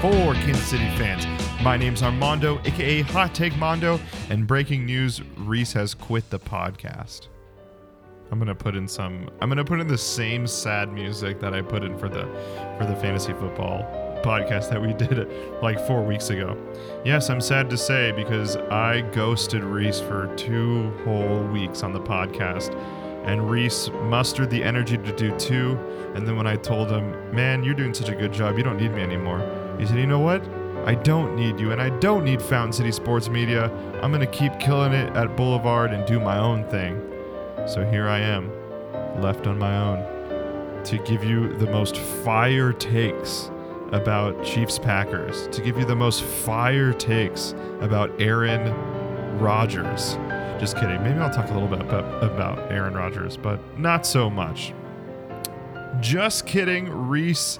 for 0.00 0.34
Kansas 0.34 0.64
City 0.64 0.88
fans. 0.96 1.26
My 1.60 1.76
name's 1.76 2.04
Armando, 2.04 2.60
aka 2.64 3.02
Hot 3.02 3.34
Take 3.34 3.56
Mondo, 3.56 3.98
and 4.30 4.46
breaking 4.46 4.86
news: 4.86 5.20
Reese 5.38 5.72
has 5.72 5.92
quit 5.92 6.30
the 6.30 6.38
podcast. 6.38 7.26
I'm 8.30 8.38
gonna 8.38 8.54
put 8.54 8.76
in 8.76 8.86
some. 8.86 9.28
I'm 9.40 9.48
gonna 9.48 9.64
put 9.64 9.80
in 9.80 9.88
the 9.88 9.98
same 9.98 10.46
sad 10.46 10.92
music 10.92 11.40
that 11.40 11.52
I 11.52 11.62
put 11.62 11.82
in 11.82 11.98
for 11.98 12.08
the 12.08 12.26
for 12.78 12.86
the 12.86 12.94
fantasy 12.94 13.32
football 13.32 13.82
podcast 14.22 14.70
that 14.70 14.80
we 14.80 14.92
did 15.06 15.28
like 15.62 15.84
four 15.84 16.04
weeks 16.04 16.30
ago. 16.30 16.56
Yes, 17.04 17.28
I'm 17.28 17.40
sad 17.40 17.68
to 17.70 17.76
say 17.76 18.12
because 18.12 18.56
I 18.56 19.00
ghosted 19.12 19.64
Reese 19.64 19.98
for 20.00 20.32
two 20.36 20.92
whole 21.04 21.42
weeks 21.48 21.82
on 21.82 21.92
the 21.92 22.00
podcast, 22.00 22.72
and 23.24 23.50
Reese 23.50 23.90
mustered 24.04 24.50
the 24.50 24.62
energy 24.62 24.96
to 24.96 25.16
do 25.16 25.36
two. 25.38 25.76
And 26.14 26.24
then 26.24 26.36
when 26.36 26.46
I 26.46 26.54
told 26.54 26.88
him, 26.88 27.34
"Man, 27.34 27.64
you're 27.64 27.74
doing 27.74 27.94
such 27.94 28.10
a 28.10 28.14
good 28.14 28.32
job. 28.32 28.58
You 28.58 28.62
don't 28.62 28.78
need 28.80 28.92
me 28.92 29.02
anymore," 29.02 29.40
he 29.78 29.86
said, 29.86 29.98
"You 29.98 30.06
know 30.06 30.20
what? 30.20 30.42
I 30.86 30.94
don't 30.94 31.34
need 31.34 31.60
you, 31.60 31.72
and 31.72 31.80
I 31.80 31.90
don't 31.98 32.24
need 32.24 32.40
Fountain 32.40 32.72
City 32.72 32.92
Sports 32.92 33.28
Media. 33.28 33.70
I'm 34.02 34.12
gonna 34.12 34.26
keep 34.26 34.58
killing 34.58 34.92
it 34.92 35.14
at 35.16 35.36
Boulevard 35.36 35.92
and 35.92 36.06
do 36.06 36.18
my 36.20 36.38
own 36.38 36.64
thing." 36.64 37.00
So 37.66 37.84
here 37.84 38.08
I 38.08 38.20
am, 38.20 38.50
left 39.20 39.46
on 39.46 39.58
my 39.58 39.76
own, 39.76 40.04
to 40.84 40.98
give 40.98 41.24
you 41.24 41.52
the 41.54 41.66
most 41.66 41.96
fire 41.96 42.72
takes 42.72 43.50
about 43.92 44.42
Chiefs 44.44 44.78
Packers, 44.78 45.48
to 45.48 45.62
give 45.62 45.78
you 45.78 45.84
the 45.84 45.96
most 45.96 46.22
fire 46.22 46.92
takes 46.92 47.54
about 47.80 48.10
Aaron 48.20 48.72
Rodgers. 49.38 50.18
Just 50.58 50.76
kidding. 50.76 51.02
Maybe 51.02 51.18
I'll 51.18 51.30
talk 51.30 51.50
a 51.50 51.52
little 51.52 51.68
bit 51.68 51.80
about, 51.80 52.22
about 52.22 52.72
Aaron 52.72 52.94
Rodgers, 52.94 53.36
but 53.36 53.60
not 53.78 54.04
so 54.06 54.28
much. 54.28 54.72
Just 56.00 56.46
kidding. 56.46 56.88
Reese 57.08 57.58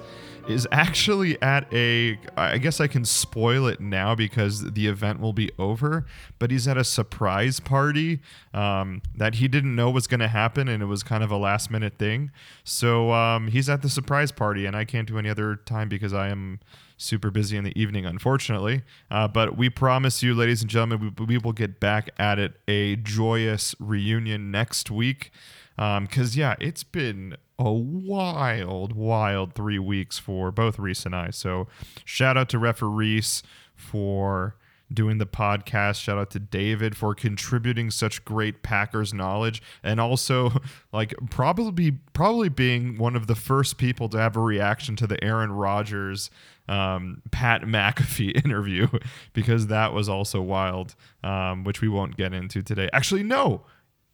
is 0.49 0.67
actually 0.71 1.41
at 1.41 1.71
a 1.73 2.17
I 2.35 2.57
guess 2.57 2.79
I 2.79 2.87
can 2.87 3.05
spoil 3.05 3.67
it 3.67 3.79
now 3.79 4.15
because 4.15 4.71
the 4.71 4.87
event 4.87 5.19
will 5.19 5.33
be 5.33 5.51
over, 5.59 6.05
but 6.39 6.51
he's 6.51 6.67
at 6.67 6.77
a 6.77 6.83
surprise 6.83 7.59
party 7.59 8.19
um, 8.53 9.01
that 9.15 9.35
he 9.35 9.47
didn't 9.47 9.75
know 9.75 9.89
was 9.89 10.07
going 10.07 10.19
to 10.19 10.27
happen 10.27 10.67
and 10.67 10.81
it 10.81 10.87
was 10.87 11.03
kind 11.03 11.23
of 11.23 11.31
a 11.31 11.37
last 11.37 11.69
minute 11.69 11.97
thing. 11.97 12.31
So 12.63 13.11
um, 13.11 13.47
he's 13.47 13.69
at 13.69 13.81
the 13.81 13.89
surprise 13.89 14.31
party 14.31 14.65
and 14.65 14.75
I 14.75 14.85
can't 14.85 15.07
do 15.07 15.17
any 15.17 15.29
other 15.29 15.55
time 15.55 15.89
because 15.89 16.13
I 16.13 16.29
am 16.29 16.59
super 16.97 17.31
busy 17.31 17.55
in 17.55 17.63
the 17.63 17.79
evening, 17.79 18.05
unfortunately. 18.05 18.83
Uh, 19.09 19.27
but 19.27 19.57
we 19.57 19.69
promise 19.69 20.21
you, 20.21 20.35
ladies 20.35 20.61
and 20.61 20.69
gentlemen, 20.69 21.13
we, 21.17 21.25
we 21.25 21.37
will 21.37 21.53
get 21.53 21.79
back 21.79 22.09
at 22.17 22.37
it 22.37 22.59
a 22.67 22.97
joyous 22.97 23.73
reunion 23.79 24.51
next 24.51 24.91
week. 24.91 25.31
Because, 25.75 26.35
um, 26.35 26.39
yeah, 26.39 26.55
it's 26.59 26.83
been 26.83 27.37
a 27.59 27.71
wild, 27.71 28.93
wild 28.93 29.53
three 29.53 29.79
weeks 29.79 30.17
for 30.17 30.51
both 30.51 30.79
Reese 30.79 31.05
and 31.05 31.13
I. 31.13 31.29
So, 31.29 31.67
shout 32.05 32.37
out 32.37 32.49
to 32.49 32.57
referees 32.57 33.43
for 33.75 34.55
doing 34.91 35.17
the 35.19 35.25
podcast. 35.25 36.01
Shout 36.01 36.17
out 36.17 36.31
to 36.31 36.39
David 36.39 36.97
for 36.97 37.13
contributing 37.13 37.91
such 37.91 38.25
great 38.25 38.63
Packers 38.63 39.13
knowledge 39.13 39.61
and 39.83 39.99
also 39.99 40.51
like 40.91 41.13
probably 41.29 41.91
probably 42.13 42.49
being 42.49 42.97
one 42.97 43.15
of 43.15 43.27
the 43.27 43.35
first 43.35 43.77
people 43.77 44.09
to 44.09 44.17
have 44.17 44.35
a 44.35 44.41
reaction 44.41 44.95
to 44.95 45.05
the 45.05 45.23
Aaron 45.23 45.51
Rodgers 45.51 46.31
um, 46.67 47.21
Pat 47.31 47.63
McAfee 47.63 48.43
interview 48.45 48.87
because 49.33 49.67
that 49.67 49.93
was 49.93 50.07
also 50.07 50.41
wild, 50.41 50.95
um, 51.23 51.63
which 51.63 51.81
we 51.81 51.89
won't 51.89 52.15
get 52.15 52.33
into 52.33 52.61
today. 52.61 52.89
Actually, 52.93 53.23
no, 53.23 53.65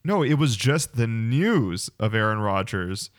no, 0.04 0.24
it 0.24 0.36
was 0.36 0.56
just 0.56 0.96
the 0.96 1.08
news 1.08 1.90
of 2.00 2.14
Aaron 2.14 2.40
Rodgers 2.40 3.10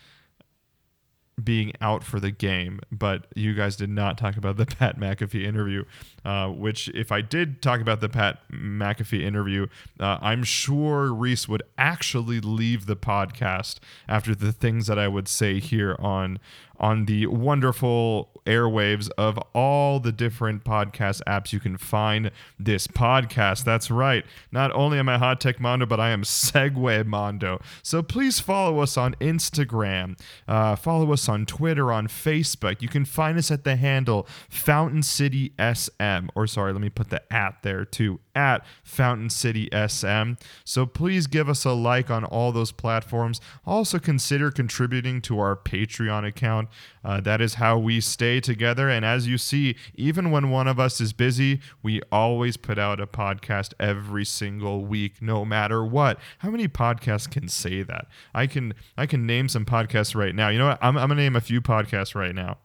being 1.42 1.72
out 1.80 2.02
for 2.02 2.18
the 2.18 2.30
game, 2.30 2.80
but 2.90 3.26
you 3.34 3.54
guys 3.54 3.76
did 3.76 3.90
not 3.90 4.16
talk 4.16 4.36
about 4.36 4.56
the 4.56 4.66
Pat 4.78 4.98
McAfee 4.98 5.44
interview. 5.44 5.84
Uh, 6.24 6.48
which, 6.48 6.88
if 6.88 7.12
I 7.12 7.20
did 7.20 7.62
talk 7.62 7.80
about 7.80 8.00
the 8.00 8.08
Pat 8.08 8.40
McAfee 8.50 9.22
interview, 9.22 9.68
uh, 10.00 10.18
I'm 10.20 10.42
sure 10.42 11.14
Reese 11.14 11.46
would 11.48 11.62
actually 11.78 12.40
leave 12.40 12.86
the 12.86 12.96
podcast 12.96 13.78
after 14.08 14.34
the 14.34 14.50
things 14.50 14.88
that 14.88 14.98
I 14.98 15.06
would 15.06 15.28
say 15.28 15.60
here 15.60 15.94
on 16.00 16.40
on 16.78 17.06
the 17.06 17.26
wonderful 17.26 18.30
airwaves 18.46 19.10
of 19.18 19.38
all 19.54 20.00
the 20.00 20.12
different 20.12 20.64
podcast 20.64 21.20
apps 21.26 21.52
you 21.52 21.60
can 21.60 21.76
find 21.76 22.30
this 22.58 22.86
podcast. 22.86 23.64
That's 23.64 23.90
right. 23.90 24.24
Not 24.52 24.72
only 24.72 24.98
am 24.98 25.08
I 25.08 25.18
Hot 25.18 25.40
Take 25.40 25.60
Mondo, 25.60 25.84
but 25.84 26.00
I 26.00 26.10
am 26.10 26.22
Segway 26.22 27.04
Mondo. 27.04 27.60
So 27.82 28.02
please 28.02 28.40
follow 28.40 28.80
us 28.80 28.96
on 28.96 29.14
Instagram, 29.20 30.18
uh, 30.48 30.76
follow 30.76 31.12
us 31.12 31.28
on 31.28 31.46
Twitter, 31.46 31.92
on 31.92 32.06
Facebook. 32.06 32.80
You 32.80 32.88
can 32.88 33.04
find 33.04 33.36
us 33.38 33.50
at 33.50 33.64
the 33.64 33.76
handle 33.76 34.26
Fountain 34.48 35.02
City 35.02 35.52
SM. 35.58 36.28
Or 36.34 36.46
sorry, 36.46 36.72
let 36.72 36.80
me 36.80 36.90
put 36.90 37.10
the 37.10 37.20
at 37.32 37.62
there 37.62 37.84
too 37.84 38.20
at 38.34 38.64
Fountain 38.84 39.30
City 39.30 39.68
SM. 39.72 40.32
So 40.64 40.86
please 40.86 41.26
give 41.26 41.48
us 41.48 41.64
a 41.64 41.72
like 41.72 42.10
on 42.10 42.24
all 42.24 42.52
those 42.52 42.70
platforms. 42.70 43.40
Also 43.64 43.98
consider 43.98 44.50
contributing 44.50 45.20
to 45.22 45.40
our 45.40 45.56
Patreon 45.56 46.26
account. 46.26 46.65
Uh, 47.04 47.20
that 47.20 47.40
is 47.40 47.54
how 47.54 47.78
we 47.78 48.00
stay 48.00 48.40
together. 48.40 48.88
And 48.88 49.04
as 49.04 49.26
you 49.26 49.38
see, 49.38 49.76
even 49.94 50.30
when 50.30 50.50
one 50.50 50.68
of 50.68 50.78
us 50.78 51.00
is 51.00 51.12
busy, 51.12 51.60
we 51.82 52.00
always 52.10 52.56
put 52.56 52.78
out 52.78 53.00
a 53.00 53.06
podcast 53.06 53.72
every 53.78 54.24
single 54.24 54.84
week, 54.84 55.20
no 55.20 55.44
matter 55.44 55.84
what. 55.84 56.18
How 56.38 56.50
many 56.50 56.68
podcasts 56.68 57.30
can 57.30 57.48
say 57.48 57.82
that? 57.82 58.06
I 58.34 58.46
can 58.46 58.74
I 58.96 59.06
can 59.06 59.26
name 59.26 59.48
some 59.48 59.64
podcasts 59.64 60.14
right 60.14 60.34
now. 60.34 60.48
You 60.48 60.58
know 60.58 60.68
what? 60.68 60.78
I'm, 60.82 60.96
I'm 60.96 61.08
gonna 61.08 61.20
name 61.20 61.36
a 61.36 61.40
few 61.40 61.60
podcasts 61.60 62.14
right 62.14 62.34
now 62.34 62.58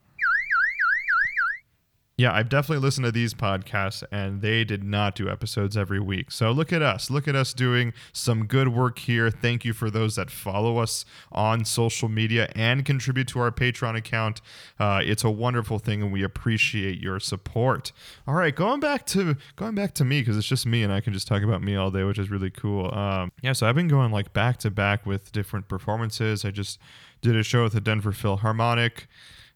yeah, 2.22 2.36
I've 2.36 2.50
definitely 2.50 2.84
listened 2.84 3.06
to 3.06 3.12
these 3.12 3.34
podcasts 3.34 4.04
and 4.12 4.44
they 4.44 4.64
did 4.64 4.84
not 4.84 5.16
do 5.16 5.28
episodes 5.28 5.76
every 5.76 6.00
week. 6.00 6.30
So 6.30 6.52
look 6.52 6.72
at 6.72 6.84
us. 6.84 7.10
Look 7.10 7.28
at 7.28 7.36
us 7.36 7.52
doing 7.52 7.94
some 8.14 8.46
good 8.46 8.68
work 8.68 9.00
here. 9.00 9.32
Thank 9.32 9.66
you 9.66 9.74
for 9.74 9.90
those 9.90 10.18
that 10.18 10.30
follow 10.30 10.78
us 10.78 11.04
on 11.32 11.66
social 11.66 12.10
media 12.10 12.48
and 12.56 12.86
contribute 12.86 13.28
to 13.30 13.40
our 13.40 13.50
Patreon 13.50 13.98
account. 13.98 14.40
Uh, 14.80 15.02
it's 15.04 15.24
a 15.24 15.32
wonderful 15.32 15.80
thing 15.80 16.04
and 16.04 16.12
we 16.12 16.22
appreciate 16.22 17.02
your 17.02 17.20
support. 17.20 17.92
All 18.28 18.36
right, 18.36 18.56
going 18.56 18.80
back 18.80 19.08
to 19.08 19.36
going 19.56 19.74
back 19.74 19.96
to 19.96 20.06
me 20.06 20.22
because 20.22 20.38
it's 20.38 20.48
just 20.48 20.68
me 20.68 20.84
and 20.84 20.94
I 20.94 21.02
can 21.02 21.14
just 21.14 21.28
talk 21.28 21.42
about 21.42 21.64
me 21.64 21.76
all 21.76 21.90
day, 21.90 22.04
which 22.04 22.20
is 22.20 22.30
really 22.30 22.52
cool. 22.52 22.94
Um, 22.94 23.32
yeah, 23.42 23.54
so 23.54 23.68
I've 23.68 23.76
been 23.76 23.88
going 23.88 24.12
like 24.12 24.32
back 24.32 24.58
to 24.58 24.70
back 24.70 25.08
with 25.08 25.32
different 25.32 25.68
performances. 25.68 26.46
I 26.46 26.52
just 26.52 26.78
did 27.22 27.36
a 27.36 27.42
show 27.42 27.66
at 27.66 27.72
the 27.72 27.82
Denver 27.82 28.12
Philharmonic. 28.12 29.08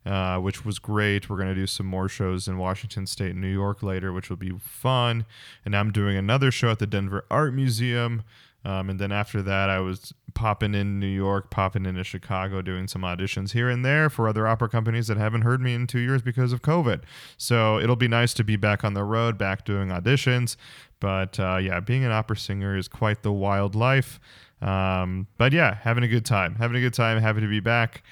Uh, 0.05 0.37
which 0.37 0.63
was 0.63 0.77
great. 0.77 1.31
We're 1.31 1.37
going 1.37 1.49
to 1.49 1.55
do 1.55 1.65
some 1.65 1.87
more 1.87 2.07
shows 2.07 2.47
in 2.47 2.59
Washington 2.59 3.07
State 3.07 3.31
and 3.31 3.41
New 3.41 3.51
York 3.51 3.81
later, 3.81 4.13
which 4.13 4.29
will 4.29 4.37
be 4.37 4.51
fun. 4.59 5.25
And 5.65 5.75
I'm 5.75 5.91
doing 5.91 6.15
another 6.15 6.51
show 6.51 6.69
at 6.69 6.77
the 6.77 6.85
Denver 6.85 7.25
Art 7.31 7.55
Museum. 7.55 8.21
Um, 8.63 8.89
and 8.89 8.99
then 8.99 9.11
after 9.11 9.41
that, 9.41 9.69
I 9.69 9.79
was 9.79 10.13
popping 10.35 10.75
in 10.75 10.99
New 10.99 11.07
York, 11.07 11.49
popping 11.49 11.85
into 11.85 12.03
Chicago, 12.03 12.61
doing 12.61 12.87
some 12.87 13.01
auditions 13.01 13.53
here 13.53 13.69
and 13.69 13.85
there 13.85 14.09
for 14.09 14.27
other 14.27 14.47
opera 14.47 14.69
companies 14.69 15.07
that 15.07 15.17
haven't 15.17 15.41
heard 15.41 15.61
me 15.61 15.73
in 15.73 15.87
two 15.87 15.99
years 15.99 16.21
because 16.21 16.51
of 16.51 16.61
COVID. 16.61 17.01
So 17.37 17.79
it'll 17.79 17.95
be 17.95 18.07
nice 18.07 18.33
to 18.35 18.43
be 18.43 18.55
back 18.55 18.83
on 18.83 18.93
the 18.93 19.03
road, 19.03 19.37
back 19.37 19.65
doing 19.65 19.89
auditions. 19.89 20.55
But 20.99 21.39
uh, 21.39 21.57
yeah, 21.57 21.79
being 21.79 22.03
an 22.03 22.11
opera 22.11 22.37
singer 22.37 22.77
is 22.77 22.87
quite 22.87 23.23
the 23.23 23.31
wild 23.31 23.75
life. 23.75 24.19
Um, 24.61 25.27
but 25.37 25.53
yeah, 25.53 25.75
having 25.81 26.03
a 26.03 26.07
good 26.07 26.25
time, 26.25 26.55
having 26.55 26.77
a 26.77 26.81
good 26.81 26.93
time, 26.93 27.19
happy 27.19 27.41
to 27.41 27.47
be 27.47 27.59
back. 27.59 28.03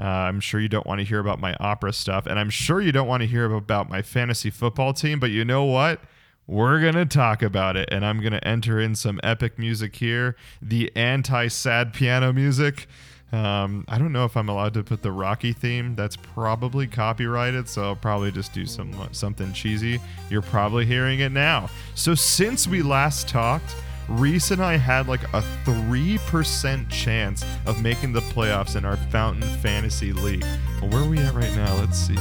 Uh, 0.00 0.04
I'm 0.04 0.40
sure 0.40 0.60
you 0.60 0.68
don't 0.68 0.86
want 0.86 1.00
to 1.00 1.04
hear 1.04 1.18
about 1.18 1.40
my 1.40 1.54
opera 1.60 1.92
stuff, 1.92 2.24
and 2.24 2.38
I'm 2.38 2.48
sure 2.48 2.80
you 2.80 2.90
don't 2.90 3.06
want 3.06 3.20
to 3.20 3.26
hear 3.26 3.52
about 3.52 3.90
my 3.90 4.00
fantasy 4.00 4.48
football 4.48 4.94
team, 4.94 5.20
but 5.20 5.30
you 5.30 5.44
know 5.44 5.64
what? 5.64 6.00
We're 6.46 6.80
going 6.80 6.94
to 6.94 7.04
talk 7.04 7.42
about 7.42 7.76
it, 7.76 7.88
and 7.92 8.04
I'm 8.04 8.20
going 8.20 8.32
to 8.32 8.44
enter 8.48 8.80
in 8.80 8.94
some 8.94 9.20
epic 9.22 9.58
music 9.58 9.94
here 9.94 10.36
the 10.62 10.90
anti 10.96 11.48
sad 11.48 11.92
piano 11.92 12.32
music. 12.32 12.88
Um, 13.30 13.84
I 13.88 13.98
don't 13.98 14.12
know 14.12 14.24
if 14.24 14.36
I'm 14.36 14.48
allowed 14.48 14.74
to 14.74 14.82
put 14.82 15.02
the 15.02 15.12
Rocky 15.12 15.52
theme. 15.52 15.94
That's 15.94 16.16
probably 16.16 16.86
copyrighted, 16.86 17.68
so 17.68 17.84
I'll 17.84 17.96
probably 17.96 18.32
just 18.32 18.52
do 18.52 18.66
some 18.66 18.92
something 19.12 19.52
cheesy. 19.52 20.00
You're 20.30 20.42
probably 20.42 20.86
hearing 20.86 21.20
it 21.20 21.30
now. 21.30 21.68
So 21.94 22.14
since 22.14 22.66
we 22.66 22.82
last 22.82 23.28
talked, 23.28 23.76
Reese 24.10 24.50
and 24.50 24.60
I 24.60 24.76
had 24.76 25.06
like 25.06 25.22
a 25.32 25.42
3% 25.64 26.90
chance 26.90 27.44
of 27.64 27.80
making 27.80 28.12
the 28.12 28.20
playoffs 28.20 28.74
in 28.74 28.84
our 28.84 28.96
Fountain 28.96 29.48
Fantasy 29.60 30.12
League. 30.12 30.44
Well, 30.80 30.90
where 30.90 31.02
are 31.02 31.08
we 31.08 31.18
at 31.18 31.32
right 31.32 31.54
now? 31.54 31.76
Let's 31.76 31.96
see. 31.96 32.16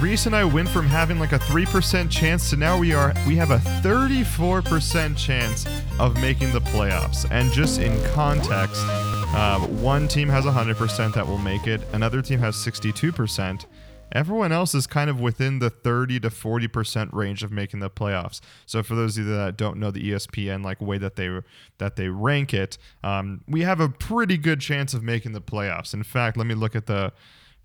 Reese 0.00 0.26
and 0.26 0.36
I 0.36 0.44
went 0.44 0.68
from 0.68 0.86
having 0.86 1.18
like 1.18 1.32
a 1.32 1.38
3% 1.38 2.08
chance 2.10 2.50
to 2.50 2.56
now 2.56 2.78
we 2.78 2.92
are 2.94 3.12
we 3.26 3.36
have 3.36 3.50
a 3.50 3.58
34% 3.58 5.16
chance 5.16 5.66
of 5.98 6.20
making 6.20 6.52
the 6.52 6.60
playoffs. 6.60 7.28
And 7.30 7.52
just 7.52 7.80
in 7.80 8.00
context, 8.12 8.82
uh, 8.86 9.58
one 9.60 10.06
team 10.06 10.28
has 10.28 10.44
100% 10.44 11.14
that 11.14 11.26
will 11.26 11.38
make 11.38 11.66
it, 11.66 11.80
another 11.92 12.22
team 12.22 12.38
has 12.38 12.54
62%, 12.54 13.66
Everyone 14.14 14.52
else 14.52 14.74
is 14.74 14.86
kind 14.86 15.10
of 15.10 15.20
within 15.20 15.58
the 15.58 15.70
30 15.70 16.20
to 16.20 16.30
40% 16.30 17.12
range 17.12 17.42
of 17.42 17.50
making 17.50 17.80
the 17.80 17.90
playoffs. 17.90 18.40
So 18.64 18.82
for 18.82 18.94
those 18.94 19.18
of 19.18 19.26
you 19.26 19.34
that 19.34 19.56
don't 19.56 19.78
know 19.78 19.90
the 19.90 20.12
ESPN 20.12 20.64
like 20.64 20.80
way 20.80 20.98
that 20.98 21.16
they 21.16 21.40
that 21.78 21.96
they 21.96 22.08
rank 22.08 22.54
it, 22.54 22.78
um, 23.02 23.42
we 23.48 23.62
have 23.62 23.80
a 23.80 23.88
pretty 23.88 24.38
good 24.38 24.60
chance 24.60 24.94
of 24.94 25.02
making 25.02 25.32
the 25.32 25.40
playoffs. 25.42 25.92
In 25.92 26.04
fact, 26.04 26.36
let 26.36 26.46
me 26.46 26.54
look 26.54 26.76
at 26.76 26.86
the 26.86 27.12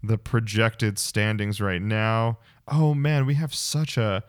the 0.01 0.17
projected 0.17 0.97
standings 0.97 1.61
right 1.61 1.81
now. 1.81 2.39
oh 2.67 2.93
man, 2.93 3.25
we 3.25 3.33
have 3.33 3.53
such 3.53 3.97
a 3.97 4.23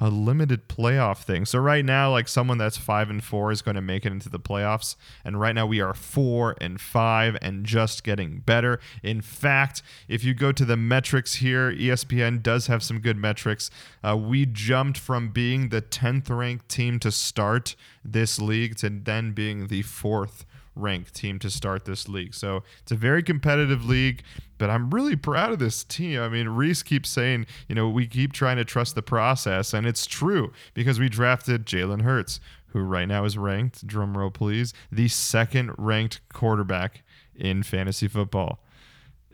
a 0.00 0.08
limited 0.08 0.66
playoff 0.66 1.18
thing. 1.18 1.44
So 1.44 1.58
right 1.58 1.84
now, 1.84 2.10
like 2.10 2.26
someone 2.26 2.56
that's 2.56 2.78
five 2.78 3.10
and 3.10 3.22
four 3.22 3.52
is 3.52 3.60
going 3.60 3.74
to 3.74 3.82
make 3.82 4.06
it 4.06 4.12
into 4.12 4.30
the 4.30 4.40
playoffs, 4.40 4.96
and 5.24 5.38
right 5.38 5.54
now 5.54 5.66
we 5.66 5.80
are 5.80 5.92
four 5.92 6.56
and 6.58 6.80
five 6.80 7.36
and 7.42 7.66
just 7.66 8.02
getting 8.02 8.38
better. 8.38 8.80
In 9.02 9.20
fact, 9.20 9.82
if 10.08 10.24
you 10.24 10.32
go 10.32 10.52
to 10.52 10.64
the 10.64 10.76
metrics 10.76 11.36
here, 11.36 11.70
ESPN 11.70 12.42
does 12.42 12.66
have 12.66 12.82
some 12.82 13.00
good 13.00 13.18
metrics. 13.18 13.70
Uh, 14.02 14.16
we 14.16 14.46
jumped 14.46 14.96
from 14.96 15.28
being 15.28 15.68
the 15.68 15.82
tenth 15.82 16.30
ranked 16.30 16.70
team 16.70 16.98
to 17.00 17.12
start 17.12 17.76
this 18.02 18.40
league 18.40 18.76
to 18.76 18.88
then 18.88 19.32
being 19.32 19.66
the 19.66 19.82
fourth 19.82 20.46
ranked 20.80 21.14
team 21.14 21.38
to 21.40 21.50
start 21.50 21.84
this 21.84 22.08
league. 22.08 22.34
So 22.34 22.62
it's 22.82 22.92
a 22.92 22.96
very 22.96 23.22
competitive 23.22 23.84
league, 23.84 24.22
but 24.58 24.70
I'm 24.70 24.90
really 24.90 25.16
proud 25.16 25.52
of 25.52 25.58
this 25.58 25.84
team. 25.84 26.20
I 26.20 26.28
mean, 26.28 26.48
Reese 26.48 26.82
keeps 26.82 27.10
saying, 27.10 27.46
you 27.68 27.74
know, 27.74 27.88
we 27.88 28.06
keep 28.06 28.32
trying 28.32 28.56
to 28.56 28.64
trust 28.64 28.94
the 28.94 29.02
process, 29.02 29.72
and 29.72 29.86
it's 29.86 30.06
true 30.06 30.52
because 30.74 30.98
we 30.98 31.08
drafted 31.08 31.66
Jalen 31.66 32.02
Hurts, 32.02 32.40
who 32.68 32.80
right 32.80 33.08
now 33.08 33.24
is 33.24 33.36
ranked, 33.36 33.86
drum 33.86 34.16
roll 34.16 34.30
please, 34.30 34.72
the 34.90 35.08
second 35.08 35.72
ranked 35.76 36.20
quarterback 36.32 37.02
in 37.34 37.62
fantasy 37.62 38.08
football. 38.08 38.60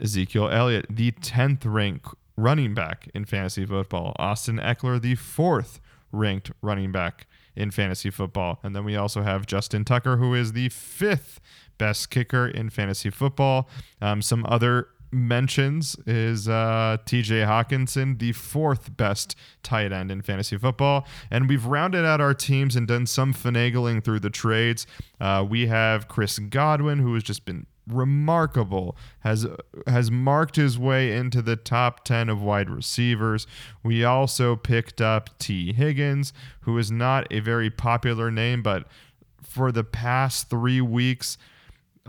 Ezekiel 0.00 0.48
Elliott, 0.48 0.86
the 0.90 1.12
10th 1.12 1.62
ranked 1.64 2.14
running 2.36 2.74
back 2.74 3.08
in 3.14 3.24
fantasy 3.24 3.64
football. 3.64 4.14
Austin 4.18 4.58
Ekeler, 4.58 5.00
the 5.00 5.14
fourth 5.14 5.80
ranked 6.12 6.50
running 6.62 6.92
back 6.92 7.26
in 7.56 7.70
fantasy 7.70 8.10
football. 8.10 8.60
And 8.62 8.76
then 8.76 8.84
we 8.84 8.96
also 8.96 9.22
have 9.22 9.46
Justin 9.46 9.84
Tucker, 9.84 10.16
who 10.16 10.34
is 10.34 10.52
the 10.52 10.68
fifth 10.68 11.40
best 11.78 12.10
kicker 12.10 12.46
in 12.46 12.70
fantasy 12.70 13.10
football. 13.10 13.68
Um, 14.00 14.22
some 14.22 14.44
other 14.48 14.88
mentions 15.12 15.96
is 16.06 16.48
uh, 16.48 16.98
TJ 17.06 17.46
Hockenson, 17.46 18.18
the 18.18 18.32
fourth 18.32 18.96
best 18.96 19.36
tight 19.62 19.92
end 19.92 20.10
in 20.10 20.22
fantasy 20.22 20.56
football. 20.56 21.06
And 21.30 21.48
we've 21.48 21.64
rounded 21.64 22.04
out 22.04 22.20
our 22.20 22.34
teams 22.34 22.76
and 22.76 22.86
done 22.86 23.06
some 23.06 23.32
finagling 23.32 24.04
through 24.04 24.20
the 24.20 24.30
trades. 24.30 24.86
Uh, 25.20 25.44
we 25.48 25.66
have 25.66 26.08
Chris 26.08 26.38
Godwin, 26.38 26.98
who 26.98 27.14
has 27.14 27.22
just 27.22 27.44
been 27.44 27.66
remarkable 27.86 28.96
has 29.20 29.46
has 29.86 30.10
marked 30.10 30.56
his 30.56 30.78
way 30.78 31.16
into 31.16 31.40
the 31.40 31.56
top 31.56 32.04
10 32.04 32.28
of 32.28 32.42
wide 32.42 32.68
receivers. 32.68 33.46
We 33.82 34.04
also 34.04 34.56
picked 34.56 35.00
up 35.00 35.38
Tee 35.38 35.72
Higgins, 35.72 36.32
who 36.62 36.76
is 36.78 36.90
not 36.90 37.26
a 37.30 37.40
very 37.40 37.70
popular 37.70 38.30
name 38.30 38.62
but 38.62 38.86
for 39.42 39.70
the 39.72 39.84
past 39.84 40.50
3 40.50 40.80
weeks 40.80 41.38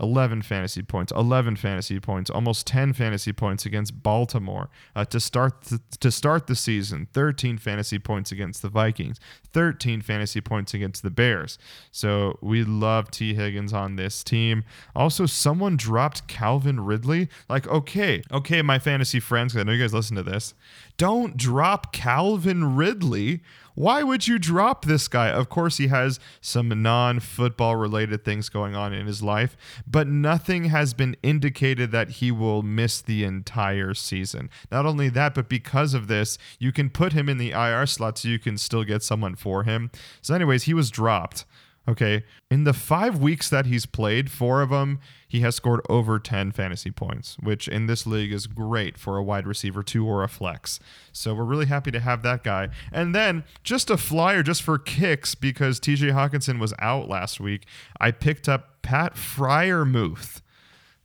11 0.00 0.42
fantasy 0.42 0.82
points, 0.82 1.12
11 1.12 1.56
fantasy 1.56 2.00
points, 2.00 2.30
almost 2.30 2.66
10 2.66 2.92
fantasy 2.92 3.32
points 3.32 3.66
against 3.66 4.02
Baltimore 4.02 4.70
uh, 4.94 5.04
to 5.06 5.20
start 5.20 5.62
th- 5.62 5.80
to 6.00 6.10
start 6.10 6.46
the 6.46 6.54
season. 6.54 7.08
13 7.12 7.58
fantasy 7.58 7.98
points 7.98 8.32
against 8.32 8.62
the 8.62 8.68
Vikings, 8.68 9.18
13 9.52 10.00
fantasy 10.00 10.40
points 10.40 10.74
against 10.74 11.02
the 11.02 11.10
Bears. 11.10 11.58
So 11.90 12.38
we 12.40 12.64
love 12.64 13.10
Tee 13.10 13.34
Higgins 13.34 13.72
on 13.72 13.96
this 13.96 14.22
team. 14.22 14.64
Also, 14.94 15.26
someone 15.26 15.76
dropped 15.76 16.26
Calvin 16.28 16.80
Ridley. 16.80 17.28
Like, 17.48 17.66
okay, 17.66 18.22
okay, 18.30 18.62
my 18.62 18.78
fantasy 18.78 19.20
friends, 19.20 19.56
I 19.56 19.62
know 19.62 19.72
you 19.72 19.82
guys 19.82 19.94
listen 19.94 20.16
to 20.16 20.22
this. 20.22 20.54
Don't 20.96 21.36
drop 21.36 21.92
Calvin 21.92 22.76
Ridley 22.76 23.40
why 23.78 24.02
would 24.02 24.26
you 24.26 24.40
drop 24.40 24.86
this 24.86 25.06
guy? 25.06 25.30
Of 25.30 25.48
course, 25.48 25.76
he 25.76 25.86
has 25.86 26.18
some 26.40 26.82
non 26.82 27.20
football 27.20 27.76
related 27.76 28.24
things 28.24 28.48
going 28.48 28.74
on 28.74 28.92
in 28.92 29.06
his 29.06 29.22
life, 29.22 29.56
but 29.86 30.08
nothing 30.08 30.64
has 30.64 30.94
been 30.94 31.16
indicated 31.22 31.92
that 31.92 32.10
he 32.10 32.32
will 32.32 32.64
miss 32.64 33.00
the 33.00 33.22
entire 33.22 33.94
season. 33.94 34.50
Not 34.72 34.84
only 34.84 35.08
that, 35.10 35.32
but 35.32 35.48
because 35.48 35.94
of 35.94 36.08
this, 36.08 36.38
you 36.58 36.72
can 36.72 36.90
put 36.90 37.12
him 37.12 37.28
in 37.28 37.38
the 37.38 37.52
IR 37.52 37.86
slot 37.86 38.18
so 38.18 38.26
you 38.26 38.40
can 38.40 38.58
still 38.58 38.82
get 38.82 39.04
someone 39.04 39.36
for 39.36 39.62
him. 39.62 39.92
So, 40.22 40.34
anyways, 40.34 40.64
he 40.64 40.74
was 40.74 40.90
dropped. 40.90 41.44
Okay. 41.88 42.24
In 42.50 42.64
the 42.64 42.74
five 42.74 43.18
weeks 43.18 43.48
that 43.48 43.64
he's 43.64 43.86
played, 43.86 44.30
four 44.30 44.60
of 44.60 44.68
them, 44.68 45.00
he 45.26 45.40
has 45.40 45.56
scored 45.56 45.80
over 45.88 46.18
10 46.18 46.52
fantasy 46.52 46.90
points, 46.90 47.38
which 47.40 47.66
in 47.66 47.86
this 47.86 48.06
league 48.06 48.30
is 48.30 48.46
great 48.46 48.98
for 48.98 49.16
a 49.16 49.22
wide 49.22 49.46
receiver, 49.46 49.82
two 49.82 50.06
or 50.06 50.22
a 50.22 50.28
flex. 50.28 50.80
So 51.12 51.34
we're 51.34 51.44
really 51.44 51.64
happy 51.64 51.90
to 51.92 52.00
have 52.00 52.20
that 52.22 52.44
guy. 52.44 52.68
And 52.92 53.14
then 53.14 53.44
just 53.64 53.88
a 53.88 53.96
flyer 53.96 54.42
just 54.42 54.62
for 54.62 54.76
kicks 54.78 55.34
because 55.34 55.80
TJ 55.80 56.12
Hockenson 56.12 56.60
was 56.60 56.74
out 56.78 57.08
last 57.08 57.40
week. 57.40 57.64
I 57.98 58.10
picked 58.10 58.50
up 58.50 58.82
Pat 58.82 59.14
Freiermuth. 59.14 60.42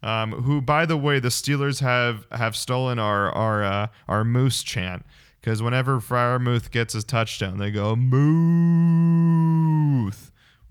Um, 0.02 0.34
who, 0.44 0.60
by 0.60 0.86
the 0.86 0.98
way, 0.98 1.22
the 1.22 1.30
Steelers 1.30 1.80
have 1.80 2.28
have 2.30 2.58
stolen 2.58 3.00
our 3.00 3.32
our 3.32 3.64
uh, 3.64 3.88
our 4.10 4.26
moose 4.26 4.62
chant 4.62 5.06
because 5.40 5.64
whenever 5.64 6.02
Freiermuth 6.02 6.72
gets 6.72 6.94
his 6.94 7.06
touchdown, 7.06 7.58
they 7.58 7.72
go 7.72 7.96
moose 7.96 9.14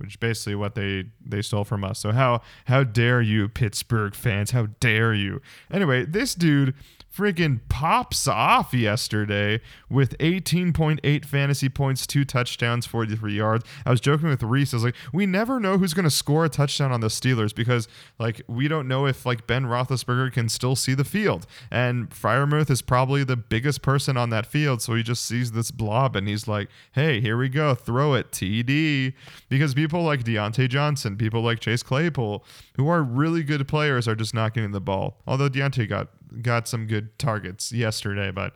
which 0.02 0.10
is 0.10 0.16
basically 0.16 0.54
what 0.54 0.74
they 0.74 1.04
they 1.24 1.40
stole 1.40 1.64
from 1.64 1.84
us. 1.84 1.98
So 1.98 2.12
how 2.12 2.42
how 2.66 2.84
dare 2.84 3.22
you 3.22 3.48
Pittsburgh 3.48 4.14
fans? 4.14 4.50
How 4.50 4.66
dare 4.80 5.14
you? 5.14 5.40
Anyway, 5.70 6.04
this 6.04 6.34
dude 6.34 6.74
freaking 7.14 7.60
pops 7.68 8.26
off 8.26 8.72
yesterday 8.72 9.60
with 9.90 10.16
18.8 10.18 11.24
fantasy 11.24 11.68
points, 11.68 12.06
two 12.06 12.24
touchdowns, 12.24 12.86
43 12.86 13.34
yards. 13.34 13.64
I 13.84 13.90
was 13.90 14.00
joking 14.00 14.28
with 14.28 14.42
Reese. 14.42 14.72
I 14.72 14.76
was 14.76 14.84
like, 14.84 14.94
we 15.12 15.26
never 15.26 15.60
know 15.60 15.78
who's 15.78 15.94
going 15.94 16.04
to 16.04 16.10
score 16.10 16.44
a 16.44 16.48
touchdown 16.48 16.92
on 16.92 17.00
the 17.00 17.08
Steelers 17.08 17.54
because, 17.54 17.88
like, 18.18 18.42
we 18.48 18.68
don't 18.68 18.88
know 18.88 19.06
if, 19.06 19.26
like, 19.26 19.46
Ben 19.46 19.64
Roethlisberger 19.64 20.32
can 20.32 20.48
still 20.48 20.74
see 20.74 20.94
the 20.94 21.04
field. 21.04 21.46
And 21.70 22.08
Freiermuth 22.10 22.70
is 22.70 22.82
probably 22.82 23.24
the 23.24 23.36
biggest 23.36 23.82
person 23.82 24.16
on 24.16 24.30
that 24.30 24.46
field. 24.46 24.80
So 24.80 24.94
he 24.94 25.02
just 25.02 25.24
sees 25.24 25.52
this 25.52 25.70
blob 25.70 26.16
and 26.16 26.26
he's 26.26 26.48
like, 26.48 26.68
hey, 26.92 27.20
here 27.20 27.36
we 27.36 27.48
go. 27.48 27.74
Throw 27.74 28.14
it, 28.14 28.30
TD. 28.30 29.12
Because 29.48 29.74
people 29.74 30.02
like 30.02 30.24
Diontae 30.24 30.68
Johnson, 30.68 31.16
people 31.16 31.42
like 31.42 31.60
Chase 31.60 31.82
Claypool, 31.82 32.44
who 32.76 32.88
are 32.88 33.02
really 33.02 33.42
good 33.42 33.68
players, 33.68 34.08
are 34.08 34.14
just 34.14 34.32
not 34.32 34.54
getting 34.54 34.72
the 34.72 34.80
ball. 34.80 35.18
Although 35.26 35.50
Diontae 35.50 35.88
got 35.88 36.08
got 36.40 36.68
some 36.68 36.86
good 36.86 37.18
targets 37.18 37.72
yesterday, 37.72 38.30
but 38.30 38.54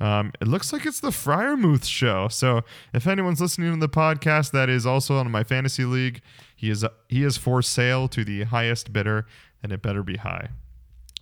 um, 0.00 0.32
it 0.40 0.48
looks 0.48 0.72
like 0.72 0.84
it's 0.84 1.00
the 1.00 1.10
Freiermuth 1.10 1.84
show. 1.84 2.28
So 2.28 2.62
if 2.92 3.06
anyone's 3.06 3.40
listening 3.40 3.72
to 3.72 3.80
the 3.80 3.88
podcast 3.88 4.50
that 4.52 4.68
is 4.68 4.86
also 4.86 5.16
on 5.16 5.30
my 5.30 5.42
fantasy 5.42 5.84
league, 5.84 6.20
he 6.54 6.70
is 6.70 6.84
he 7.08 7.22
is 7.22 7.36
for 7.36 7.62
sale 7.62 8.08
to 8.08 8.24
the 8.24 8.44
highest 8.44 8.92
bidder, 8.92 9.26
and 9.62 9.72
it 9.72 9.82
better 9.82 10.02
be 10.02 10.16
high. 10.16 10.50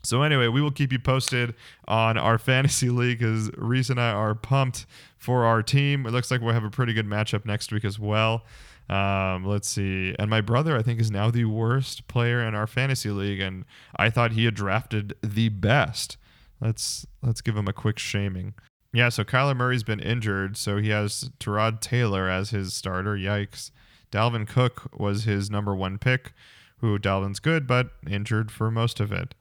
So 0.02 0.22
anyway, 0.22 0.48
we 0.48 0.60
will 0.60 0.70
keep 0.70 0.92
you 0.92 0.98
posted 0.98 1.54
on 1.88 2.18
our 2.18 2.36
fantasy 2.36 2.90
league 2.90 3.20
because 3.20 3.50
Reese 3.56 3.88
and 3.88 3.98
I 3.98 4.10
are 4.10 4.34
pumped 4.34 4.84
for 5.16 5.44
our 5.44 5.62
team. 5.62 6.04
It 6.04 6.10
looks 6.10 6.30
like 6.30 6.42
we'll 6.42 6.52
have 6.52 6.64
a 6.64 6.70
pretty 6.70 6.92
good 6.92 7.06
matchup 7.06 7.46
next 7.46 7.72
week 7.72 7.84
as 7.84 7.98
well. 7.98 8.44
Um, 8.88 9.44
let's 9.46 9.68
see. 9.68 10.14
And 10.18 10.28
my 10.28 10.40
brother, 10.40 10.76
I 10.76 10.82
think, 10.82 11.00
is 11.00 11.10
now 11.10 11.30
the 11.30 11.46
worst 11.46 12.06
player 12.06 12.42
in 12.42 12.54
our 12.54 12.66
fantasy 12.66 13.10
league, 13.10 13.40
and 13.40 13.64
I 13.96 14.10
thought 14.10 14.32
he 14.32 14.44
had 14.44 14.54
drafted 14.54 15.14
the 15.22 15.48
best. 15.48 16.16
Let's 16.60 17.06
let's 17.22 17.40
give 17.40 17.56
him 17.56 17.68
a 17.68 17.72
quick 17.72 17.98
shaming. 17.98 18.54
Yeah, 18.92 19.08
so 19.08 19.24
Kyler 19.24 19.56
Murray's 19.56 19.82
been 19.82 20.00
injured, 20.00 20.56
so 20.56 20.76
he 20.76 20.90
has 20.90 21.30
Tyrod 21.40 21.80
Taylor 21.80 22.28
as 22.28 22.50
his 22.50 22.74
starter. 22.74 23.16
Yikes. 23.16 23.70
Dalvin 24.12 24.46
Cook 24.46 24.88
was 24.96 25.24
his 25.24 25.50
number 25.50 25.74
one 25.74 25.98
pick, 25.98 26.32
who 26.78 26.98
Dalvin's 26.98 27.40
good, 27.40 27.66
but 27.66 27.90
injured 28.08 28.52
for 28.52 28.70
most 28.70 29.00
of 29.00 29.10
it. 29.10 29.34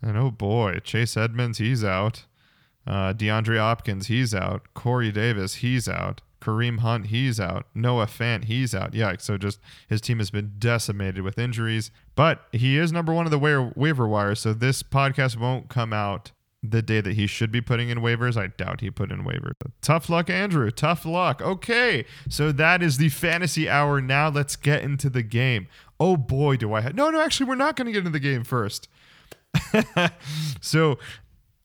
And 0.00 0.16
oh 0.16 0.30
boy, 0.30 0.78
Chase 0.82 1.16
Edmonds, 1.16 1.58
he's 1.58 1.84
out. 1.84 2.24
Uh, 2.86 3.12
DeAndre 3.12 3.58
Hopkins, 3.58 4.06
he's 4.06 4.34
out. 4.34 4.72
Corey 4.72 5.12
Davis, 5.12 5.56
he's 5.56 5.88
out. 5.88 6.22
Kareem 6.44 6.80
Hunt, 6.80 7.06
he's 7.06 7.40
out. 7.40 7.66
Noah 7.74 8.06
Fant, 8.06 8.44
he's 8.44 8.74
out. 8.74 8.92
Yeah, 8.94 9.14
so 9.18 9.38
just 9.38 9.60
his 9.88 10.00
team 10.00 10.18
has 10.18 10.30
been 10.30 10.52
decimated 10.58 11.22
with 11.22 11.38
injuries. 11.38 11.90
But 12.14 12.42
he 12.52 12.76
is 12.76 12.92
number 12.92 13.14
one 13.14 13.24
of 13.26 13.30
the 13.30 13.38
wa- 13.38 13.72
waiver 13.74 14.06
wire, 14.06 14.34
so 14.34 14.52
this 14.52 14.82
podcast 14.82 15.36
won't 15.36 15.68
come 15.68 15.92
out 15.92 16.32
the 16.62 16.82
day 16.82 17.00
that 17.00 17.14
he 17.14 17.26
should 17.26 17.50
be 17.50 17.60
putting 17.60 17.88
in 17.88 17.98
waivers. 17.98 18.36
I 18.36 18.48
doubt 18.48 18.80
he 18.80 18.90
put 18.90 19.10
in 19.10 19.24
waivers. 19.24 19.52
Tough 19.80 20.08
luck, 20.08 20.28
Andrew. 20.28 20.70
Tough 20.70 21.06
luck. 21.06 21.40
Okay, 21.40 22.04
so 22.28 22.52
that 22.52 22.82
is 22.82 22.98
the 22.98 23.08
fantasy 23.08 23.68
hour. 23.68 24.00
Now 24.00 24.28
let's 24.28 24.56
get 24.56 24.82
into 24.82 25.08
the 25.08 25.22
game. 25.22 25.66
Oh 25.98 26.16
boy, 26.16 26.56
do 26.56 26.74
I 26.74 26.82
have. 26.82 26.94
No, 26.94 27.10
no, 27.10 27.22
actually, 27.22 27.46
we're 27.46 27.54
not 27.54 27.76
going 27.76 27.86
to 27.86 27.92
get 27.92 28.00
into 28.00 28.10
the 28.10 28.20
game 28.20 28.44
first. 28.44 28.88
so 30.60 30.98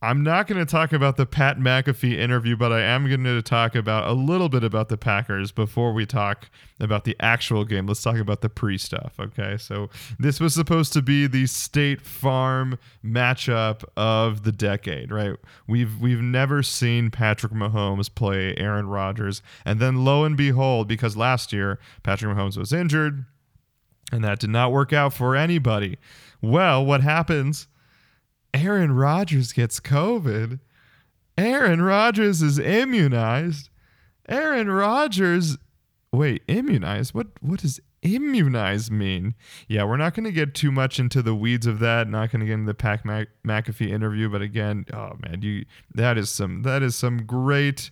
I'm 0.02 0.24
not 0.24 0.48
going 0.48 0.66
to 0.66 0.72
talk 0.72 0.94
about 0.94 1.18
the 1.18 1.26
Pat 1.26 1.60
McAfee 1.60 2.18
interview, 2.18 2.56
but 2.56 2.72
I 2.72 2.80
am 2.80 3.10
going 3.10 3.26
to 3.26 3.42
talk 3.42 3.76
about 3.76 4.08
a 4.08 4.14
little 4.14 4.48
bit 4.48 4.64
about 4.64 4.88
the 4.88 4.98
Packers 4.98 5.52
before 5.52 5.92
we 5.92 6.06
talk 6.06 6.50
about 6.80 7.04
the 7.04 7.18
actual 7.20 7.66
game. 7.66 7.86
Let's 7.86 8.02
talk 8.02 8.16
about 8.16 8.40
the 8.40 8.48
pre 8.48 8.78
stuff, 8.78 9.16
okay? 9.20 9.58
So, 9.58 9.90
this 10.18 10.40
was 10.40 10.54
supposed 10.54 10.94
to 10.94 11.02
be 11.02 11.28
the 11.28 11.48
State 11.48 12.02
Farm 12.02 12.80
matchup 13.04 13.84
of 13.98 14.44
the 14.44 14.54
decade, 14.54 15.12
right? 15.12 15.36
We've 15.68 16.00
we've 16.00 16.22
never 16.22 16.64
seen 16.64 17.12
Patrick 17.12 17.52
Mahomes 17.52 18.14
play 18.14 18.56
Aaron 18.56 18.88
Rodgers, 18.88 19.42
and 19.66 19.82
then 19.82 20.06
lo 20.06 20.24
and 20.24 20.38
behold, 20.38 20.88
because 20.88 21.18
last 21.18 21.52
year 21.52 21.78
Patrick 22.04 22.34
Mahomes 22.34 22.56
was 22.56 22.72
injured, 22.72 23.26
and 24.14 24.24
that 24.24 24.40
did 24.40 24.50
not 24.50 24.72
work 24.72 24.94
out 24.94 25.12
for 25.12 25.36
anybody. 25.36 25.98
Well, 26.42 26.86
what 26.86 27.02
happens? 27.02 27.68
Aaron 28.54 28.94
Rodgers 28.94 29.54
gets 29.54 29.80
COVID 29.80 30.60
Aaron 31.40 31.82
Rodgers 31.82 32.42
is 32.42 32.60
immunized. 32.60 33.70
Aaron 34.28 34.70
Rodgers. 34.70 35.58
Wait, 36.12 36.44
immunized? 36.50 37.14
What? 37.14 37.28
What 37.40 37.62
does 37.62 37.80
immunized 38.02 38.92
mean? 38.92 39.36
Yeah, 39.70 39.86
we're 39.86 39.96
not 39.96 40.14
going 40.14 40.26
to 40.26 40.34
get 40.34 40.54
too 40.54 40.70
much 40.70 41.00
into 41.00 41.22
the 41.22 41.34
weeds 41.34 41.66
of 41.66 41.80
that. 41.80 42.10
Not 42.10 42.32
going 42.32 42.42
to 42.42 42.46
get 42.46 42.56
into 42.56 42.66
the 42.66 42.74
Pat 42.74 43.06
Mac- 43.06 43.30
McAfee 43.48 43.90
interview, 43.90 44.28
but 44.28 44.42
again, 44.42 44.86
oh 44.94 45.14
man, 45.26 45.42
you 45.42 45.66
that 45.96 46.18
is 46.18 46.30
some 46.30 46.64
that 46.64 46.84
is 46.84 46.98
some 46.98 47.26
great 47.26 47.90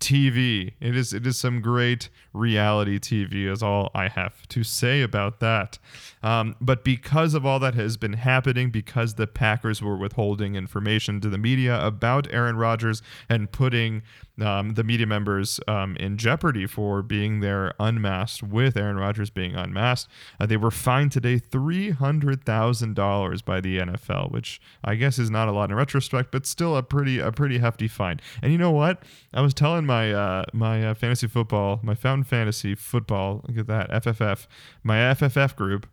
TV. 0.00 0.72
It 0.80 0.96
is 0.96 1.12
it 1.12 1.26
is 1.26 1.38
some 1.38 1.60
great 1.60 2.08
reality 2.32 2.98
TV. 2.98 3.50
Is 3.50 3.62
all 3.62 3.90
I 3.94 4.08
have 4.08 4.46
to 4.48 4.62
say 4.62 5.02
about 5.02 5.40
that. 5.40 5.78
Um, 6.22 6.56
but 6.60 6.84
because 6.84 7.34
of 7.34 7.46
all 7.46 7.58
that 7.60 7.74
has 7.74 7.96
been 7.96 8.14
happening, 8.14 8.70
because 8.70 9.14
the 9.14 9.26
Packers 9.26 9.82
were 9.82 9.96
withholding 9.96 10.56
information 10.56 11.20
to 11.20 11.28
the 11.28 11.38
media 11.38 11.84
about 11.84 12.32
Aaron 12.32 12.56
Rodgers 12.56 13.02
and 13.28 13.50
putting 13.50 14.02
um, 14.40 14.74
the 14.74 14.84
media 14.84 15.06
members 15.06 15.60
um, 15.66 15.96
in 15.96 16.16
jeopardy 16.16 16.66
for 16.66 17.02
being 17.02 17.40
there 17.40 17.74
unmasked 17.80 18.42
with 18.42 18.76
Aaron 18.76 18.96
Rodgers 18.96 19.30
being 19.30 19.54
unmasked. 19.54 20.10
Uh, 20.38 20.46
they 20.46 20.56
were 20.56 20.70
fined 20.70 21.12
today 21.12 21.38
$300,000 21.38 23.44
by 23.44 23.60
the 23.60 23.78
NFL, 23.78 24.30
which 24.30 24.60
I 24.84 24.94
guess 24.94 25.18
is 25.18 25.30
not 25.30 25.48
a 25.48 25.52
lot 25.52 25.70
in 25.70 25.76
retrospect, 25.76 26.30
but 26.30 26.46
still 26.46 26.76
a 26.76 26.82
pretty 26.82 27.18
a 27.18 27.32
pretty 27.32 27.58
hefty 27.58 27.88
fine. 27.88 28.20
And 28.42 28.52
you 28.52 28.58
know 28.58 28.70
what? 28.70 29.02
I 29.34 29.40
was 29.40 29.54
telling 29.54 29.86
my 29.88 30.12
uh, 30.12 30.44
my 30.52 30.86
uh, 30.86 30.94
fantasy 30.94 31.26
football, 31.26 31.80
my 31.82 31.96
found 31.96 32.28
fantasy 32.28 32.76
football, 32.76 33.44
look 33.48 33.58
at 33.58 33.66
that 33.66 33.90
FFF, 34.04 34.46
my 34.84 34.98
FFF 34.98 35.56
group. 35.56 35.88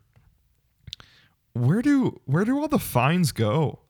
Where 1.54 1.82
do 1.82 2.20
where 2.26 2.44
do 2.44 2.60
all 2.60 2.68
the 2.68 2.78
fines 2.78 3.32
go? 3.32 3.80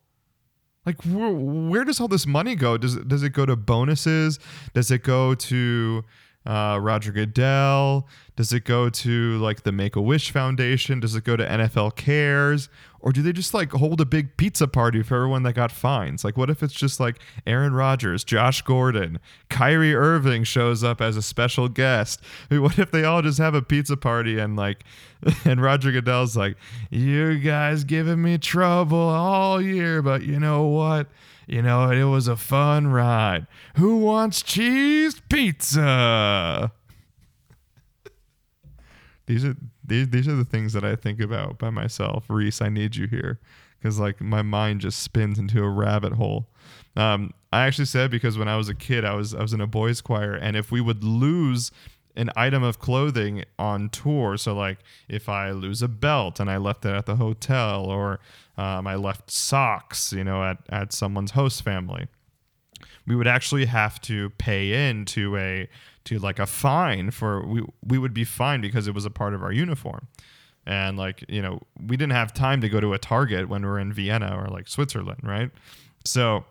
Like 0.87 1.03
where, 1.03 1.31
where 1.31 1.85
does 1.85 2.01
all 2.01 2.09
this 2.09 2.27
money 2.27 2.55
go? 2.55 2.79
Does 2.79 2.95
it 2.95 3.09
does 3.09 3.23
it 3.23 3.31
go 3.31 3.45
to 3.45 3.57
bonuses? 3.57 4.39
Does 4.73 4.91
it 4.91 5.03
go 5.03 5.35
to 5.35 6.05
uh, 6.47 6.79
Roger 6.81 7.13
Goodell? 7.13 8.09
Does 8.37 8.53
it 8.53 8.65
go 8.65 8.89
to 8.89 9.39
like 9.39 9.65
the 9.65 9.73
Make 9.73 9.97
a 9.97 10.01
Wish 10.01 10.31
Foundation? 10.31 11.01
Does 11.01 11.17
it 11.17 11.25
go 11.25 11.37
to 11.37 11.45
NFL 11.45 11.97
Cares? 11.97 12.69
Or 13.07 13.13
do 13.13 13.23
they 13.23 13.33
just 13.33 13.55
like 13.55 13.71
hold 13.71 14.01
a 14.01 14.05
big 14.05 14.37
pizza 14.37 14.67
party 14.67 15.01
for 15.01 15.15
everyone 15.15 15.45
that 15.45 15.53
got 15.53 15.71
fines? 15.71 16.25
Like, 16.25 16.37
what 16.37 16.51
if 16.51 16.61
it's 16.61 16.75
just 16.75 16.99
like 16.99 17.21
Aaron 17.47 17.73
Rodgers, 17.73 18.25
Josh 18.25 18.63
Gordon, 18.63 19.21
Kyrie 19.49 19.95
Irving 19.95 20.43
shows 20.43 20.83
up 20.83 21.01
as 21.01 21.17
a 21.17 21.23
special 21.23 21.69
guest? 21.69 22.21
What 22.51 22.81
if 22.81 22.91
they 22.91 23.05
all 23.05 23.23
just 23.23 23.39
have 23.39 23.55
a 23.55 23.63
pizza 23.63 23.97
party 23.97 24.41
and 24.41 24.57
like, 24.57 24.83
and 25.45 25.63
Roger 25.63 25.93
Goodell's 25.93 26.37
like, 26.37 26.57
you 26.91 27.39
guys 27.39 27.85
giving 27.85 28.21
me 28.23 28.39
trouble 28.39 28.99
all 28.99 29.63
year, 29.63 30.03
but 30.03 30.23
you 30.23 30.41
know 30.41 30.65
what? 30.65 31.07
You 31.47 31.63
know, 31.63 31.89
it 31.93 32.03
was 32.03 32.27
a 32.27 32.35
fun 32.35 32.89
ride. 32.89 33.47
Who 33.77 33.99
wants 33.99 34.43
cheese 34.43 35.23
pizza? 35.29 36.73
these 39.27 39.45
are 39.45 39.55
these, 39.87 40.09
these 40.09 40.29
are 40.29 40.37
the 40.37 40.45
things 40.45 40.73
that 40.73 40.85
I 40.85 40.97
think 40.97 41.21
about 41.21 41.59
by 41.59 41.71
myself. 41.71 42.25
Reese, 42.29 42.61
I 42.61 42.69
need 42.69 42.97
you 42.97 43.07
here 43.07 43.41
because 43.79 43.99
like 43.99 44.21
my 44.21 44.43
mind 44.43 44.81
just 44.81 45.01
spins 45.01 45.39
into 45.39 45.63
a 45.63 45.69
rabbit 45.69 46.15
hole. 46.15 46.49
Um, 46.97 47.33
I 47.53 47.67
actually 47.67 47.87
said 47.87 48.11
because 48.11 48.39
when 48.39 48.49
I 48.49 48.57
was 48.57 48.69
a 48.69 48.75
kid, 48.75 49.05
I 49.05 49.15
was 49.15 49.35
I 49.35 49.43
was 49.43 49.53
in 49.53 49.61
a 49.61 49.67
boys 49.67 50.01
choir, 50.01 50.35
and 50.35 50.57
if 50.57 50.71
we 50.71 50.81
would 50.81 51.05
lose 51.05 51.71
an 52.17 52.31
item 52.35 52.63
of 52.63 52.79
clothing 52.79 53.45
on 53.59 53.91
tour, 53.91 54.37
so 54.37 54.55
like 54.55 54.79
if 55.09 55.29
I 55.29 55.51
lose 55.51 55.83
a 55.83 55.89
belt 55.89 56.41
and 56.41 56.51
I 56.51 56.57
left 56.57 56.85
it 56.85 56.91
at 56.91 57.07
the 57.07 57.17
hotel, 57.17 57.85
or 57.85 58.21
um, 58.57 58.87
I 58.87 58.97
left 58.97 59.31
socks, 59.31 60.13
you 60.13 60.25
know, 60.25 60.43
at 60.43 60.59
at 60.69 60.93
someone's 60.93 61.33
host 61.33 61.63
family, 61.63 62.09
we 63.07 63.15
would 63.15 63.27
actually 63.27 63.67
have 63.67 64.01
to 64.03 64.31
pay 64.31 64.89
into 64.89 65.37
a 65.37 65.69
to 66.05 66.19
like 66.19 66.39
a 66.39 66.47
fine 66.47 67.11
for 67.11 67.45
we 67.47 67.63
we 67.85 67.99
would 67.99 68.15
be 68.15 68.25
fined 68.25 68.63
because 68.63 68.87
it 68.87 68.95
was 68.95 69.05
a 69.05 69.11
part 69.11 69.35
of 69.35 69.43
our 69.43 69.53
uniform. 69.53 70.09
And 70.67 70.99
like 70.99 71.25
you 71.29 71.43
know 71.43 71.61
we 71.81 71.97
didn't 71.97 72.13
have 72.13 72.33
time 72.35 72.61
to 72.61 72.69
go 72.69 72.81
to 72.81 72.93
a 72.93 72.99
target 72.99 73.49
when 73.49 73.63
we 73.63 73.69
were 73.69 73.79
in 73.79 73.93
vienna 73.93 74.37
or 74.37 74.49
like 74.49 74.69
switzerland 74.69 75.21
right? 75.23 75.51
So 76.05 76.45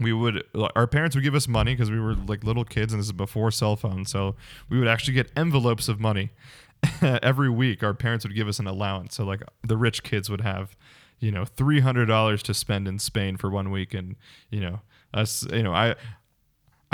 we 0.00 0.12
would 0.12 0.42
our 0.74 0.86
parents 0.86 1.14
would 1.14 1.24
give 1.24 1.34
us 1.34 1.46
money 1.46 1.74
because 1.74 1.90
we 1.90 2.00
were 2.00 2.14
like 2.14 2.44
little 2.44 2.64
kids 2.64 2.92
and 2.92 3.00
this 3.00 3.06
is 3.06 3.12
before 3.12 3.50
cell 3.50 3.76
phones. 3.76 4.10
So 4.10 4.34
we 4.68 4.78
would 4.78 4.88
actually 4.88 5.14
get 5.14 5.30
envelopes 5.36 5.88
of 5.88 6.00
money 6.00 6.30
every 7.02 7.50
week. 7.50 7.82
Our 7.82 7.94
parents 7.94 8.24
would 8.24 8.34
give 8.34 8.48
us 8.48 8.58
an 8.58 8.66
allowance. 8.66 9.14
So 9.16 9.24
like 9.24 9.42
the 9.62 9.76
rich 9.76 10.02
kids 10.02 10.30
would 10.30 10.40
have 10.40 10.76
you 11.20 11.30
know 11.30 11.44
$300 11.44 12.42
to 12.42 12.54
spend 12.54 12.88
in 12.88 12.98
spain 12.98 13.36
for 13.36 13.48
one 13.48 13.70
week 13.70 13.94
and 13.94 14.16
you 14.50 14.60
know 14.60 14.80
us 15.14 15.46
you 15.52 15.62
know 15.62 15.72
i 15.72 15.94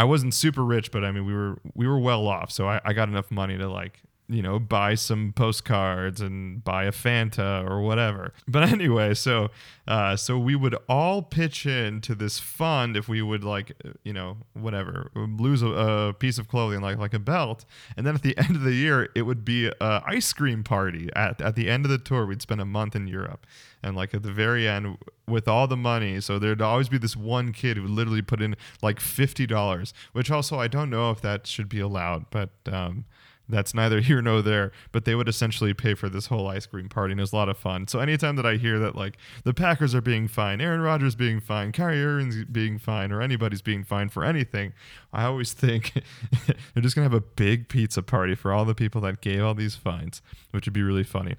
I 0.00 0.05
wasn't 0.05 0.33
super 0.33 0.65
rich, 0.65 0.91
but 0.93 1.05
I 1.05 1.12
mean 1.12 1.27
we 1.27 1.35
were 1.35 1.59
we 1.75 1.87
were 1.87 1.99
well 1.99 2.27
off, 2.27 2.50
so 2.50 2.67
I, 2.67 2.81
I 2.87 2.95
got 2.95 3.11
enough 3.11 3.31
money 3.31 3.59
to 3.59 3.69
like 3.69 4.00
you 4.31 4.41
know 4.41 4.59
buy 4.59 4.95
some 4.95 5.35
postcards 5.35 6.23
and 6.23 6.65
buy 6.65 6.85
a 6.85 6.91
Fanta 6.91 7.69
or 7.69 7.83
whatever. 7.83 8.33
But 8.49 8.62
anyway, 8.73 9.12
so 9.12 9.50
uh, 9.87 10.17
so 10.17 10.39
we 10.39 10.57
would 10.57 10.75
all 10.89 11.21
pitch 11.21 11.67
in 11.67 12.00
to 12.03 12.15
this 12.15 12.39
fund 12.39 12.97
if 12.97 13.09
we 13.09 13.21
would 13.21 13.45
like 13.45 13.73
you 14.03 14.15
know 14.15 14.39
whatever 14.55 15.11
lose 15.15 15.61
a, 15.61 15.69
a 15.69 16.15
piece 16.15 16.39
of 16.39 16.49
clothing 16.49 16.81
like 16.81 16.97
like 16.97 17.12
a 17.12 17.19
belt, 17.19 17.67
and 17.95 18.07
then 18.07 18.15
at 18.15 18.23
the 18.23 18.39
end 18.39 18.57
of 18.57 18.62
the 18.62 18.75
year 18.75 19.11
it 19.15 19.23
would 19.23 19.45
be 19.45 19.67
a 19.67 20.03
ice 20.07 20.33
cream 20.33 20.65
party 20.65 21.11
at 21.15 21.43
at 21.43 21.57
the 21.57 21.69
end 21.69 21.85
of 21.85 21.91
the 21.91 21.99
tour. 21.99 22.25
We'd 22.25 22.41
spend 22.41 22.62
a 22.62 22.67
month 22.67 22.97
in 22.97 23.07
Europe 23.07 23.47
and 23.83 23.97
like 23.97 24.15
at 24.15 24.23
the 24.23 24.33
very 24.33 24.69
end 24.69 24.99
with 25.27 25.49
all 25.49 25.67
the 25.67 25.77
money 25.77 26.21
so 26.21 26.39
there'd 26.39 26.63
always 26.63 26.89
be 26.89 26.99
this 26.99 27.17
one 27.17 27.53
kid 27.53 27.77
who 27.77 27.83
would 27.85 27.91
literally 27.91 28.23
put 28.23 28.41
in 28.43 28.57
like 28.83 28.99
$50 28.99 29.93
which 30.13 30.31
also 30.31 30.59
i 30.59 30.69
don't 30.69 30.91
know 30.91 31.11
if 31.11 31.21
that 31.21 31.47
should 31.47 31.69
be 31.69 31.81
allowed 31.81 32.27
but 32.31 32.51
um, 32.71 33.05
that's 33.51 33.75
neither 33.75 34.01
here 34.01 34.23
nor 34.23 34.43
there. 34.43 34.73
But 34.93 35.05
they 35.05 35.15
would 35.15 35.29
essentially 35.29 35.75
pay 35.75 35.95
for 35.95 36.09
this 36.09 36.27
whole 36.27 36.49
ice 36.49 36.67
cream 36.67 36.89
party 36.89 37.13
and 37.13 37.21
it 37.21 37.23
was 37.23 37.33
a 37.33 37.37
lot 37.37 37.49
of 37.49 37.59
fun. 37.59 37.87
So 37.89 37.99
anytime 37.99 38.37
that 38.37 38.47
i 38.47 38.57
hear 38.57 38.79
that 38.79 38.95
like 38.95 39.17
the 39.45 39.53
packers 39.53 39.95
are 39.95 40.01
being 40.01 40.29
fined 40.29 40.63
aaron 40.63 40.81
rodgers 40.81 41.15
being 41.15 41.41
fined 41.41 41.75
Kyrie 41.75 42.05
Irving's 42.05 42.45
being 42.45 42.79
fined 42.79 43.13
or 43.13 43.21
anybody's 43.21 43.63
being 43.63 43.85
fined 43.85 44.13
for 44.13 44.25
anything 44.25 44.73
i 45.13 45.25
always 45.25 45.53
think 45.53 45.93
they're 46.47 46.83
just 46.83 46.95
going 46.95 47.09
to 47.09 47.13
have 47.13 47.15
a 47.15 47.21
big 47.21 47.69
pizza 47.69 48.03
party 48.03 48.35
for 48.35 48.53
all 48.53 48.65
the 48.65 48.75
people 48.75 49.01
that 49.01 49.21
gave 49.21 49.43
all 49.43 49.55
these 49.55 49.75
fines 49.75 50.23
which 50.53 50.67
would 50.67 50.73
be 50.73 50.83
really 50.83 51.05
funny 51.05 51.37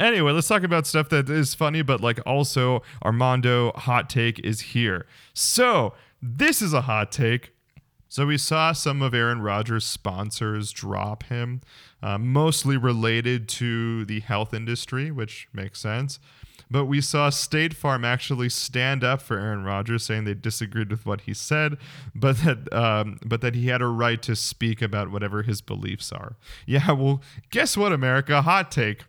Anyway, 0.00 0.32
let's 0.32 0.48
talk 0.48 0.64
about 0.64 0.86
stuff 0.86 1.08
that 1.10 1.30
is 1.30 1.54
funny, 1.54 1.82
but 1.82 2.00
like 2.00 2.18
also 2.26 2.82
Armando 3.04 3.72
hot 3.72 4.10
take 4.10 4.40
is 4.40 4.60
here. 4.60 5.06
So, 5.34 5.94
this 6.20 6.60
is 6.60 6.72
a 6.72 6.82
hot 6.82 7.12
take. 7.12 7.52
So, 8.08 8.26
we 8.26 8.36
saw 8.36 8.72
some 8.72 9.02
of 9.02 9.14
Aaron 9.14 9.40
Rodgers' 9.40 9.84
sponsors 9.84 10.72
drop 10.72 11.24
him, 11.24 11.60
uh, 12.02 12.18
mostly 12.18 12.76
related 12.76 13.48
to 13.50 14.04
the 14.04 14.20
health 14.20 14.52
industry, 14.52 15.12
which 15.12 15.48
makes 15.52 15.80
sense. 15.80 16.18
But 16.70 16.86
we 16.86 17.00
saw 17.00 17.30
State 17.30 17.74
Farm 17.74 18.04
actually 18.04 18.48
stand 18.48 19.04
up 19.04 19.22
for 19.22 19.38
Aaron 19.38 19.62
Rodgers, 19.62 20.02
saying 20.02 20.24
they 20.24 20.34
disagreed 20.34 20.90
with 20.90 21.06
what 21.06 21.20
he 21.20 21.34
said, 21.34 21.76
but 22.16 22.38
that 22.38 22.72
um, 22.72 23.20
but 23.24 23.42
that 23.42 23.54
he 23.54 23.68
had 23.68 23.80
a 23.80 23.86
right 23.86 24.20
to 24.22 24.34
speak 24.34 24.82
about 24.82 25.12
whatever 25.12 25.42
his 25.42 25.60
beliefs 25.60 26.10
are. 26.10 26.36
Yeah, 26.66 26.90
well, 26.90 27.22
guess 27.50 27.76
what, 27.76 27.92
America? 27.92 28.42
Hot 28.42 28.72
take. 28.72 29.04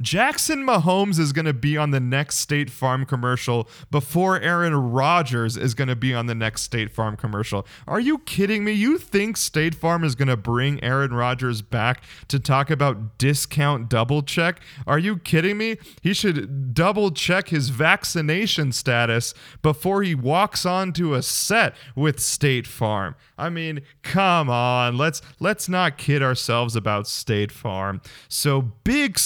Jackson 0.00 0.64
Mahomes 0.64 1.18
is 1.18 1.32
going 1.32 1.44
to 1.44 1.52
be 1.52 1.76
on 1.76 1.90
the 1.90 2.00
next 2.00 2.38
State 2.38 2.70
Farm 2.70 3.04
commercial 3.04 3.68
before 3.90 4.40
Aaron 4.40 4.74
Rodgers 4.74 5.56
is 5.56 5.74
going 5.74 5.88
to 5.88 5.96
be 5.96 6.14
on 6.14 6.26
the 6.26 6.34
next 6.34 6.62
State 6.62 6.90
Farm 6.92 7.16
commercial. 7.16 7.66
Are 7.86 8.00
you 8.00 8.18
kidding 8.18 8.64
me? 8.64 8.72
You 8.72 8.98
think 8.98 9.36
State 9.36 9.74
Farm 9.74 10.04
is 10.04 10.14
going 10.14 10.28
to 10.28 10.36
bring 10.36 10.82
Aaron 10.82 11.12
Rodgers 11.12 11.62
back 11.62 12.02
to 12.28 12.38
talk 12.38 12.70
about 12.70 13.18
discount 13.18 13.88
double 13.88 14.22
check? 14.22 14.60
Are 14.86 14.98
you 14.98 15.16
kidding 15.16 15.58
me? 15.58 15.78
He 16.00 16.12
should 16.12 16.74
double 16.74 17.10
check 17.10 17.48
his 17.48 17.68
vaccination 17.68 18.72
status 18.72 19.34
before 19.62 20.02
he 20.02 20.14
walks 20.14 20.66
onto 20.66 21.14
a 21.14 21.22
set 21.22 21.74
with 21.94 22.20
State 22.20 22.66
Farm. 22.66 23.14
I 23.38 23.50
mean, 23.50 23.82
come 24.02 24.48
on. 24.48 24.96
Let's 24.96 25.22
let's 25.40 25.68
not 25.68 25.98
kid 25.98 26.22
ourselves 26.22 26.76
about 26.76 27.06
State 27.06 27.50
Farm. 27.52 28.00
So 28.28 28.62
big 28.84 29.18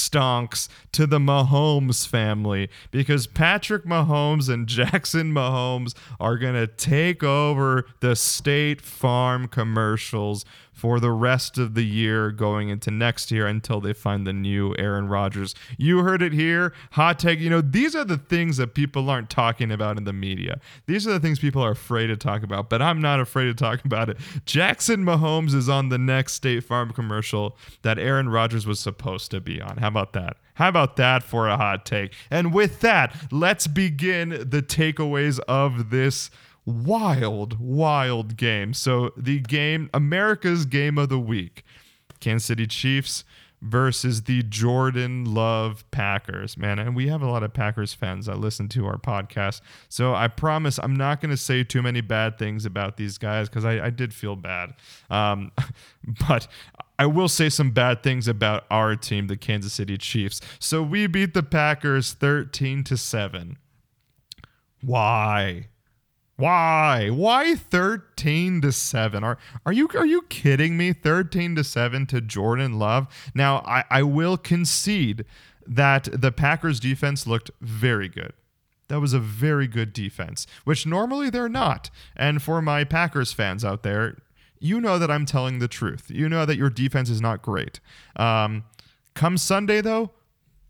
stonks 0.46 0.68
to 0.92 1.06
the 1.06 1.18
Mahomes 1.18 2.06
family 2.06 2.68
because 2.90 3.26
Patrick 3.26 3.84
Mahomes 3.84 4.48
and 4.48 4.66
Jackson 4.66 5.32
Mahomes 5.32 5.94
are 6.20 6.38
going 6.38 6.54
to 6.54 6.66
take 6.66 7.22
over 7.22 7.86
the 8.00 8.16
State 8.16 8.80
Farm 8.80 9.48
commercials 9.48 10.44
for 10.76 11.00
the 11.00 11.10
rest 11.10 11.56
of 11.56 11.72
the 11.72 11.84
year 11.84 12.30
going 12.30 12.68
into 12.68 12.90
next 12.90 13.30
year 13.30 13.46
until 13.46 13.80
they 13.80 13.94
find 13.94 14.26
the 14.26 14.32
new 14.32 14.74
Aaron 14.78 15.08
Rodgers. 15.08 15.54
You 15.78 16.00
heard 16.00 16.20
it 16.20 16.34
here. 16.34 16.74
Hot 16.92 17.18
take. 17.18 17.40
You 17.40 17.48
know, 17.48 17.62
these 17.62 17.96
are 17.96 18.04
the 18.04 18.18
things 18.18 18.58
that 18.58 18.74
people 18.74 19.08
aren't 19.08 19.30
talking 19.30 19.72
about 19.72 19.96
in 19.96 20.04
the 20.04 20.12
media. 20.12 20.60
These 20.84 21.06
are 21.06 21.12
the 21.12 21.20
things 21.20 21.38
people 21.38 21.64
are 21.64 21.70
afraid 21.70 22.08
to 22.08 22.16
talk 22.16 22.42
about, 22.42 22.68
but 22.68 22.82
I'm 22.82 23.00
not 23.00 23.20
afraid 23.20 23.46
to 23.46 23.54
talk 23.54 23.86
about 23.86 24.10
it. 24.10 24.18
Jackson 24.44 25.02
Mahomes 25.02 25.54
is 25.54 25.70
on 25.70 25.88
the 25.88 25.98
next 25.98 26.34
State 26.34 26.62
Farm 26.62 26.92
commercial 26.92 27.56
that 27.80 27.98
Aaron 27.98 28.28
Rodgers 28.28 28.66
was 28.66 28.78
supposed 28.78 29.30
to 29.30 29.40
be 29.40 29.62
on. 29.62 29.78
How 29.78 29.88
about 29.88 30.12
that? 30.12 30.36
How 30.56 30.68
about 30.68 30.96
that 30.96 31.22
for 31.22 31.48
a 31.48 31.56
hot 31.56 31.86
take? 31.86 32.12
And 32.30 32.52
with 32.52 32.80
that, 32.80 33.14
let's 33.30 33.66
begin 33.66 34.30
the 34.30 34.62
takeaways 34.62 35.38
of 35.40 35.90
this 35.90 36.30
wild, 36.66 37.58
wild 37.58 38.36
game. 38.36 38.74
So 38.74 39.12
the 39.16 39.40
game, 39.40 39.88
America's 39.94 40.66
game 40.66 40.98
of 40.98 41.08
the 41.08 41.18
week, 41.18 41.64
Kansas 42.20 42.46
City 42.46 42.66
Chiefs 42.66 43.24
versus 43.62 44.22
the 44.22 44.42
Jordan 44.42 45.24
Love 45.24 45.88
Packers, 45.90 46.56
man. 46.56 46.78
And 46.78 46.94
we 46.94 47.08
have 47.08 47.22
a 47.22 47.26
lot 47.26 47.42
of 47.42 47.54
Packers 47.54 47.94
fans 47.94 48.26
that 48.26 48.38
listen 48.38 48.68
to 48.70 48.86
our 48.86 48.98
podcast. 48.98 49.60
So 49.88 50.14
I 50.14 50.28
promise 50.28 50.78
I'm 50.78 50.94
not 50.94 51.20
going 51.20 51.30
to 51.30 51.36
say 51.36 51.64
too 51.64 51.82
many 51.82 52.00
bad 52.00 52.38
things 52.38 52.66
about 52.66 52.96
these 52.96 53.16
guys 53.16 53.48
because 53.48 53.64
I, 53.64 53.86
I, 53.86 53.90
did 53.90 54.12
feel 54.12 54.36
bad. 54.36 54.74
Um, 55.08 55.52
but 56.28 56.48
I 56.98 57.06
will 57.06 57.28
say 57.28 57.48
some 57.48 57.70
bad 57.70 58.02
things 58.02 58.28
about 58.28 58.64
our 58.70 58.94
team, 58.94 59.26
the 59.26 59.36
Kansas 59.36 59.72
City 59.72 59.96
Chiefs. 59.96 60.40
So 60.58 60.82
we 60.82 61.06
beat 61.06 61.32
the 61.32 61.42
Packers 61.42 62.12
13 62.12 62.84
to 62.84 62.96
7. 62.96 63.56
Why? 64.82 65.68
Why? 66.36 67.08
Why 67.08 67.54
13 67.54 68.60
to 68.60 68.72
7? 68.72 69.24
Are 69.24 69.38
are 69.64 69.72
you 69.72 69.88
are 69.94 70.06
you 70.06 70.22
kidding 70.22 70.76
me? 70.76 70.92
13 70.92 71.56
to 71.56 71.64
7 71.64 72.06
to 72.06 72.20
Jordan 72.20 72.78
Love. 72.78 73.06
Now, 73.34 73.58
I, 73.66 73.84
I 73.90 74.02
will 74.02 74.36
concede 74.36 75.24
that 75.66 76.08
the 76.12 76.32
Packers 76.32 76.78
defense 76.78 77.26
looked 77.26 77.50
very 77.60 78.08
good. 78.08 78.32
That 78.88 79.00
was 79.00 79.12
a 79.12 79.18
very 79.18 79.66
good 79.66 79.92
defense, 79.92 80.46
which 80.64 80.86
normally 80.86 81.30
they're 81.30 81.48
not. 81.48 81.90
And 82.14 82.40
for 82.42 82.62
my 82.62 82.84
Packers 82.84 83.32
fans 83.32 83.64
out 83.64 83.82
there, 83.82 84.18
you 84.58 84.80
know 84.80 84.98
that 84.98 85.10
I'm 85.10 85.26
telling 85.26 85.58
the 85.58 85.68
truth. 85.68 86.04
You 86.08 86.28
know 86.28 86.46
that 86.46 86.56
your 86.56 86.70
defense 86.70 87.10
is 87.10 87.20
not 87.20 87.42
great. 87.42 87.80
Um, 88.14 88.64
come 89.14 89.38
Sunday, 89.38 89.80
though, 89.80 90.12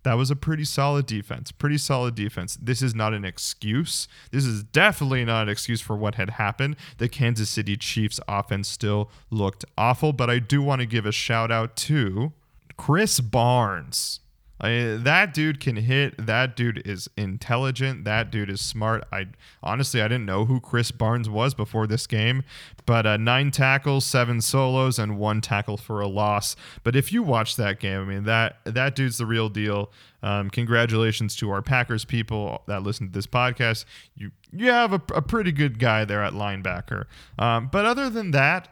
that 0.07 0.17
was 0.17 0.31
a 0.31 0.37
pretty 0.37 0.65
solid 0.65 1.05
defense. 1.05 1.51
Pretty 1.51 1.79
solid 1.79 2.15
defense. 2.15 2.57
This 2.63 2.81
is 2.81 2.95
not 2.95 3.13
an 3.13 3.25
excuse. 3.25 4.07
This 4.31 4.45
is 4.45 4.63
definitely 4.63 5.25
not 5.25 5.43
an 5.43 5.49
excuse 5.49 5.81
for 5.81 5.97
what 5.97 6.15
had 6.15 6.31
happened. 6.31 6.77
The 6.99 7.09
Kansas 7.09 7.51
City 7.51 7.77
Chiefs 7.77 8.21
offense 8.29 8.69
still 8.69 9.11
looked 9.31 9.65
awful, 9.77 10.13
but 10.13 10.31
I 10.31 10.39
do 10.39 10.63
want 10.63 10.81
to 10.81 10.87
give 10.87 11.07
a 11.07 11.13
shout 11.13 11.51
out 11.51 11.75
to 11.79 12.33
Krys 12.79 13.19
Barnes. 13.19 14.21
I, 14.61 14.97
that 15.01 15.35
dude 15.35 15.61
can 15.61 15.77
hit. 15.77 16.27
That 16.27 16.57
dude 16.57 16.83
is 16.87 17.09
intelligent. 17.17 18.05
That 18.05 18.31
dude 18.31 18.49
is 18.49 18.61
smart. 18.61 19.05
I 19.13 19.27
honestly 19.63 20.01
I 20.01 20.09
didn't 20.09 20.25
know 20.25 20.47
who 20.47 20.61
Krys 20.61 20.97
Barnes 20.97 21.29
was 21.29 21.53
before 21.55 21.87
this 21.87 22.07
game, 22.07 22.43
but 22.87 23.07
uh, 23.07 23.17
nine 23.19 23.51
tackles, 23.51 24.07
seven 24.07 24.41
solos, 24.41 24.99
and 24.99 25.19
one 25.19 25.41
tackle 25.41 25.77
for 25.77 26.01
a 26.01 26.09
loss. 26.09 26.57
But 26.85 26.97
if 26.97 27.13
you 27.13 27.23
watch 27.23 27.57
that 27.57 27.81
game, 27.81 28.01
I 28.01 28.05
mean 28.05 28.25
that 28.25 28.59
that 28.65 28.97
dude's 28.97 29.19
the 29.19 29.27
real 29.27 29.49
deal. 29.49 29.91
Um, 30.23 30.49
congratulations 30.49 31.37
to 31.37 31.51
our 31.51 31.61
Packers 31.63 32.05
people 32.05 32.63
that 32.67 32.83
listen 32.83 33.09
to 33.09 33.13
this 33.13 33.27
podcast. 33.27 33.85
You 34.15 34.31
you 34.51 34.71
have 34.71 34.93
a, 34.93 35.03
a 35.15 35.23
pretty 35.23 35.53
good 35.53 35.79
guy 35.79 36.07
there 36.07 36.23
at 36.23 36.33
linebacker. 36.33 37.05
Um, 37.39 37.69
but 37.71 37.85
other 37.85 38.09
than 38.09 38.31
that, 38.31 38.69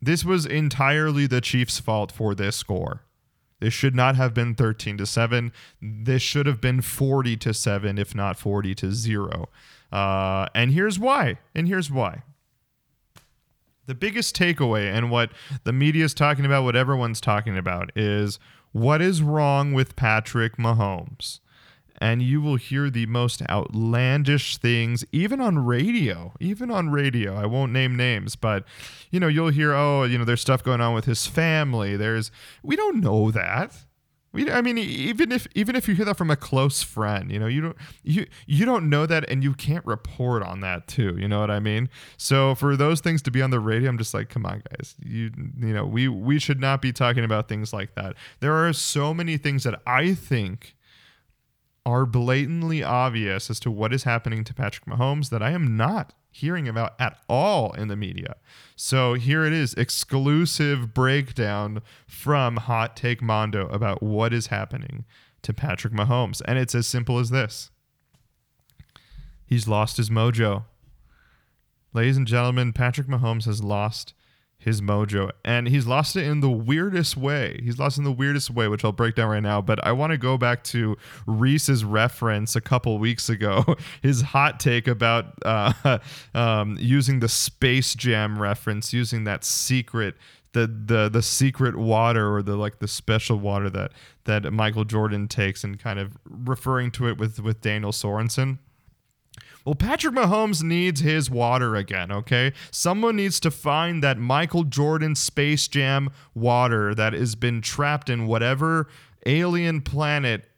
this 0.00 0.24
was 0.24 0.46
entirely 0.46 1.26
the 1.26 1.40
Chiefs' 1.40 1.80
fault 1.80 2.12
for 2.12 2.34
this 2.34 2.56
score. 2.56 3.02
This 3.60 3.74
should 3.74 3.94
not 3.94 4.16
have 4.16 4.34
been 4.34 4.54
13 4.54 4.96
to 4.98 5.06
7. 5.06 5.52
This 5.80 6.22
should 6.22 6.46
have 6.46 6.60
been 6.60 6.80
40 6.80 7.36
to 7.36 7.54
7, 7.54 7.98
if 7.98 8.14
not 8.14 8.38
40 8.38 8.74
to 8.76 8.92
0. 8.92 9.48
Uh, 9.92 10.46
and 10.54 10.72
here's 10.72 10.98
why. 10.98 11.38
And 11.54 11.68
here's 11.68 11.90
why. 11.90 12.22
The 13.86 13.94
biggest 13.94 14.36
takeaway 14.36 14.92
and 14.92 15.10
what 15.10 15.30
the 15.64 15.72
media 15.72 16.04
is 16.04 16.14
talking 16.14 16.44
about, 16.44 16.64
what 16.64 16.76
everyone's 16.76 17.20
talking 17.20 17.58
about, 17.58 17.90
is 17.96 18.38
what 18.72 19.02
is 19.02 19.20
wrong 19.20 19.72
with 19.72 19.96
Patrick 19.96 20.56
Mahomes? 20.56 21.39
And 22.00 22.22
you 22.22 22.40
will 22.40 22.56
hear 22.56 22.88
the 22.88 23.06
most 23.06 23.42
outlandish 23.50 24.56
things, 24.56 25.04
even 25.12 25.40
on 25.40 25.58
radio. 25.64 26.32
Even 26.40 26.70
on 26.70 26.90
radio. 26.90 27.36
I 27.36 27.46
won't 27.46 27.72
name 27.72 27.96
names, 27.96 28.36
but 28.36 28.64
you 29.10 29.20
know, 29.20 29.28
you'll 29.28 29.50
hear, 29.50 29.74
oh, 29.74 30.04
you 30.04 30.18
know, 30.18 30.24
there's 30.24 30.40
stuff 30.40 30.62
going 30.62 30.80
on 30.80 30.94
with 30.94 31.04
his 31.04 31.26
family. 31.26 31.96
There's 31.96 32.30
we 32.62 32.76
don't 32.76 33.00
know 33.00 33.30
that. 33.30 33.74
We, 34.32 34.48
I 34.48 34.62
mean, 34.62 34.78
even 34.78 35.32
if 35.32 35.48
even 35.56 35.74
if 35.74 35.88
you 35.88 35.94
hear 35.94 36.04
that 36.04 36.16
from 36.16 36.30
a 36.30 36.36
close 36.36 36.84
friend, 36.84 37.32
you 37.32 37.38
know, 37.40 37.48
you 37.48 37.60
don't 37.60 37.76
you 38.04 38.26
you 38.46 38.64
don't 38.64 38.88
know 38.88 39.04
that, 39.04 39.28
and 39.28 39.42
you 39.42 39.54
can't 39.54 39.84
report 39.84 40.44
on 40.44 40.60
that 40.60 40.86
too. 40.86 41.16
You 41.18 41.26
know 41.26 41.40
what 41.40 41.50
I 41.50 41.58
mean? 41.58 41.88
So 42.16 42.54
for 42.54 42.76
those 42.76 43.00
things 43.00 43.22
to 43.22 43.32
be 43.32 43.42
on 43.42 43.50
the 43.50 43.58
radio, 43.58 43.88
I'm 43.88 43.98
just 43.98 44.14
like, 44.14 44.28
come 44.28 44.46
on, 44.46 44.62
guys, 44.70 44.94
you 45.04 45.32
you 45.58 45.74
know, 45.74 45.84
we 45.84 46.06
we 46.06 46.38
should 46.38 46.60
not 46.60 46.80
be 46.80 46.92
talking 46.92 47.24
about 47.24 47.48
things 47.48 47.72
like 47.72 47.96
that. 47.96 48.14
There 48.38 48.54
are 48.54 48.72
so 48.72 49.12
many 49.12 49.36
things 49.36 49.64
that 49.64 49.82
I 49.84 50.14
think 50.14 50.76
are 51.90 52.06
blatantly 52.06 52.82
obvious 52.82 53.50
as 53.50 53.58
to 53.60 53.70
what 53.70 53.92
is 53.92 54.04
happening 54.04 54.44
to 54.44 54.54
Patrick 54.54 54.86
Mahomes 54.86 55.30
that 55.30 55.42
I 55.42 55.50
am 55.50 55.76
not 55.76 56.14
hearing 56.30 56.68
about 56.68 56.94
at 57.00 57.18
all 57.28 57.72
in 57.72 57.88
the 57.88 57.96
media. 57.96 58.36
So 58.76 59.14
here 59.14 59.44
it 59.44 59.52
is 59.52 59.74
exclusive 59.74 60.94
breakdown 60.94 61.82
from 62.06 62.58
Hot 62.58 62.96
Take 62.96 63.20
Mondo 63.20 63.68
about 63.68 64.02
what 64.02 64.32
is 64.32 64.46
happening 64.46 65.04
to 65.42 65.52
Patrick 65.52 65.92
Mahomes. 65.92 66.40
And 66.46 66.58
it's 66.58 66.74
as 66.74 66.86
simple 66.86 67.18
as 67.18 67.30
this 67.30 67.70
He's 69.44 69.66
lost 69.66 69.96
his 69.96 70.10
mojo. 70.10 70.66
Ladies 71.92 72.16
and 72.16 72.26
gentlemen, 72.26 72.72
Patrick 72.72 73.08
Mahomes 73.08 73.46
has 73.46 73.64
lost 73.64 74.14
his 74.60 74.80
mojo 74.80 75.30
and 75.44 75.66
he's 75.66 75.86
lost 75.86 76.14
it 76.14 76.24
in 76.24 76.40
the 76.40 76.50
weirdest 76.50 77.16
way. 77.16 77.58
He's 77.62 77.78
lost 77.78 77.96
in 77.98 78.04
the 78.04 78.12
weirdest 78.12 78.50
way 78.50 78.68
which 78.68 78.84
i'll 78.84 78.92
break 78.92 79.14
down 79.14 79.30
right 79.30 79.42
now 79.42 79.60
but 79.60 79.84
i 79.84 79.90
want 79.90 80.12
to 80.12 80.18
go 80.18 80.36
back 80.36 80.62
to 80.64 80.96
reese's 81.26 81.84
reference 81.84 82.54
a 82.54 82.60
couple 82.60 82.98
weeks 82.98 83.28
ago 83.28 83.64
his 84.02 84.20
hot 84.20 84.60
take 84.60 84.86
about 84.86 85.34
uh, 85.44 85.98
um, 86.34 86.76
using 86.78 87.20
the 87.20 87.28
space 87.28 87.94
jam 87.94 88.40
reference 88.40 88.92
using 88.92 89.24
that 89.24 89.44
secret 89.44 90.14
the 90.52 90.66
the 90.66 91.08
the 91.08 91.22
secret 91.22 91.76
water 91.76 92.34
or 92.34 92.42
the 92.42 92.56
like 92.56 92.78
the 92.78 92.88
special 92.88 93.38
water 93.38 93.70
that 93.70 93.92
that 94.24 94.52
michael 94.52 94.84
jordan 94.84 95.28
takes 95.28 95.64
and 95.64 95.78
kind 95.78 95.98
of 95.98 96.16
referring 96.28 96.90
to 96.90 97.08
it 97.08 97.18
with 97.18 97.40
with 97.40 97.60
daniel 97.60 97.92
sorensen 97.92 98.58
well, 99.64 99.74
Patrick 99.74 100.14
Mahomes 100.14 100.62
needs 100.62 101.00
his 101.00 101.30
water 101.30 101.76
again, 101.76 102.10
okay? 102.10 102.52
Someone 102.70 103.16
needs 103.16 103.40
to 103.40 103.50
find 103.50 104.02
that 104.02 104.18
Michael 104.18 104.64
Jordan 104.64 105.14
Space 105.14 105.68
Jam 105.68 106.10
water 106.34 106.94
that 106.94 107.12
has 107.12 107.34
been 107.34 107.60
trapped 107.60 108.08
in 108.08 108.26
whatever 108.26 108.88
alien 109.26 109.82
planet 109.82 110.48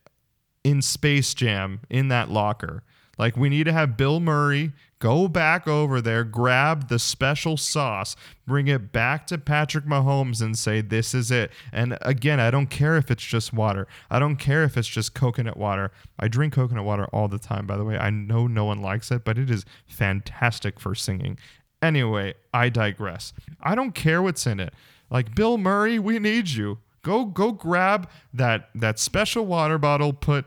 in 0.65 0.81
Space 0.81 1.35
Jam 1.35 1.81
in 1.91 2.09
that 2.09 2.31
locker. 2.31 2.85
Like, 3.18 3.37
we 3.37 3.48
need 3.48 3.64
to 3.64 3.72
have 3.72 3.96
Bill 3.96 4.20
Murray 4.20 4.72
Go 5.03 5.27
back 5.27 5.66
over 5.66 6.01
there, 6.01 6.22
grab 6.22 6.87
the 6.87 7.01
special 7.01 7.57
sauce, 7.57 8.14
bring 8.46 8.68
it 8.68 8.92
back 8.92 9.27
to 9.27 9.37
Patrick 9.37 9.85
Mahomes 9.85 10.40
and 10.40 10.57
say, 10.57 10.81
This 10.81 11.12
is 11.12 11.33
it. 11.33 11.51
And 11.72 11.98
again, 12.03 12.38
I 12.38 12.53
don't 12.53 12.68
care 12.68 12.96
if 12.96 13.11
it's 13.11 13.25
just 13.25 13.53
water. 13.53 13.88
I 14.12 14.20
don't 14.20 14.37
care 14.37 14.62
if 14.62 14.77
it's 14.77 14.87
just 14.87 15.12
coconut 15.12 15.57
water. 15.57 15.90
I 16.20 16.29
drink 16.29 16.53
coconut 16.53 16.85
water 16.85 17.07
all 17.07 17.27
the 17.27 17.40
time, 17.40 17.66
by 17.66 17.77
the 17.77 17.83
way. 17.83 17.98
I 17.98 18.11
know 18.11 18.46
no 18.46 18.64
one 18.64 18.81
likes 18.81 19.11
it, 19.11 19.25
but 19.25 19.38
it 19.38 19.51
is 19.51 19.64
fantastic 19.88 20.79
for 20.79 20.94
singing. 20.94 21.37
Anyway, 21.83 22.35
I 22.55 22.68
digress. 22.68 23.33
I 23.61 23.75
don't 23.75 23.96
care 23.96 24.22
what's 24.22 24.46
in 24.46 24.61
it. 24.61 24.72
Like 25.11 25.35
Bill 25.35 25.59
Murray, 25.59 25.98
we 25.98 26.20
need 26.20 26.51
you. 26.51 26.79
Go 27.03 27.25
go 27.25 27.51
grab 27.51 28.09
that 28.33 28.68
that 28.77 29.01
special 29.01 29.46
water 29.46 29.79
bottle, 29.79 30.12
put 30.12 30.44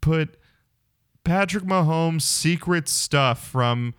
put 0.00 0.38
Patrick 1.24 1.64
Mahomes' 1.64 2.22
secret 2.22 2.88
stuff 2.88 3.44
from 3.46 3.94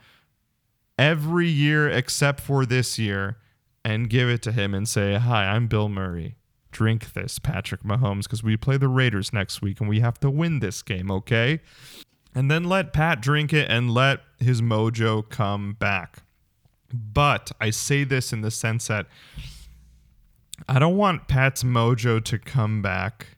every 0.98 1.50
year 1.50 1.90
except 1.90 2.40
for 2.40 2.66
this 2.66 3.00
year 3.00 3.38
and 3.84 4.10
give 4.10 4.30
it 4.30 4.42
to 4.44 4.52
him 4.52 4.74
and 4.74 4.88
say, 4.88 5.16
Hi, 5.16 5.48
I'm 5.48 5.68
Bill 5.68 5.90
Murray. 5.90 6.36
Drink 6.72 7.14
this, 7.14 7.40
Patrick 7.40 7.84
Mahomes, 7.84 8.24
because 8.24 8.44
we 8.44 8.58
play 8.58 8.78
the 8.78 8.88
Raiders 8.88 9.34
next 9.34 9.62
week 9.62 9.80
and 9.80 9.90
we 9.90 10.02
have 10.02 10.20
to 10.20 10.30
win 10.30 10.60
this 10.60 10.82
game, 10.82 11.10
okay? 11.10 11.62
And 12.34 12.52
then 12.52 12.66
let 12.66 12.94
Pat 12.94 13.22
drink 13.22 13.54
it 13.54 13.70
and 13.72 13.92
let 13.92 14.20
his 14.40 14.62
mojo 14.62 15.28
come 15.28 15.74
back. 15.80 16.24
But 16.94 17.52
I 17.60 17.72
say 17.72 18.04
this 18.04 18.34
in 18.34 18.42
the 18.42 18.52
sense 18.52 18.88
that 18.88 19.08
I 20.68 20.80
don't 20.80 20.98
want 20.98 21.28
Pat's 21.28 21.64
mojo 21.64 22.24
to 22.26 22.38
come 22.38 22.82
back 22.82 23.35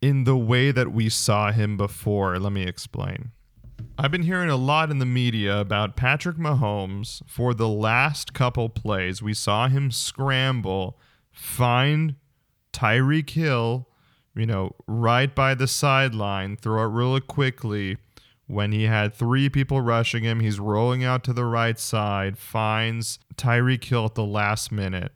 in 0.00 0.24
the 0.24 0.36
way 0.36 0.70
that 0.70 0.92
we 0.92 1.08
saw 1.08 1.52
him 1.52 1.76
before. 1.76 2.38
Let 2.38 2.52
me 2.52 2.62
explain. 2.62 3.32
I've 3.98 4.10
been 4.10 4.22
hearing 4.22 4.48
a 4.48 4.56
lot 4.56 4.90
in 4.90 4.98
the 4.98 5.06
media 5.06 5.58
about 5.58 5.96
Patrick 5.96 6.36
Mahomes 6.36 7.22
for 7.26 7.52
the 7.52 7.68
last 7.68 8.32
couple 8.32 8.68
plays. 8.68 9.20
We 9.22 9.34
saw 9.34 9.68
him 9.68 9.90
scramble, 9.90 10.98
find 11.30 12.14
Tyreek 12.72 13.30
Hill, 13.30 13.88
you 14.34 14.46
know, 14.46 14.74
right 14.86 15.34
by 15.34 15.54
the 15.54 15.66
sideline, 15.66 16.56
throw 16.56 16.84
it 16.84 16.88
really 16.88 17.20
quickly. 17.20 17.98
When 18.46 18.72
he 18.72 18.84
had 18.84 19.14
three 19.14 19.48
people 19.48 19.80
rushing 19.80 20.24
him, 20.24 20.40
he's 20.40 20.58
rolling 20.58 21.04
out 21.04 21.22
to 21.24 21.32
the 21.32 21.44
right 21.44 21.78
side, 21.78 22.38
finds 22.38 23.18
Tyreek 23.36 23.84
Hill 23.84 24.06
at 24.06 24.14
the 24.14 24.24
last 24.24 24.72
minute. 24.72 25.12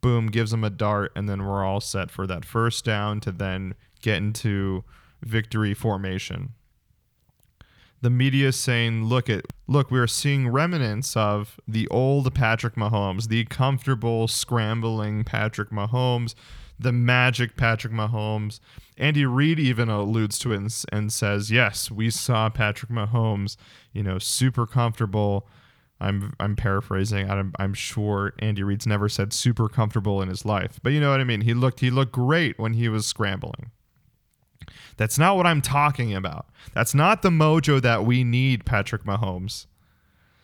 Boom, 0.00 0.28
gives 0.28 0.52
him 0.52 0.64
a 0.64 0.70
dart, 0.70 1.12
and 1.14 1.28
then 1.28 1.44
we're 1.44 1.64
all 1.64 1.80
set 1.80 2.10
for 2.10 2.26
that 2.26 2.44
first 2.44 2.84
down 2.84 3.20
to 3.20 3.32
then 3.32 3.74
get 4.00 4.16
into 4.18 4.84
victory 5.22 5.74
formation. 5.74 6.54
the 8.00 8.10
media 8.10 8.48
is 8.48 8.56
saying, 8.56 9.04
look 9.04 9.28
at 9.28 9.44
look, 9.66 9.90
we're 9.90 10.06
seeing 10.06 10.48
remnants 10.48 11.16
of 11.16 11.58
the 11.66 11.88
old 11.88 12.32
Patrick 12.34 12.74
Mahomes, 12.74 13.28
the 13.28 13.44
comfortable 13.46 14.28
scrambling 14.28 15.24
Patrick 15.24 15.70
Mahomes, 15.70 16.34
the 16.78 16.92
magic 16.92 17.56
Patrick 17.56 17.92
Mahomes. 17.92 18.60
Andy 18.96 19.26
Reid 19.26 19.58
even 19.58 19.88
alludes 19.88 20.38
to 20.40 20.52
it 20.52 20.56
and, 20.56 20.84
and 20.92 21.12
says, 21.12 21.50
"Yes, 21.50 21.90
we 21.90 22.10
saw 22.10 22.48
Patrick 22.50 22.90
Mahomes, 22.90 23.56
you 23.92 24.02
know, 24.02 24.18
super 24.18 24.66
comfortable." 24.66 25.48
I'm 26.00 26.34
I'm 26.38 26.54
paraphrasing. 26.54 27.28
I'm 27.28 27.52
I'm 27.58 27.74
sure 27.74 28.32
Andy 28.38 28.62
Reid's 28.62 28.86
never 28.86 29.08
said 29.08 29.32
super 29.32 29.68
comfortable 29.68 30.22
in 30.22 30.28
his 30.28 30.44
life, 30.44 30.78
but 30.84 30.92
you 30.92 31.00
know 31.00 31.10
what 31.10 31.20
I 31.20 31.24
mean. 31.24 31.40
He 31.40 31.54
looked 31.54 31.80
he 31.80 31.90
looked 31.90 32.12
great 32.12 32.56
when 32.58 32.74
he 32.74 32.88
was 32.88 33.04
scrambling. 33.06 33.72
That's 34.98 35.18
not 35.18 35.36
what 35.36 35.46
I'm 35.46 35.62
talking 35.62 36.14
about. 36.14 36.46
That's 36.74 36.94
not 36.94 37.22
the 37.22 37.30
mojo 37.30 37.80
that 37.80 38.04
we 38.04 38.24
need, 38.24 38.66
Patrick 38.66 39.04
Mahomes. 39.04 39.66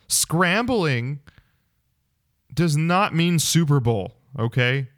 Scrambling 0.09 1.21
does 2.55 2.77
not 2.77 3.15
mean 3.15 3.39
Super 3.39 3.81
Bowl, 3.81 4.15
okay? 4.39 4.89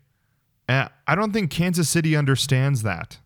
And 0.69 0.91
I 1.07 1.15
don't 1.15 1.33
think 1.33 1.51
Kansas 1.51 1.89
City 1.89 2.15
understands 2.15 2.83
that. 2.83 3.19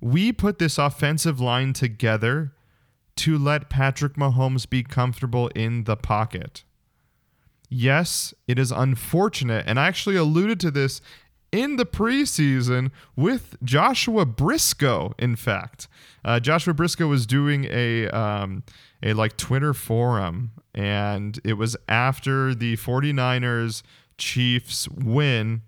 We 0.00 0.32
put 0.32 0.58
this 0.58 0.78
offensive 0.78 1.40
line 1.40 1.72
together 1.72 2.52
to 3.16 3.36
let 3.36 3.68
Patrick 3.68 4.14
Mahomes 4.14 4.68
be 4.68 4.82
comfortable 4.84 5.48
in 5.48 5.84
the 5.84 5.96
pocket. 5.96 6.62
Yes, 7.68 8.32
it 8.46 8.60
is 8.60 8.70
unfortunate, 8.70 9.64
and 9.66 9.80
I 9.80 9.88
actually 9.88 10.14
alluded 10.14 10.60
to 10.60 10.70
this 10.70 11.00
in 11.56 11.76
the 11.76 11.86
preseason 11.86 12.90
with 13.16 13.56
Joshua 13.64 14.26
Brisco. 14.26 15.14
In 15.18 15.36
fact, 15.36 15.88
uh, 16.22 16.38
Joshua 16.38 16.74
Brisco 16.74 17.08
was 17.08 17.26
doing 17.26 17.66
a 17.70 18.08
um, 18.08 18.62
a 19.02 19.14
like 19.14 19.38
Twitter 19.38 19.72
forum, 19.72 20.50
and 20.74 21.40
it 21.44 21.54
was 21.54 21.76
after 21.88 22.54
the 22.54 22.76
49ers 22.76 23.82
Chiefs 24.18 24.86
win 24.88 25.62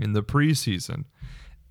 in 0.00 0.14
the 0.14 0.22
preseason, 0.22 1.04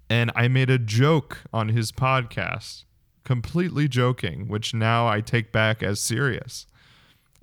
and 0.10 0.32
I 0.36 0.48
made 0.48 0.70
a 0.70 0.78
joke 0.80 1.40
on 1.52 1.70
his 1.70 1.92
podcast, 1.92 2.86
completely 3.24 3.88
joking, 3.88 4.48
which 4.48 4.74
now 4.74 5.08
I 5.08 5.22
take 5.22 5.52
back 5.52 5.82
as 5.82 6.00
serious. 6.00 6.68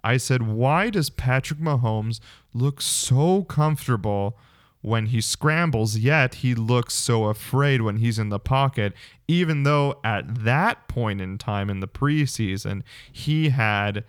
I 0.04 0.16
said, 0.16 0.42
"Why 0.42 0.90
does 0.90 1.10
Patrick 1.10 1.58
Mahomes 1.58 2.20
look 2.54 2.80
so 2.80 3.42
comfortable?" 3.42 4.38
When 4.80 5.06
he 5.06 5.20
scrambles, 5.20 5.96
yet 5.96 6.36
he 6.36 6.54
looks 6.54 6.94
so 6.94 7.24
afraid 7.24 7.82
when 7.82 7.96
he's 7.96 8.18
in 8.18 8.28
the 8.28 8.38
pocket, 8.38 8.92
even 9.26 9.64
though 9.64 9.98
at 10.04 10.44
that 10.44 10.86
point 10.88 11.20
in 11.20 11.36
time 11.36 11.68
in 11.68 11.80
the 11.80 11.88
preseason, 11.88 12.82
he 13.12 13.48
had 13.50 14.04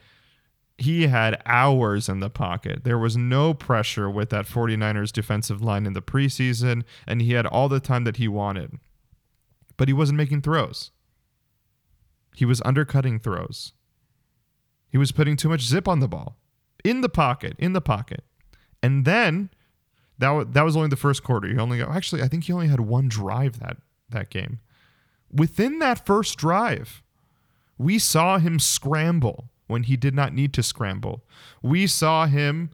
he 0.78 1.08
had 1.08 1.42
hours 1.46 2.08
in 2.08 2.22
the 2.22 2.30
pocket. 2.30 2.86
There 2.86 2.98
was 2.98 3.18
no 3.18 3.54
pressure 3.54 4.10
with 4.10 4.30
that 4.30 4.46
49ers 4.46 5.12
defensive 5.12 5.62
line 5.62 5.86
in 5.86 5.92
the 5.92 6.02
preseason, 6.02 6.84
and 7.06 7.22
he 7.22 7.34
had 7.34 7.46
all 7.46 7.68
the 7.68 7.82
time 7.82 8.06
that 8.06 8.16
he 8.16 8.30
wanted. 8.30 8.80
But 9.76 9.90
he 9.90 9.94
wasn't 9.94 10.18
making 10.18 10.42
throws. 10.42 10.92
He 12.34 12.46
was 12.46 12.62
undercutting 12.64 13.20
throws. 13.20 13.74
He 14.88 14.98
was 14.98 15.12
putting 15.12 15.36
too 15.36 15.50
much 15.50 15.64
zip 15.64 15.88
on 15.88 16.00
the 16.00 16.08
ball. 16.08 16.38
In 16.86 17.02
the 17.02 17.10
pocket, 17.10 17.58
in 17.60 17.74
the 17.74 17.82
pocket. 17.82 18.24
And 18.82 19.04
then 19.04 19.50
that 20.20 20.30
was, 20.30 20.48
that 20.52 20.64
was 20.64 20.76
only 20.76 20.90
the 20.90 20.96
first 20.96 21.24
quarter. 21.24 21.48
He 21.48 21.58
only 21.58 21.80
got, 21.80 21.90
actually 21.90 22.22
I 22.22 22.28
think 22.28 22.46
he 22.46 22.54
only 22.54 22.68
had 22.68 22.82
one 22.82 23.08
drive 23.08 23.60
that 23.60 23.78
that 24.10 24.30
game. 24.30 24.60
Within 25.32 25.80
that 25.80 26.06
first 26.06 26.38
drive, 26.38 27.04
we 27.78 28.00
saw 28.00 28.38
him 28.40 28.60
scramble 28.60 29.50
when 29.68 29.84
he 29.84 29.96
did 29.96 30.16
not 30.16 30.34
need 30.34 30.54
to 30.54 30.64
scramble. 30.64 31.24
We 31.62 31.88
saw 31.88 32.26
him 32.26 32.72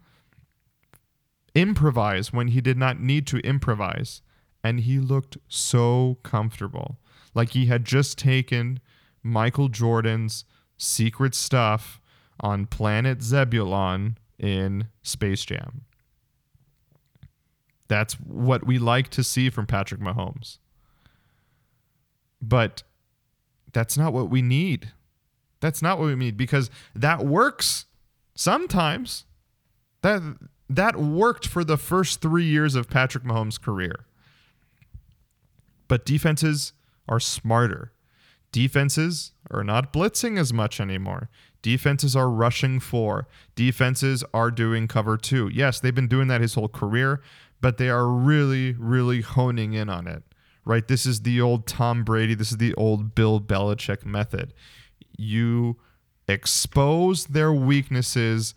improvise 1.54 2.32
when 2.34 2.50
he 2.50 2.62
did 2.62 2.78
not 2.78 3.00
need 3.00 3.28
to 3.28 3.38
improvise, 3.40 4.22
and 4.64 4.82
he 4.82 5.00
looked 5.00 5.38
so 5.48 6.18
comfortable. 6.24 6.98
Like 7.34 7.52
he 7.52 7.66
had 7.66 7.86
just 7.86 8.18
taken 8.18 8.80
Michael 9.22 9.68
Jordan's 9.68 10.46
secret 10.78 11.36
stuff 11.36 12.00
on 12.40 12.66
planet 12.66 13.22
Zebulon 13.22 14.18
in 14.40 14.88
Space 15.04 15.46
Jam. 15.46 15.82
That's 17.88 18.14
what 18.16 18.66
we 18.66 18.80
like 18.80 19.10
to 19.10 19.24
see 19.24 19.50
from 19.50 19.68
Patrick 19.68 20.02
Mahomes. 20.02 20.58
But 22.42 22.84
that's 23.74 23.98
not 23.98 24.14
what 24.14 24.30
we 24.30 24.42
need. 24.42 24.92
That's 25.60 25.82
not 25.82 26.00
what 26.00 26.08
we 26.08 26.16
need 26.16 26.38
because 26.38 26.70
that 26.94 27.26
works 27.26 27.86
sometimes. 28.36 29.26
That 30.02 30.22
that 30.70 30.98
worked 30.98 31.48
for 31.48 31.64
the 31.64 31.78
first 31.78 32.22
3 32.22 32.44
years 32.44 32.76
of 32.76 32.90
Patrick 32.90 33.24
Mahomes' 33.24 33.62
career. 33.62 34.06
But 35.88 36.06
defenses 36.06 36.74
are 37.08 37.20
smarter. 37.20 37.92
Defenses 38.52 39.34
are 39.52 39.64
not 39.64 39.94
blitzing 39.94 40.40
as 40.40 40.52
much 40.54 40.80
anymore. 40.80 41.30
Defenses 41.62 42.16
are 42.16 42.30
rushing 42.30 42.80
four. 42.80 43.28
Defenses 43.56 44.24
are 44.34 44.50
doing 44.50 44.88
cover 44.88 45.18
two. 45.18 45.50
Yes, 45.54 45.80
they've 45.80 45.94
been 45.94 46.08
doing 46.08 46.28
that 46.28 46.42
his 46.42 46.54
whole 46.54 46.68
career, 46.68 47.22
but 47.66 47.80
they 47.80 47.90
are 47.90 48.08
really, 48.08 48.74
really 48.74 49.22
honing 49.22 49.74
in 49.74 49.90
on 49.90 50.06
it, 50.06 50.22
right? 50.66 50.88
This 50.88 51.04
is 51.04 51.22
the 51.24 51.42
old 51.42 51.66
Tom 51.66 52.04
Brady, 52.04 52.36
this 52.36 52.52
is 52.52 52.58
the 52.58 52.76
old 52.76 53.16
Bill 53.16 53.42
Belichick 53.42 54.06
method. 54.06 54.54
You 55.18 55.78
expose 56.28 57.26
their 57.26 57.52
weaknesses 57.52 58.54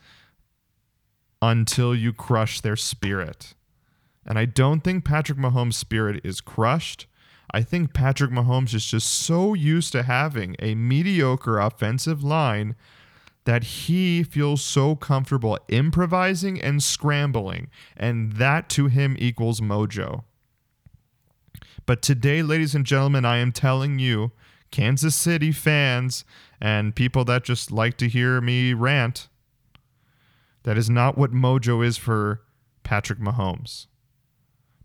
until 1.40 1.94
you 1.94 2.12
crush 2.12 2.60
their 2.60 2.76
spirit. 2.76 3.54
And 4.26 4.38
I 4.38 4.44
don't 4.44 4.84
think 4.84 5.06
Patrick 5.06 5.38
Mahomes' 5.38 5.72
spirit 5.72 6.20
is 6.22 6.42
crushed. 6.42 7.06
I 7.50 7.62
think 7.62 7.94
Patrick 7.94 8.30
Mahomes 8.30 8.74
is 8.74 8.84
just 8.84 9.08
so 9.10 9.54
used 9.54 9.90
to 9.92 10.02
having 10.02 10.54
a 10.58 10.74
mediocre 10.74 11.58
offensive 11.58 12.22
line 12.22 12.76
that 13.48 13.64
he 13.64 14.22
feels 14.22 14.60
so 14.60 14.94
comfortable 14.94 15.58
improvising 15.68 16.60
and 16.60 16.82
scrambling, 16.82 17.70
and 17.96 18.32
that 18.34 18.68
to 18.68 18.88
him 18.88 19.16
equals 19.18 19.58
mojo. 19.58 20.24
But 21.86 22.02
today, 22.02 22.42
ladies 22.42 22.74
and 22.74 22.84
gentlemen, 22.84 23.24
I 23.24 23.38
am 23.38 23.52
telling 23.52 23.98
you, 23.98 24.32
Kansas 24.70 25.14
City 25.14 25.50
fans 25.50 26.26
and 26.60 26.94
people 26.94 27.24
that 27.24 27.42
just 27.42 27.72
like 27.72 27.96
to 27.96 28.06
hear 28.06 28.42
me 28.42 28.74
rant, 28.74 29.28
that 30.64 30.76
is 30.76 30.90
not 30.90 31.16
what 31.16 31.32
mojo 31.32 31.82
is 31.82 31.96
for 31.96 32.42
Patrick 32.82 33.18
Mahomes. 33.18 33.86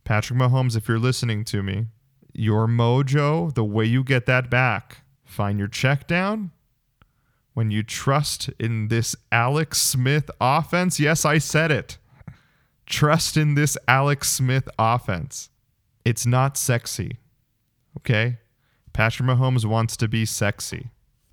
Patrick 0.06 0.40
Mahomes, 0.40 0.78
if 0.78 0.88
you're 0.88 1.00
listening 1.00 1.44
to 1.44 1.62
me, 1.62 1.88
your 2.32 2.68
mojo, 2.68 3.54
the 3.54 3.66
way 3.66 3.84
you 3.84 4.06
get 4.06 4.26
that 4.28 4.50
back, 4.50 5.00
find 5.26 5.60
your 5.60 5.68
check 5.68 6.08
down, 6.08 6.52
when 7.54 7.72
you 7.72 7.84
trust 7.84 8.50
in 8.60 8.88
this 8.88 9.16
Alex 9.32 9.80
Smith 9.80 10.30
offense. 10.42 11.00
Yes, 11.00 11.26
I 11.26 11.38
said 11.38 11.72
it. 11.72 11.98
Trust 12.86 13.38
in 13.38 13.56
this 13.56 13.78
Alex 13.88 14.32
Smith 14.32 14.68
offense. 14.78 15.50
It's 16.04 16.26
not 16.26 16.58
sexy. 16.58 17.18
Okay? 17.98 18.38
Patrick 18.92 19.28
Mahomes 19.28 19.66
wants 19.66 19.96
to 19.98 20.08
be 20.08 20.26
sexy. 20.26 20.90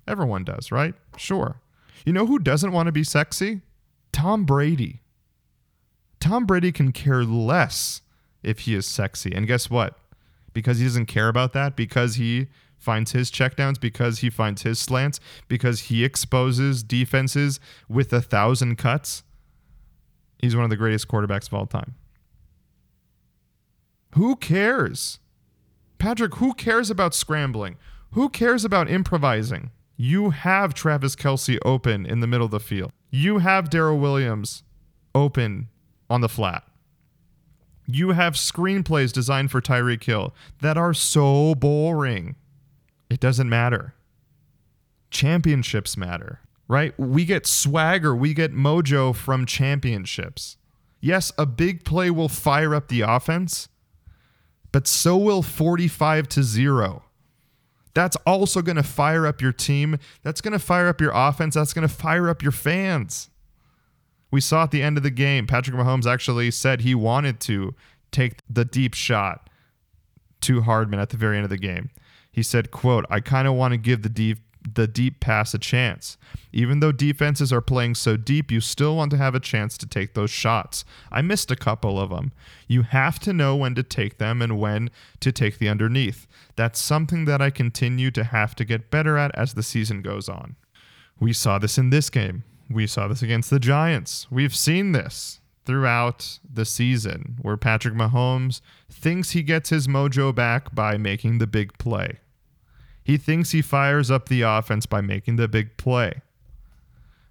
Everyone 0.07 0.43
does, 0.43 0.71
right? 0.71 0.93
Sure. 1.17 1.61
You 2.05 2.13
know 2.13 2.25
who 2.25 2.39
doesn't 2.39 2.71
want 2.71 2.87
to 2.87 2.91
be 2.91 3.03
sexy? 3.03 3.61
Tom 4.11 4.45
Brady. 4.45 5.01
Tom 6.19 6.45
Brady 6.45 6.71
can 6.71 6.91
care 6.91 7.23
less 7.23 8.01
if 8.43 8.59
he 8.59 8.75
is 8.75 8.85
sexy. 8.85 9.33
And 9.33 9.47
guess 9.47 9.69
what? 9.69 9.97
Because 10.53 10.79
he 10.79 10.85
doesn't 10.85 11.05
care 11.05 11.27
about 11.27 11.53
that, 11.53 11.75
because 11.75 12.15
he 12.15 12.47
finds 12.81 13.11
his 13.11 13.31
checkdowns, 13.31 13.79
because 13.79 14.19
he 14.19 14.29
finds 14.29 14.63
his 14.63 14.79
slants, 14.79 15.19
because 15.47 15.81
he 15.81 16.03
exposes 16.03 16.83
defenses 16.83 17.59
with 17.87 18.11
a 18.11 18.21
thousand 18.21 18.77
cuts, 18.77 19.23
he's 20.39 20.55
one 20.55 20.63
of 20.63 20.71
the 20.71 20.75
greatest 20.75 21.07
quarterbacks 21.07 21.47
of 21.47 21.53
all 21.53 21.67
time. 21.67 21.93
Who 24.15 24.35
cares? 24.35 25.19
Patrick, 25.99 26.35
who 26.35 26.53
cares 26.53 26.89
about 26.89 27.13
scrambling? 27.13 27.77
Who 28.11 28.27
cares 28.27 28.65
about 28.65 28.89
improvising? 28.89 29.69
You 29.95 30.31
have 30.31 30.73
Travis 30.73 31.15
Kelce 31.15 31.59
open 31.63 32.07
in 32.07 32.19
the 32.19 32.27
middle 32.27 32.45
of 32.45 32.51
the 32.51 32.59
field. 32.59 32.91
You 33.11 33.37
have 33.37 33.69
Darrel 33.69 33.99
Williams 33.99 34.63
open 35.13 35.69
on 36.09 36.21
the 36.21 36.27
flat. 36.27 36.63
You 37.85 38.11
have 38.11 38.33
screenplays 38.33 39.11
designed 39.11 39.51
for 39.51 39.61
Tyreek 39.61 40.03
Hill 40.03 40.33
that 40.61 40.77
are 40.77 40.93
so 40.93 41.55
boring. 41.55 42.35
It 43.11 43.19
doesn't 43.19 43.49
matter. 43.49 43.93
Championships 45.09 45.97
matter, 45.97 46.39
right? 46.69 46.97
We 46.97 47.25
get 47.25 47.45
swagger, 47.45 48.15
we 48.15 48.33
get 48.33 48.53
mojo 48.53 49.13
from 49.13 49.45
championships. 49.45 50.55
Yes, 51.01 51.33
a 51.37 51.45
big 51.45 51.83
play 51.83 52.09
will 52.09 52.29
fire 52.29 52.73
up 52.73 52.87
the 52.87 53.01
offense, 53.01 53.67
but 54.71 54.87
so 54.87 55.17
will 55.17 55.41
45 55.41 56.29
to 56.29 56.41
0. 56.41 57.03
That's 57.93 58.15
also 58.25 58.61
going 58.61 58.77
to 58.77 58.83
fire 58.83 59.27
up 59.27 59.41
your 59.41 59.51
team. 59.51 59.99
That's 60.23 60.39
going 60.39 60.53
to 60.53 60.59
fire 60.59 60.87
up 60.87 61.01
your 61.01 61.11
offense. 61.13 61.55
That's 61.55 61.73
going 61.73 61.85
to 61.85 61.93
fire 61.93 62.29
up 62.29 62.41
your 62.41 62.53
fans. 62.53 63.29
We 64.31 64.39
saw 64.39 64.63
at 64.63 64.71
the 64.71 64.81
end 64.81 64.95
of 64.95 65.03
the 65.03 65.11
game, 65.11 65.47
Patrick 65.47 65.75
Mahomes 65.75 66.09
actually 66.09 66.49
said 66.51 66.79
he 66.79 66.95
wanted 66.95 67.41
to 67.41 67.75
take 68.13 68.39
the 68.49 68.63
deep 68.63 68.93
shot 68.93 69.49
to 70.41 70.61
Hardman 70.61 71.01
at 71.01 71.09
the 71.09 71.17
very 71.17 71.35
end 71.35 71.43
of 71.43 71.49
the 71.49 71.57
game. 71.57 71.89
He 72.31 72.43
said, 72.43 72.71
quote, 72.71 73.05
I 73.09 73.19
kind 73.19 73.47
of 73.47 73.55
want 73.55 73.73
to 73.73 73.77
give 73.77 74.01
the 74.03 74.09
deep 74.09 74.39
the 74.73 74.87
deep 74.87 75.19
pass 75.19 75.53
a 75.53 75.57
chance. 75.57 76.17
Even 76.53 76.79
though 76.79 76.91
defenses 76.91 77.51
are 77.51 77.61
playing 77.61 77.95
so 77.95 78.15
deep, 78.17 78.51
you 78.51 78.59
still 78.59 78.95
want 78.95 79.11
to 79.11 79.17
have 79.17 79.33
a 79.33 79.39
chance 79.39 79.77
to 79.77 79.87
take 79.87 80.13
those 80.13 80.29
shots. 80.29 80.85
I 81.11 81.21
missed 81.21 81.49
a 81.49 81.55
couple 81.55 81.99
of 81.99 82.11
them. 82.11 82.31
You 82.67 82.83
have 82.83 83.19
to 83.21 83.33
know 83.33 83.55
when 83.55 83.73
to 83.75 83.83
take 83.83 84.17
them 84.19 84.41
and 84.41 84.59
when 84.59 84.91
to 85.21 85.31
take 85.31 85.57
the 85.57 85.69
underneath. 85.69 86.27
That's 86.55 86.79
something 86.79 87.25
that 87.25 87.41
I 87.41 87.49
continue 87.49 88.11
to 88.11 88.23
have 88.23 88.55
to 88.55 88.65
get 88.65 88.91
better 88.91 89.17
at 89.17 89.33
as 89.35 89.53
the 89.53 89.63
season 89.63 90.01
goes 90.01 90.29
on. 90.29 90.55
We 91.19 91.33
saw 91.33 91.57
this 91.57 91.77
in 91.77 91.89
this 91.89 92.09
game. 92.09 92.43
We 92.69 92.87
saw 92.87 93.07
this 93.07 93.21
against 93.21 93.49
the 93.49 93.59
Giants. 93.59 94.27
We've 94.29 94.55
seen 94.55 94.91
this 94.91 95.40
throughout 95.65 96.39
the 96.49 96.65
season 96.65 97.37
where 97.41 97.57
Patrick 97.57 97.93
Mahomes 97.93 98.61
thinks 98.89 99.31
he 99.31 99.43
gets 99.43 99.69
his 99.69 99.87
mojo 99.87 100.33
back 100.33 100.73
by 100.73 100.97
making 100.97 101.37
the 101.37 101.47
big 101.47 101.77
play. 101.77 102.19
He 103.03 103.17
thinks 103.17 103.51
he 103.51 103.61
fires 103.61 104.11
up 104.11 104.29
the 104.29 104.41
offense 104.41 104.85
by 104.85 105.01
making 105.01 105.35
the 105.35 105.47
big 105.47 105.77
play. 105.77 106.21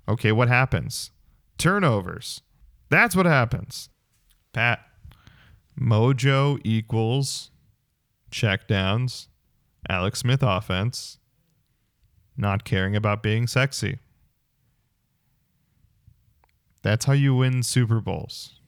Okay, 0.08 0.32
what 0.32 0.48
happens? 0.48 1.10
Turnovers. 1.58 2.42
That's 2.88 3.14
what 3.14 3.26
happens. 3.26 3.88
Pat, 4.52 4.80
mojo 5.80 6.60
equals 6.64 7.50
checkdowns, 8.30 9.28
Alex 9.88 10.20
Smith 10.20 10.42
offense, 10.42 11.18
not 12.36 12.64
caring 12.64 12.96
about 12.96 13.22
being 13.22 13.46
sexy. 13.46 13.98
That's 16.82 17.04
how 17.04 17.12
you 17.12 17.34
win 17.34 17.62
Super 17.62 18.00
Bowls. 18.00 18.60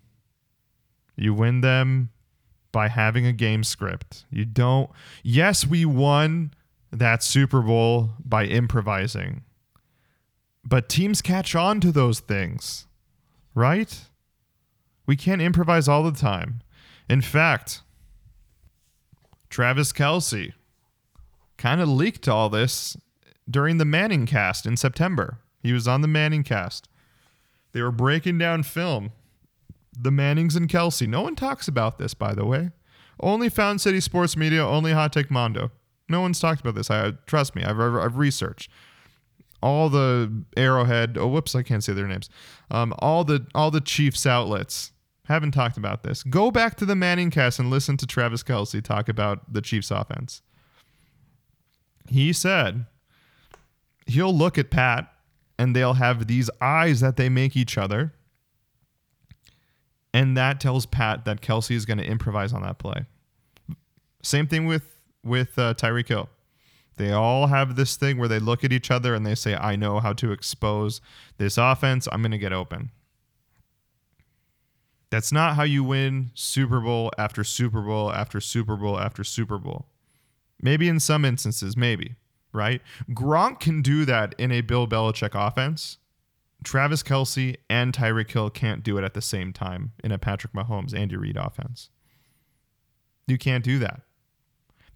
You 1.17 1.35
win 1.35 1.61
them 1.61 2.11
by 2.73 2.89
having 2.89 3.27
a 3.27 3.33
game 3.33 3.65
script. 3.65 4.25
You 4.31 4.45
don't. 4.45 4.91
Yes, 5.23 5.67
we 5.67 5.85
won 5.85 6.53
that 6.91 7.23
Super 7.23 7.63
Bowl 7.63 8.11
by 8.25 8.45
improvising, 8.45 9.43
but 10.65 10.89
teams 10.89 11.23
catch 11.23 11.55
on 11.55 11.81
to 11.81 11.93
those 11.93 12.21
things, 12.21 12.87
right? 13.55 14.09
We 15.07 15.17
can't 15.17 15.43
improvise 15.43 15.89
all 15.89 16.03
the 16.03 16.19
time. 16.19 16.63
In 17.09 17.21
fact, 17.21 17.83
Travis 19.51 19.93
Kelce 19.93 20.53
kind 21.57 21.81
of 21.81 21.89
leaked 21.89 22.29
all 22.29 22.49
this 22.49 22.97
during 23.51 23.79
the 23.79 23.85
Manning 23.85 24.27
cast 24.27 24.67
in 24.67 24.77
September. 24.77 25.39
He 25.63 25.73
was 25.73 25.87
on 25.87 26.01
the 26.01 26.09
Manning 26.09 26.43
cast. 26.43 26.89
They 27.73 27.83
were 27.83 27.93
breaking 27.93 28.39
down 28.39 28.63
film. 28.63 29.13
The 29.99 30.11
Mannings 30.11 30.57
and 30.57 30.69
Kelce. 30.69 31.07
No 31.07 31.23
one 31.23 31.37
talks 31.37 31.69
about 31.69 31.99
this, 31.99 32.15
by 32.15 32.35
the 32.35 32.47
way. 32.47 32.71
Only 33.21 33.49
Found 33.51 33.81
City 33.81 34.01
Sports 34.01 34.37
Media, 34.37 34.67
only 34.67 34.93
Hot 34.93 35.13
Take 35.13 35.31
Mondo. 35.31 35.71
No 36.09 36.21
one's 36.21 36.41
talked 36.41 36.61
about 36.61 36.75
this. 36.75 36.91
I 36.91 37.13
trust 37.27 37.55
me. 37.55 37.63
I've, 37.63 37.79
I've, 37.79 38.17
researched 38.17 38.71
all 39.63 39.89
the 39.89 40.45
Arrowhead. 40.57 41.17
Oh, 41.17 41.29
whoops! 41.29 41.55
I 41.55 41.63
can't 41.63 41.85
say 41.85 41.93
their 41.93 42.09
names. 42.09 42.29
Um, 42.71 42.93
all 42.99 43.25
the 43.25 43.47
all 43.55 43.71
the 43.71 43.81
Chiefs 43.81 44.27
outlets 44.27 44.93
haven't 45.27 45.53
talked 45.53 45.77
about 45.77 46.03
this. 46.03 46.23
Go 46.23 46.51
back 46.51 46.77
to 46.77 46.85
the 46.85 46.97
Manning 46.97 47.31
cast 47.31 47.59
and 47.59 47.71
listen 47.71 47.97
to 47.99 48.07
Travis 48.07 48.43
Kelce 48.43 48.83
talk 48.83 49.09
about 49.09 49.53
the 49.53 49.63
Chiefs 49.63 49.91
offense. 49.91 50.43
He 52.09 52.33
said 52.33 52.87
he'll 54.07 54.35
look 54.35 54.59
at 54.59 54.71
Pat 54.71 55.12
and 55.63 55.77
they'll 55.77 55.95
have 55.95 56.27
these 56.27 56.51
eyes 56.61 56.99
that 56.99 57.17
they 57.17 57.29
make 57.29 57.57
each 57.57 57.79
other. 57.79 58.13
And 60.13 60.37
that 60.37 60.59
tells 60.59 60.87
Pat 60.87 61.25
that 61.25 61.41
Kelce 61.41 61.77
is 61.77 61.87
going 61.87 61.99
to 61.99 62.05
improvise 62.05 62.53
on 62.53 62.63
that 62.63 62.79
play. 62.79 63.07
Same 64.25 64.49
thing 64.49 64.67
with 64.67 64.83
with 65.23 65.57
uh, 65.57 65.75
Tyreek 65.75 66.09
Hill. 66.09 66.29
They 66.97 67.13
all 67.13 67.47
have 67.47 67.77
this 67.77 67.95
thing 67.95 68.19
where 68.19 68.27
they 68.27 68.41
look 68.41 68.65
at 68.65 68.73
each 68.73 68.91
other 68.91 69.15
and 69.15 69.25
they 69.25 69.37
say, 69.37 69.55
"I 69.55 69.77
know 69.77 70.01
how 70.01 70.13
to 70.15 70.33
expose 70.33 71.01
this 71.39 71.57
offense. 71.57 72.09
I'm 72.11 72.23
going 72.23 72.33
to 72.33 72.39
get 72.39 72.53
open." 72.53 72.91
That's 75.11 75.31
not 75.31 75.55
how 75.55 75.63
you 75.63 75.85
win 75.85 76.33
Super 76.35 76.81
Bowl 76.81 77.13
after 77.17 77.45
Super 77.45 77.83
Bowl 77.83 78.13
after 78.13 78.41
Super 78.41 78.77
Bowl 78.77 78.99
after 78.99 79.23
Super 79.23 79.59
Bowl. 79.59 79.87
Maybe 80.61 80.89
in 80.89 80.99
some 80.99 81.25
instances, 81.25 81.77
maybe 81.77 82.17
right? 82.53 82.83
Gronk 83.11 83.61
can 83.61 83.83
do 83.83 84.05
that 84.05 84.35
in 84.39 84.53
a 84.53 84.61
Bill 84.61 84.87
Belichick 84.87 85.35
offense. 85.35 85.99
Travis 86.65 87.03
Kelce 87.03 87.57
and 87.69 87.93
Tyreek 87.93 88.31
Hill 88.31 88.51
can't 88.51 88.85
do 88.85 88.97
it 88.99 89.05
at 89.05 89.15
the 89.15 89.23
same 89.23 89.53
time 89.53 89.93
in 90.05 90.13
a 90.13 90.19
Patrick 90.19 90.53
Mahomes, 90.53 90.97
Andy 90.97 91.17
Reid 91.17 91.37
offense. 91.37 91.91
You 93.27 93.39
can't 93.39 93.65
do 93.65 93.79
that. 93.81 94.03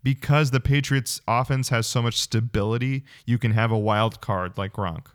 Because 0.02 0.52
the 0.52 0.60
Patriots 0.60 1.20
offense 1.26 1.70
has 1.70 1.86
so 1.86 2.00
much 2.00 2.20
stability, 2.20 3.04
you 3.24 3.38
can 3.38 3.52
have 3.52 3.72
a 3.72 3.78
wild 3.78 4.20
card 4.20 4.56
like 4.56 4.74
Gronk. 4.74 5.06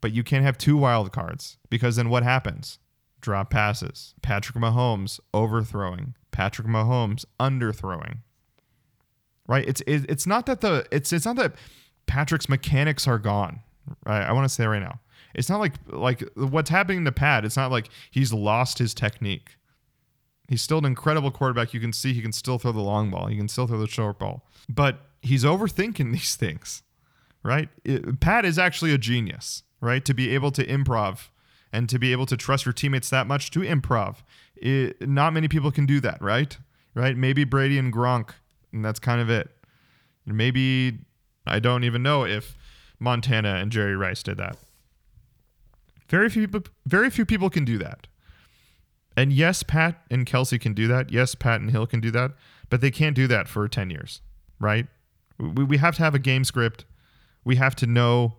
But 0.00 0.12
you 0.12 0.24
can't 0.24 0.44
have 0.44 0.58
two 0.58 0.76
wild 0.76 1.12
cards 1.12 1.58
because 1.68 1.96
then 1.96 2.08
what 2.08 2.24
happens? 2.24 2.78
Drop 3.20 3.50
passes. 3.50 4.14
Patrick 4.22 4.56
Mahomes 4.56 5.20
overthrowing. 5.32 6.14
Patrick 6.32 6.66
Mahomes 6.66 7.24
underthrowing 7.38 8.18
right? 9.50 9.68
It's 9.68 9.80
it, 9.82 10.06
it's 10.08 10.28
not 10.28 10.46
that 10.46 10.60
the 10.60 10.86
it's 10.92 11.12
it's 11.12 11.26
not 11.26 11.34
that 11.36 11.54
Patrick's 12.06 12.48
mechanics 12.48 13.08
are 13.08 13.18
gone. 13.18 13.60
Right? 14.06 14.22
I 14.22 14.32
want 14.32 14.44
to 14.44 14.48
say 14.48 14.64
right 14.64 14.80
now. 14.80 15.00
It's 15.34 15.48
not 15.48 15.58
like 15.58 15.74
like 15.88 16.22
what's 16.36 16.70
happening 16.70 17.04
to 17.04 17.12
Pat. 17.12 17.44
It's 17.44 17.56
not 17.56 17.72
like 17.72 17.88
he's 18.10 18.32
lost 18.32 18.78
his 18.78 18.94
technique. 18.94 19.56
He's 20.48 20.62
still 20.62 20.78
an 20.78 20.84
incredible 20.84 21.32
quarterback. 21.32 21.74
You 21.74 21.80
can 21.80 21.92
see 21.92 22.12
he 22.12 22.22
can 22.22 22.32
still 22.32 22.58
throw 22.58 22.72
the 22.72 22.80
long 22.80 23.10
ball. 23.10 23.26
He 23.26 23.36
can 23.36 23.48
still 23.48 23.66
throw 23.66 23.78
the 23.78 23.88
short 23.88 24.20
ball. 24.20 24.46
But 24.68 25.00
he's 25.20 25.42
overthinking 25.42 26.12
these 26.12 26.36
things, 26.36 26.84
right? 27.42 27.68
It, 27.84 28.20
Pat 28.20 28.44
is 28.44 28.58
actually 28.58 28.94
a 28.94 28.98
genius, 28.98 29.64
right? 29.80 30.04
To 30.04 30.14
be 30.14 30.32
able 30.32 30.52
to 30.52 30.64
improv 30.64 31.28
and 31.72 31.88
to 31.88 31.98
be 31.98 32.12
able 32.12 32.26
to 32.26 32.36
trust 32.36 32.66
your 32.66 32.72
teammates 32.72 33.10
that 33.10 33.26
much 33.26 33.50
to 33.52 33.60
improv. 33.60 34.18
It, 34.56 35.08
not 35.08 35.32
many 35.32 35.48
people 35.48 35.72
can 35.72 35.86
do 35.86 36.00
that, 36.00 36.22
right? 36.22 36.56
Right? 36.94 37.16
Maybe 37.16 37.44
Brady 37.44 37.78
and 37.78 37.92
Gronk 37.92 38.30
and 38.72 38.84
that's 38.84 38.98
kind 38.98 39.20
of 39.20 39.30
it. 39.30 39.50
Maybe 40.26 40.98
I 41.46 41.58
don't 41.58 41.84
even 41.84 42.02
know 42.02 42.24
if 42.24 42.56
Montana 42.98 43.56
and 43.56 43.72
Jerry 43.72 43.96
Rice 43.96 44.22
did 44.22 44.38
that. 44.38 44.56
Very 46.08 46.28
few 46.28 46.46
people, 46.46 46.72
very 46.86 47.10
few 47.10 47.24
people 47.24 47.50
can 47.50 47.64
do 47.64 47.78
that. 47.78 48.06
And 49.16 49.32
yes, 49.32 49.62
Pat 49.62 50.02
and 50.10 50.26
Kelce 50.26 50.60
can 50.60 50.74
do 50.74 50.86
that. 50.88 51.10
Yes, 51.10 51.34
Pat 51.34 51.60
and 51.60 51.70
Hill 51.70 51.86
can 51.86 52.00
do 52.00 52.10
that, 52.12 52.32
but 52.68 52.80
they 52.80 52.90
can't 52.90 53.16
do 53.16 53.26
that 53.26 53.48
for 53.48 53.66
10 53.68 53.90
years, 53.90 54.20
right? 54.58 54.86
We, 55.38 55.64
we 55.64 55.76
have 55.78 55.96
to 55.96 56.02
have 56.02 56.14
a 56.14 56.18
game 56.18 56.44
script. 56.44 56.84
We 57.44 57.56
have 57.56 57.74
to 57.76 57.86
know 57.86 58.36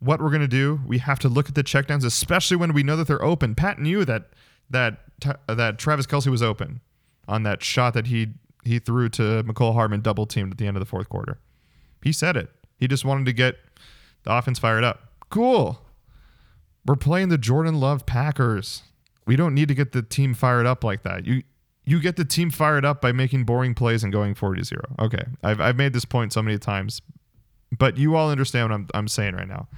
what 0.00 0.20
we're 0.20 0.30
going 0.30 0.42
to 0.42 0.48
do. 0.48 0.80
We 0.86 0.98
have 0.98 1.18
to 1.20 1.28
look 1.28 1.48
at 1.48 1.54
the 1.54 1.62
checkdowns, 1.62 2.04
especially 2.04 2.56
when 2.56 2.72
we 2.72 2.82
know 2.82 2.96
that 2.96 3.06
they're 3.06 3.22
open. 3.22 3.54
Pat 3.54 3.78
knew 3.78 4.04
that 4.04 4.30
that 4.68 5.00
uh, 5.24 5.54
that 5.54 5.78
Travis 5.78 6.06
Kelce 6.06 6.28
was 6.28 6.42
open 6.42 6.80
on 7.28 7.44
that 7.44 7.62
shot 7.62 7.94
that 7.94 8.08
he 8.08 8.28
he 8.62 8.78
threw 8.78 9.08
to 9.10 9.42
Mecole 9.44 9.74
Hardman 9.74 10.00
double 10.00 10.26
teamed 10.26 10.52
at 10.52 10.58
the 10.58 10.66
end 10.66 10.76
of 10.76 10.80
the 10.80 10.86
fourth 10.86 11.08
quarter. 11.08 11.38
He 12.02 12.12
said 12.12 12.36
it. 12.36 12.50
He 12.78 12.88
just 12.88 13.04
wanted 13.04 13.26
to 13.26 13.32
get 13.32 13.56
the 14.24 14.34
offense 14.34 14.58
fired 14.58 14.84
up. 14.84 15.12
Cool. 15.30 15.80
We're 16.86 16.96
playing 16.96 17.28
the 17.28 17.38
Jordan 17.38 17.80
Love 17.80 18.06
Packers. 18.06 18.82
We 19.26 19.36
don't 19.36 19.54
need 19.54 19.68
to 19.68 19.74
get 19.74 19.92
the 19.92 20.02
team 20.02 20.34
fired 20.34 20.66
up 20.66 20.82
like 20.82 21.02
that. 21.04 21.26
You 21.26 21.42
you 21.84 22.00
get 22.00 22.16
the 22.16 22.24
team 22.24 22.50
fired 22.50 22.84
up 22.84 23.00
by 23.00 23.10
making 23.10 23.44
boring 23.44 23.74
plays 23.74 24.04
and 24.04 24.12
going 24.12 24.34
40 24.34 24.62
0. 24.62 24.80
Okay. 25.00 25.24
I've, 25.42 25.60
I've 25.60 25.76
made 25.76 25.92
this 25.92 26.04
point 26.04 26.32
so 26.32 26.40
many 26.40 26.58
times, 26.58 27.02
but 27.76 27.96
you 27.96 28.14
all 28.14 28.30
understand 28.30 28.70
what 28.70 28.74
I'm, 28.76 28.88
I'm 28.94 29.08
saying 29.08 29.34
right 29.34 29.48
now. 29.48 29.68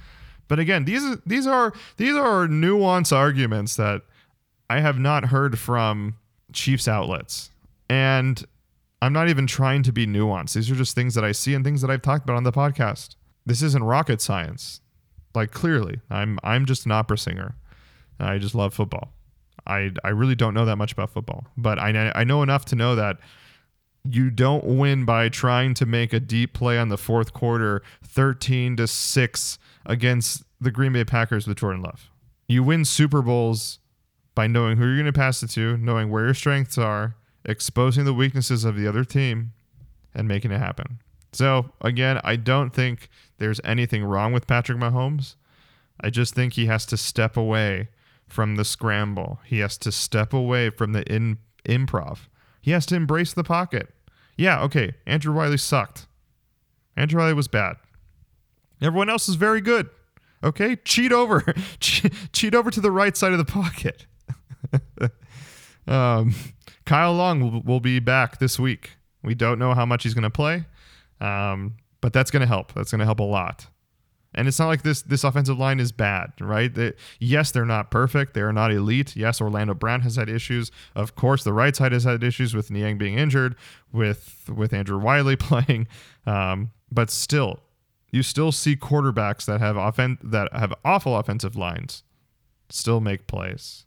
But 0.47 0.59
again, 0.59 0.85
these 0.85 1.03
are 1.03 1.19
these 1.25 1.47
are 1.47 1.73
these 1.97 2.15
are 2.15 2.47
nuance 2.47 3.11
arguments 3.11 3.75
that 3.77 4.03
I 4.69 4.79
have 4.79 4.99
not 4.99 5.25
heard 5.25 5.57
from 5.57 6.15
Chiefs 6.53 6.87
outlets. 6.87 7.49
And 7.89 8.43
I'm 9.05 9.13
not 9.13 9.29
even 9.29 9.45
trying 9.45 9.83
to 9.83 9.91
be 9.91 10.07
nuanced. 10.07 10.53
These 10.53 10.71
are 10.71 10.75
just 10.75 10.95
things 10.95 11.13
that 11.13 11.23
I 11.23 11.31
see 11.31 11.53
and 11.53 11.63
things 11.63 11.81
that 11.81 11.91
I've 11.91 12.01
talked 12.01 12.23
about 12.23 12.37
on 12.37 12.43
the 12.43 12.51
podcast. 12.51 13.15
This 13.45 13.61
isn't 13.61 13.83
rocket 13.83 14.19
science. 14.19 14.81
Like 15.35 15.51
clearly, 15.51 15.99
I'm 16.09 16.39
I'm 16.43 16.65
just 16.65 16.85
an 16.85 16.91
opera 16.91 17.17
singer. 17.17 17.55
I 18.19 18.39
just 18.39 18.55
love 18.55 18.73
football. 18.73 19.13
I 19.67 19.91
I 20.03 20.09
really 20.09 20.33
don't 20.33 20.55
know 20.55 20.65
that 20.65 20.77
much 20.77 20.91
about 20.91 21.11
football, 21.11 21.45
but 21.55 21.77
I 21.77 22.11
I 22.15 22.23
know 22.23 22.41
enough 22.41 22.65
to 22.65 22.75
know 22.75 22.95
that 22.95 23.19
you 24.03 24.31
don't 24.31 24.63
win 24.63 25.05
by 25.05 25.29
trying 25.29 25.75
to 25.75 25.85
make 25.85 26.11
a 26.11 26.19
deep 26.19 26.53
play 26.53 26.79
on 26.79 26.89
the 26.89 26.97
fourth 26.97 27.31
quarter, 27.31 27.83
13 28.03 28.75
to 28.77 28.87
6 28.87 29.59
against 29.85 30.43
the 30.59 30.71
Green 30.71 30.93
Bay 30.93 31.03
Packers 31.03 31.47
with 31.47 31.57
Jordan 31.57 31.81
Love. 31.83 32.09
You 32.47 32.63
win 32.63 32.85
Super 32.85 33.21
Bowls 33.21 33.79
by 34.33 34.47
knowing 34.47 34.77
who 34.77 34.85
you're 34.85 34.95
going 34.95 35.05
to 35.05 35.13
pass 35.13 35.41
it 35.43 35.49
to, 35.51 35.77
knowing 35.77 36.09
where 36.09 36.25
your 36.25 36.33
strengths 36.33 36.77
are, 36.77 37.15
exposing 37.45 38.05
the 38.05 38.13
weaknesses 38.13 38.65
of 38.65 38.75
the 38.75 38.87
other 38.87 39.03
team 39.03 39.53
and 40.13 40.27
making 40.27 40.51
it 40.51 40.59
happen. 40.59 40.99
So 41.33 41.71
again, 41.81 42.19
I 42.23 42.37
don't 42.37 42.73
think 42.73 43.09
there's 43.37 43.59
anything 43.63 44.03
wrong 44.03 44.33
with 44.33 44.47
Patrick 44.47 44.77
Mahomes. 44.77 45.35
I 45.99 46.09
just 46.09 46.33
think 46.33 46.53
he 46.53 46.65
has 46.67 46.85
to 46.87 46.97
step 46.97 47.37
away 47.37 47.89
from 48.27 48.55
the 48.55 48.65
scramble. 48.65 49.39
He 49.45 49.59
has 49.59 49.77
to 49.79 49.91
step 49.91 50.33
away 50.33 50.69
from 50.69 50.93
the 50.93 51.03
in, 51.03 51.37
improv. 51.65 52.27
He 52.61 52.71
has 52.71 52.85
to 52.87 52.95
embrace 52.95 53.33
the 53.33 53.43
pocket. 53.43 53.93
Yeah, 54.37 54.61
okay, 54.63 54.95
Andrew 55.05 55.33
Wylie 55.33 55.57
sucked. 55.57 56.07
Andrew 56.97 57.19
Wylie 57.19 57.33
was 57.33 57.47
bad. 57.47 57.75
Everyone 58.81 59.09
else 59.09 59.29
is 59.29 59.35
very 59.35 59.61
good. 59.61 59.89
Okay, 60.43 60.75
cheat 60.77 61.11
over, 61.11 61.41
cheat 61.79 62.55
over 62.55 62.71
to 62.71 62.81
the 62.81 62.91
right 62.91 63.15
side 63.15 63.31
of 63.31 63.37
the 63.37 63.45
pocket. 63.45 64.05
um, 65.87 66.33
Kyle 66.85 67.13
Long 67.13 67.41
will, 67.41 67.61
will, 67.61 67.79
be 67.79 67.99
back 67.99 68.39
this 68.39 68.59
week. 68.59 68.91
We 69.23 69.35
don't 69.35 69.57
know 69.59 69.73
how 69.73 69.85
much 69.85 70.03
he's 70.03 70.13
going 70.13 70.23
to 70.23 70.29
play, 70.29 70.65
um, 71.19 71.75
but 72.01 72.13
that's 72.13 72.29
going 72.31 72.41
to 72.41 72.47
help. 72.47 72.73
That's 72.73 72.91
going 72.91 72.99
to 72.99 73.05
help 73.05 73.19
a 73.19 73.23
lot. 73.23 73.67
And 74.35 74.49
it's 74.49 74.59
not 74.59 74.67
like 74.67 74.83
this 74.83 75.01
this 75.01 75.23
offensive 75.23 75.57
line 75.57 75.79
is 75.79 75.93
bad, 75.93 76.33
right? 76.41 76.71
They, 76.71 76.93
yes, 77.19 77.51
they're 77.51 77.65
not 77.65 77.89
perfect. 77.89 78.33
They 78.33 78.41
are 78.41 78.51
not 78.51 78.71
elite. 78.71 79.15
Yes, 79.15 79.39
Orlando 79.39 79.73
Brown 79.73 80.01
has 80.01 80.17
had 80.17 80.29
issues. 80.29 80.71
Of 80.93 81.15
course, 81.15 81.45
the 81.45 81.53
right 81.53 81.73
side 81.73 81.93
has 81.93 82.03
had 82.03 82.21
issues 82.21 82.53
with 82.53 82.69
Niang 82.69 82.97
being 82.97 83.17
injured, 83.17 83.55
with 83.93 84.49
with 84.53 84.73
Andrew 84.73 84.99
Wylie 84.99 85.35
playing. 85.37 85.87
Um, 86.25 86.71
but 86.91 87.09
still, 87.09 87.61
you 88.11 88.23
still 88.23 88.51
see 88.51 88.75
quarterbacks 88.75 89.45
that 89.45 89.61
have 89.61 89.77
offen- 89.77 90.19
that 90.21 90.53
have 90.53 90.73
awful 90.83 91.17
offensive 91.17 91.55
lines 91.55 92.03
still 92.69 92.99
make 92.99 93.27
plays 93.27 93.85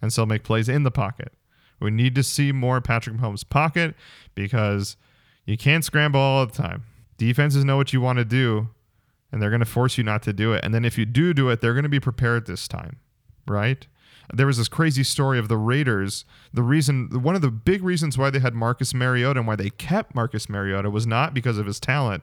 and 0.00 0.12
still 0.12 0.26
make 0.26 0.44
plays 0.44 0.68
in 0.68 0.84
the 0.84 0.90
pocket. 0.92 1.32
We 1.80 1.90
need 1.90 2.14
to 2.16 2.22
see 2.22 2.52
more 2.52 2.80
Patrick 2.80 3.16
Mahomes 3.16 3.48
pocket 3.48 3.94
because 4.34 4.96
you 5.44 5.56
can't 5.56 5.84
scramble 5.84 6.20
all 6.20 6.46
the 6.46 6.52
time. 6.52 6.84
Defenses 7.16 7.64
know 7.64 7.76
what 7.76 7.92
you 7.92 8.00
want 8.00 8.18
to 8.18 8.24
do 8.24 8.68
and 9.32 9.42
they're 9.42 9.50
going 9.50 9.60
to 9.60 9.66
force 9.66 9.98
you 9.98 10.04
not 10.04 10.22
to 10.22 10.32
do 10.32 10.52
it. 10.52 10.64
And 10.64 10.74
then 10.74 10.84
if 10.84 10.96
you 10.96 11.04
do 11.04 11.34
do 11.34 11.50
it, 11.50 11.60
they're 11.60 11.74
going 11.74 11.82
to 11.84 11.88
be 11.88 12.00
prepared 12.00 12.46
this 12.46 12.66
time, 12.66 12.98
right? 13.46 13.86
There 14.32 14.46
was 14.46 14.58
this 14.58 14.68
crazy 14.68 15.04
story 15.04 15.38
of 15.38 15.48
the 15.48 15.56
Raiders. 15.56 16.24
The 16.52 16.62
reason, 16.62 17.22
one 17.22 17.34
of 17.34 17.40
the 17.40 17.50
big 17.50 17.82
reasons 17.82 18.18
why 18.18 18.30
they 18.30 18.40
had 18.40 18.54
Marcus 18.54 18.92
Mariota 18.92 19.40
and 19.40 19.46
why 19.46 19.56
they 19.56 19.70
kept 19.70 20.14
Marcus 20.14 20.48
Mariota 20.48 20.90
was 20.90 21.06
not 21.06 21.32
because 21.32 21.56
of 21.56 21.66
his 21.66 21.80
talent, 21.80 22.22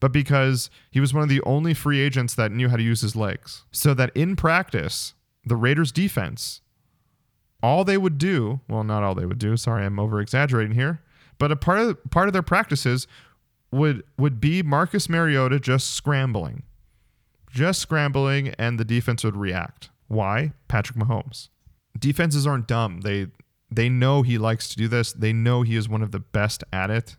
but 0.00 0.10
because 0.10 0.70
he 0.90 1.00
was 1.00 1.12
one 1.12 1.22
of 1.22 1.28
the 1.28 1.42
only 1.42 1.74
free 1.74 2.00
agents 2.00 2.34
that 2.34 2.52
knew 2.52 2.68
how 2.68 2.76
to 2.76 2.82
use 2.82 3.02
his 3.02 3.14
legs. 3.14 3.64
So 3.72 3.92
that 3.94 4.10
in 4.14 4.36
practice, 4.36 5.14
the 5.44 5.56
Raiders 5.56 5.92
defense, 5.92 6.62
all 7.64 7.82
they 7.82 7.96
would 7.96 8.18
do, 8.18 8.60
well, 8.68 8.84
not 8.84 9.02
all 9.02 9.14
they 9.14 9.24
would 9.24 9.38
do, 9.38 9.56
sorry, 9.56 9.86
I'm 9.86 9.98
over 9.98 10.20
exaggerating 10.20 10.74
here, 10.74 11.00
but 11.38 11.50
a 11.50 11.56
part 11.56 11.78
of 11.78 12.10
part 12.10 12.28
of 12.28 12.34
their 12.34 12.42
practices 12.42 13.06
would 13.72 14.02
would 14.18 14.38
be 14.38 14.62
Marcus 14.62 15.08
Mariota 15.08 15.58
just 15.58 15.92
scrambling. 15.92 16.64
Just 17.50 17.80
scrambling 17.80 18.48
and 18.58 18.78
the 18.78 18.84
defense 18.84 19.24
would 19.24 19.36
react. 19.36 19.88
Why? 20.08 20.52
Patrick 20.68 20.98
Mahomes. 20.98 21.48
Defenses 21.98 22.46
aren't 22.46 22.68
dumb. 22.68 23.00
They 23.00 23.28
they 23.70 23.88
know 23.88 24.20
he 24.20 24.36
likes 24.36 24.68
to 24.68 24.76
do 24.76 24.86
this. 24.86 25.14
They 25.14 25.32
know 25.32 25.62
he 25.62 25.74
is 25.74 25.88
one 25.88 26.02
of 26.02 26.12
the 26.12 26.20
best 26.20 26.64
at 26.70 26.90
it. 26.90 27.16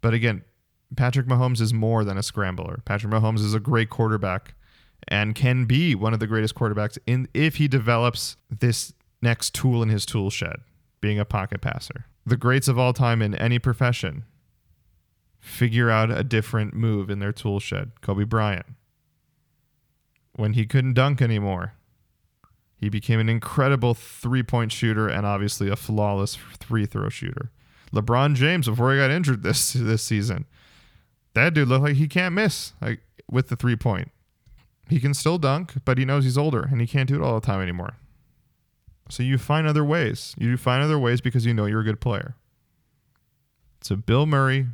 But 0.00 0.14
again, 0.14 0.44
Patrick 0.96 1.26
Mahomes 1.26 1.60
is 1.60 1.74
more 1.74 2.04
than 2.04 2.16
a 2.16 2.22
scrambler. 2.22 2.80
Patrick 2.86 3.12
Mahomes 3.12 3.40
is 3.40 3.52
a 3.52 3.60
great 3.60 3.90
quarterback 3.90 4.54
and 5.08 5.34
can 5.34 5.66
be 5.66 5.94
one 5.94 6.14
of 6.14 6.20
the 6.20 6.26
greatest 6.26 6.54
quarterbacks 6.54 6.96
in 7.06 7.28
if 7.34 7.56
he 7.56 7.68
develops 7.68 8.38
this 8.48 8.94
next 9.24 9.54
tool 9.54 9.82
in 9.82 9.88
his 9.88 10.06
tool 10.06 10.30
shed, 10.30 10.56
being 11.00 11.18
a 11.18 11.24
pocket 11.24 11.60
passer. 11.60 12.04
The 12.24 12.36
greats 12.36 12.68
of 12.68 12.78
all 12.78 12.92
time 12.92 13.20
in 13.20 13.34
any 13.34 13.58
profession 13.58 14.24
figure 15.40 15.90
out 15.90 16.10
a 16.10 16.22
different 16.22 16.74
move 16.74 17.10
in 17.10 17.18
their 17.18 17.32
tool 17.32 17.58
shed. 17.58 17.92
Kobe 18.00 18.24
Bryant. 18.24 18.66
When 20.36 20.52
he 20.52 20.66
couldn't 20.66 20.94
dunk 20.94 21.20
anymore, 21.20 21.74
he 22.76 22.88
became 22.88 23.20
an 23.20 23.28
incredible 23.28 23.94
three 23.94 24.42
point 24.42 24.72
shooter 24.72 25.08
and 25.08 25.26
obviously 25.26 25.68
a 25.68 25.76
flawless 25.76 26.38
three 26.58 26.86
throw 26.86 27.08
shooter. 27.08 27.50
LeBron 27.92 28.34
James, 28.34 28.68
before 28.68 28.92
he 28.92 28.98
got 28.98 29.10
injured 29.10 29.42
this 29.42 29.72
this 29.72 30.02
season, 30.02 30.46
that 31.34 31.54
dude 31.54 31.68
looked 31.68 31.84
like 31.84 31.96
he 31.96 32.08
can't 32.08 32.34
miss 32.34 32.72
like 32.80 33.00
with 33.30 33.48
the 33.48 33.56
three 33.56 33.76
point. 33.76 34.10
He 34.88 35.00
can 35.00 35.14
still 35.14 35.38
dunk, 35.38 35.74
but 35.84 35.98
he 35.98 36.04
knows 36.04 36.24
he's 36.24 36.38
older 36.38 36.62
and 36.62 36.80
he 36.80 36.86
can't 36.86 37.08
do 37.08 37.16
it 37.16 37.22
all 37.22 37.38
the 37.38 37.46
time 37.46 37.60
anymore. 37.60 37.96
So 39.08 39.22
you 39.22 39.38
find 39.38 39.66
other 39.66 39.84
ways. 39.84 40.34
You 40.38 40.56
find 40.56 40.82
other 40.82 40.98
ways 40.98 41.20
because 41.20 41.44
you 41.44 41.54
know 41.54 41.66
you're 41.66 41.80
a 41.80 41.84
good 41.84 42.00
player. 42.00 42.36
So 43.82 43.96
Bill 43.96 44.24
Murray 44.24 44.68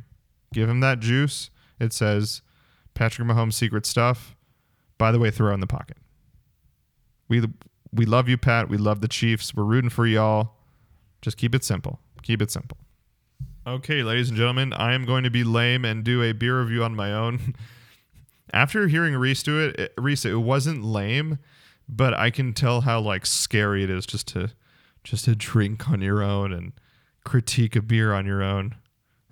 Give 0.53 0.69
him 0.69 0.81
that 0.81 0.99
juice. 0.99 1.49
It 1.79 1.93
says 1.93 2.41
Patrick 2.93 3.27
Mahomes 3.27 3.53
secret 3.53 3.85
stuff. 3.85 4.35
By 4.97 5.11
the 5.11 5.19
way, 5.19 5.31
throw 5.31 5.53
in 5.53 5.59
the 5.59 5.67
pocket. 5.67 5.97
We 7.27 7.43
we 7.93 8.05
love 8.05 8.29
you, 8.29 8.37
Pat. 8.37 8.69
We 8.69 8.77
love 8.77 9.01
the 9.01 9.07
Chiefs. 9.07 9.55
We're 9.55 9.63
rooting 9.63 9.89
for 9.89 10.05
y'all. 10.05 10.53
Just 11.21 11.37
keep 11.37 11.55
it 11.55 11.63
simple. 11.63 11.99
Keep 12.21 12.41
it 12.41 12.51
simple. 12.51 12.77
Okay, 13.65 14.03
ladies 14.03 14.29
and 14.29 14.37
gentlemen, 14.37 14.73
I 14.73 14.93
am 14.93 15.05
going 15.05 15.23
to 15.23 15.29
be 15.29 15.43
lame 15.43 15.85
and 15.85 16.03
do 16.03 16.23
a 16.23 16.33
beer 16.33 16.59
review 16.61 16.83
on 16.83 16.95
my 16.95 17.13
own. 17.13 17.55
After 18.53 18.87
hearing 18.87 19.15
Reese 19.15 19.43
do 19.43 19.59
it, 19.59 19.79
it, 19.79 19.93
Reese, 19.97 20.25
it 20.25 20.35
wasn't 20.35 20.83
lame, 20.83 21.39
but 21.87 22.13
I 22.13 22.29
can 22.29 22.53
tell 22.53 22.81
how 22.81 22.99
like 22.99 23.25
scary 23.25 23.83
it 23.83 23.89
is 23.89 24.05
just 24.05 24.27
to 24.29 24.51
just 25.03 25.25
to 25.25 25.35
drink 25.35 25.89
on 25.89 26.01
your 26.01 26.21
own 26.21 26.53
and 26.53 26.73
critique 27.23 27.75
a 27.75 27.81
beer 27.81 28.13
on 28.13 28.25
your 28.25 28.43
own. 28.43 28.75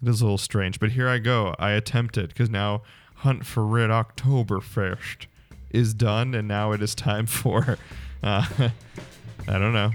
It 0.02 0.08
is 0.08 0.22
a 0.22 0.26
little 0.26 0.38
strange, 0.38 0.80
but 0.80 0.92
here 0.92 1.08
I 1.08 1.20
go. 1.20 1.56
I 1.60 1.72
attempt 1.72 2.18
it 2.18 2.30
because 2.30 2.50
now 2.50 2.82
Hunt 3.16 3.46
for 3.46 3.66
Red 3.66 3.90
Oktoberfest 3.90 5.26
is 5.72 5.94
done, 5.94 6.34
and 6.34 6.48
now 6.48 6.72
it 6.72 6.82
is 6.82 6.96
time 6.96 7.26
for, 7.28 7.78
uh, 8.24 8.46
I 9.48 9.60
don't 9.60 9.74
know, 9.74 9.92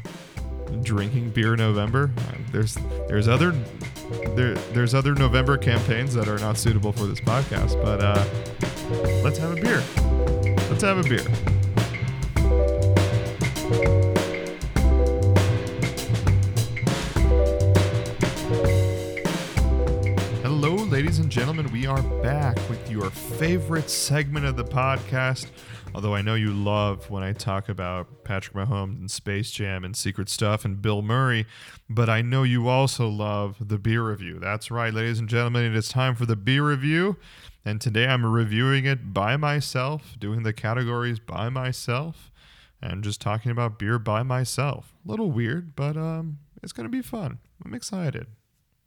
drinking 0.83 1.31
beer 1.31 1.57
November. 1.57 2.11
There's 2.53 2.77
there's 3.09 3.29
other 3.29 3.53
there 4.35 4.55
there's 4.73 4.95
other 4.95 5.14
November 5.14 5.57
campaigns 5.57 6.14
that 6.14 6.29
are 6.29 6.38
not 6.38 6.59
suitable 6.59 6.93
for 6.93 7.07
this 7.07 7.21
podcast, 7.21 7.83
but 7.83 8.01
uh, 8.01 8.25
let's 9.23 9.38
have 9.38 9.53
a 9.53 9.61
beer. 9.61 9.83
Let's 10.71 10.83
have 10.83 10.99
a 10.99 11.09
beer. 11.09 11.54
Ladies 20.94 21.18
and 21.18 21.29
gentlemen, 21.29 21.70
we 21.72 21.87
are 21.87 22.03
back 22.22 22.57
with 22.68 22.88
your 22.88 23.11
favorite 23.11 23.90
segment 23.90 24.46
of 24.46 24.57
the 24.57 24.64
podcast. 24.64 25.48
Although 25.92 26.14
I 26.14 26.22
know 26.22 26.35
you 26.35 26.53
love 26.53 27.11
when 27.11 27.24
I 27.24 27.33
talk 27.33 27.68
about 27.68 28.22
Patrick 28.22 28.55
Mahomes 28.55 29.00
and 29.00 29.11
Space 29.11 29.50
Jam 29.50 29.85
and 29.85 29.96
Secret 29.96 30.29
Stuff 30.29 30.64
and 30.64 30.81
Bill 30.81 31.03
Murray, 31.03 31.46
but 31.90 32.09
I 32.09 32.22
know 32.22 32.44
you 32.44 32.68
also 32.68 33.09
love 33.09 33.57
the 33.61 33.77
beer 33.77 34.09
review. 34.09 34.38
That's 34.38 34.70
right, 34.70 34.94
ladies 34.94 35.18
and 35.18 35.29
gentlemen, 35.29 35.64
it 35.64 35.74
is 35.74 35.88
time 35.88 36.14
for 36.14 36.27
the 36.27 36.37
beer 36.37 36.64
review. 36.64 37.16
And 37.64 37.81
today 37.81 38.07
I'm 38.07 38.24
reviewing 38.24 38.85
it 38.85 39.12
by 39.12 39.37
myself, 39.37 40.14
doing 40.18 40.44
the 40.44 40.53
categories 40.53 41.18
by 41.18 41.48
myself, 41.48 42.31
and 42.85 43.03
just 43.03 43.20
talking 43.20 43.51
about 43.51 43.79
beer 43.79 43.99
by 43.99 44.23
myself. 44.23 44.94
A 45.07 45.11
little 45.11 45.31
weird, 45.33 45.75
but 45.75 45.97
um, 45.97 46.38
it's 46.62 46.73
going 46.73 46.85
to 46.85 46.90
be 46.90 47.01
fun. 47.01 47.38
I'm 47.64 47.73
excited. 47.73 48.27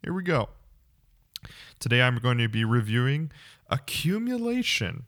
Here 0.04 0.14
we 0.14 0.22
go. 0.22 0.50
Today 1.80 2.02
I'm 2.02 2.18
going 2.18 2.38
to 2.38 2.48
be 2.48 2.64
reviewing 2.64 3.32
Accumulation 3.68 5.06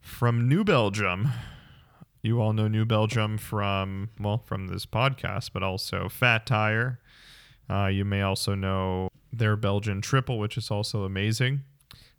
from 0.00 0.48
New 0.48 0.64
Belgium. 0.64 1.28
You 2.22 2.40
all 2.40 2.54
know 2.54 2.66
New 2.66 2.86
Belgium 2.86 3.36
from, 3.36 4.10
well, 4.18 4.38
from 4.38 4.68
this 4.68 4.86
podcast, 4.86 5.50
but 5.52 5.62
also 5.62 6.08
Fat 6.08 6.46
Tire. 6.46 6.98
Uh, 7.70 7.86
you 7.86 8.06
may 8.06 8.22
also 8.22 8.54
know 8.54 9.10
their 9.30 9.54
Belgian 9.54 10.00
triple, 10.00 10.38
which 10.38 10.56
is 10.56 10.70
also 10.70 11.04
amazing. 11.04 11.60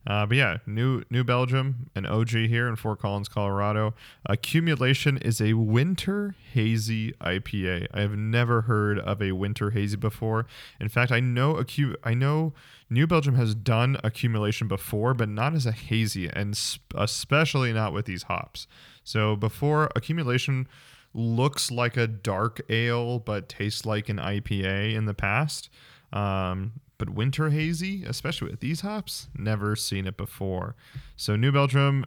Uh, 0.08 0.26
but 0.26 0.38
yeah, 0.38 0.58
New 0.66 1.04
New 1.10 1.24
Belgium, 1.24 1.90
an 1.96 2.06
OG 2.06 2.30
here 2.30 2.68
in 2.68 2.76
Fort 2.76 3.00
Collins, 3.00 3.28
Colorado. 3.28 3.94
Accumulation 4.26 5.18
is 5.18 5.42
a 5.42 5.54
winter 5.54 6.36
hazy 6.54 7.12
IPA. 7.22 7.88
I 7.94 8.02
have 8.02 8.16
never 8.18 8.62
heard 8.62 9.00
of 9.00 9.22
a 9.22 9.34
winter 9.34 9.72
hazy 9.72 9.98
before. 9.98 10.46
In 10.80 10.90
fact, 10.90 11.12
I 11.12 11.20
know 11.20 11.56
acu- 11.56 11.96
I 12.04 12.14
know 12.14 12.54
New 12.90 13.08
Belgium 13.08 13.36
has 13.36 13.54
done 13.54 13.98
accumulation 14.04 14.68
before, 14.68 15.14
but 15.14 15.30
not 15.30 15.54
as 15.54 15.66
a 15.66 15.72
hazy, 15.72 16.30
and 16.30 16.58
especially 16.96 17.74
not 17.74 17.94
with 17.94 18.06
these 18.06 18.24
hops. 18.24 18.68
So 19.04 19.36
before 19.36 19.92
accumulation 19.96 20.68
looks 21.14 21.72
like 21.72 21.98
a 21.98 22.08
dark 22.08 22.62
ale, 22.70 23.20
but 23.20 23.50
tastes 23.50 23.86
like 23.86 24.10
an 24.10 24.18
IPA 24.18 24.96
in 24.96 25.06
the 25.06 25.14
past. 25.14 25.70
Um, 26.14 26.74
but 27.00 27.10
winter 27.10 27.50
hazy, 27.50 28.04
especially 28.06 28.52
with 28.52 28.60
these 28.60 28.82
hops, 28.82 29.28
never 29.36 29.76
seen 29.76 30.06
it 30.06 30.18
before. 30.18 30.76
So 31.16 31.36
New 31.36 31.52
Belgium 31.52 32.06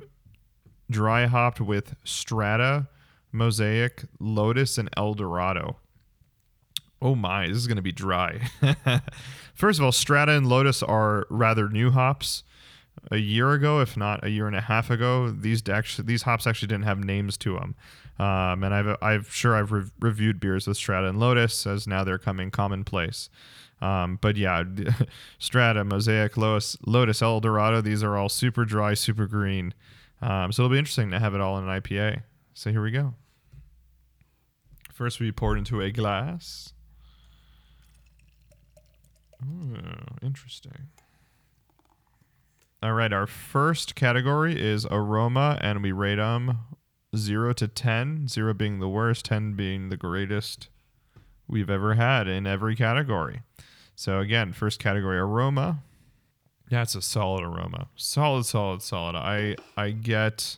dry 0.89 1.27
hopped 1.27 1.61
with 1.61 1.97
Strata, 2.05 2.87
Mosaic, 3.33 4.05
Lotus, 4.21 4.79
and 4.79 4.89
Eldorado. 4.97 5.79
Oh 7.01 7.17
my, 7.17 7.49
this 7.49 7.57
is 7.57 7.67
going 7.67 7.77
to 7.77 7.83
be 7.83 7.91
dry. 7.91 8.49
First 9.55 9.81
of 9.81 9.85
all, 9.85 9.91
Strata 9.93 10.33
and 10.33 10.47
Lotus 10.47 10.83
are 10.85 11.27
rather 11.31 11.69
new 11.69 11.91
hops. 11.91 12.45
a 13.11 13.17
year 13.17 13.53
ago, 13.53 13.81
if 13.81 13.97
not 13.97 14.23
a 14.25 14.31
year 14.31 14.47
and 14.47 14.55
a 14.55 14.61
half 14.61 14.91
ago, 14.91 15.31
these 15.31 15.67
actually 15.69 16.07
these 16.07 16.23
hops 16.23 16.47
actually 16.47 16.69
didn't 16.69 16.85
have 16.85 17.03
names 17.03 17.37
to 17.39 17.55
them. 17.55 17.75
Um, 18.19 18.63
and 18.63 18.75
I've 18.75 18.97
I've 19.03 19.33
sure 19.33 19.57
I've 19.57 19.73
re- 19.73 19.91
reviewed 20.01 20.39
beers 20.39 20.67
with 20.67 20.77
Strata 20.77 21.09
and 21.09 21.19
Lotus 21.19 21.67
as 21.67 21.87
now 21.89 22.05
they're 22.05 22.19
coming 22.19 22.51
commonplace. 22.51 23.31
Um, 23.83 24.19
but 24.21 24.37
yeah, 24.37 24.63
Strata, 25.39 25.85
Mosaic, 25.85 26.37
Lotus, 26.37 26.79
Lotus, 26.87 27.21
El 27.21 27.41
Dorado, 27.41 27.81
these 27.81 28.03
are 28.03 28.17
all 28.17 28.29
super 28.29 28.65
dry, 28.65 28.95
super 28.95 29.27
green. 29.27 29.75
Um, 30.23 30.53
so 30.53 30.63
it'll 30.63 30.73
be 30.73 30.79
interesting 30.79 31.11
to 31.11 31.19
have 31.19 31.35
it 31.35 31.41
all 31.41 31.59
in 31.59 31.69
an 31.69 31.81
IPA. 31.81 32.23
So 32.55 32.71
here 32.71 32.83
we 32.83 32.93
go. 32.93 33.15
First, 34.93 35.19
we 35.19 35.33
pour 35.33 35.57
it 35.57 35.59
into 35.59 35.81
a 35.81 35.91
glass. 35.91 36.73
Ooh, 39.45 39.77
interesting. 40.23 40.91
All 42.81 42.93
right, 42.93 43.13
our 43.13 43.27
first 43.27 43.97
category 43.97 44.61
is 44.61 44.87
aroma, 44.87 45.59
and 45.61 45.83
we 45.83 45.91
rate 45.91 46.17
them 46.17 46.59
0 47.17 47.53
to 47.55 47.67
10, 47.67 48.29
0 48.29 48.55
being 48.55 48.79
the 48.79 48.89
worst, 48.89 49.25
10 49.25 49.55
being 49.55 49.89
the 49.89 49.97
greatest 49.97 50.69
we've 51.49 51.71
ever 51.71 51.95
had 51.95 52.29
in 52.29 52.47
every 52.47 52.77
category. 52.77 53.43
So, 53.95 54.21
again, 54.21 54.53
first 54.53 54.79
category 54.79 55.19
aroma. 55.19 55.83
That's 56.71 56.95
a 56.95 57.03
solid 57.03 57.45
aroma. 57.45 57.89
Solid, 57.97 58.47
solid, 58.47 58.83
solid. 58.83 59.15
I 59.15 59.57
I 59.77 59.91
get 59.91 60.57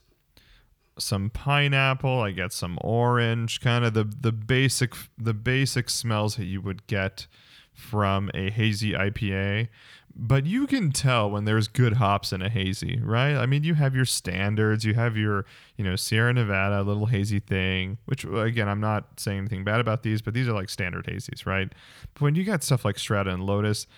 some 0.98 1.28
pineapple, 1.30 2.20
I 2.20 2.30
get 2.30 2.52
some 2.52 2.78
orange, 2.82 3.60
kind 3.60 3.84
of 3.84 3.94
the 3.94 4.04
the 4.04 4.32
basic 4.32 4.94
the 5.18 5.34
basic 5.34 5.90
smells 5.90 6.36
that 6.36 6.44
you 6.44 6.60
would 6.60 6.86
get 6.86 7.26
from 7.72 8.30
a 8.34 8.50
hazy 8.50 8.92
IPA. 8.92 9.68
But 10.16 10.46
you 10.46 10.68
can 10.68 10.92
tell 10.92 11.28
when 11.28 11.44
there's 11.44 11.66
good 11.66 11.94
hops 11.94 12.32
in 12.32 12.40
a 12.40 12.48
hazy, 12.48 13.00
right? 13.02 13.34
I 13.34 13.46
mean, 13.46 13.64
you 13.64 13.74
have 13.74 13.96
your 13.96 14.04
standards, 14.04 14.84
you 14.84 14.94
have 14.94 15.16
your, 15.16 15.44
you 15.76 15.84
know, 15.84 15.96
Sierra 15.96 16.32
Nevada 16.32 16.82
little 16.82 17.06
hazy 17.06 17.40
thing, 17.40 17.98
which 18.04 18.24
again, 18.24 18.68
I'm 18.68 18.80
not 18.80 19.18
saying 19.18 19.38
anything 19.38 19.64
bad 19.64 19.80
about 19.80 20.04
these, 20.04 20.22
but 20.22 20.32
these 20.32 20.46
are 20.46 20.52
like 20.52 20.70
standard 20.70 21.06
hazies, 21.06 21.46
right? 21.46 21.72
But 22.14 22.22
when 22.22 22.34
you 22.36 22.44
got 22.44 22.62
stuff 22.62 22.84
like 22.84 22.96
Strata 22.98 23.30
and 23.30 23.44
Lotus, 23.44 23.88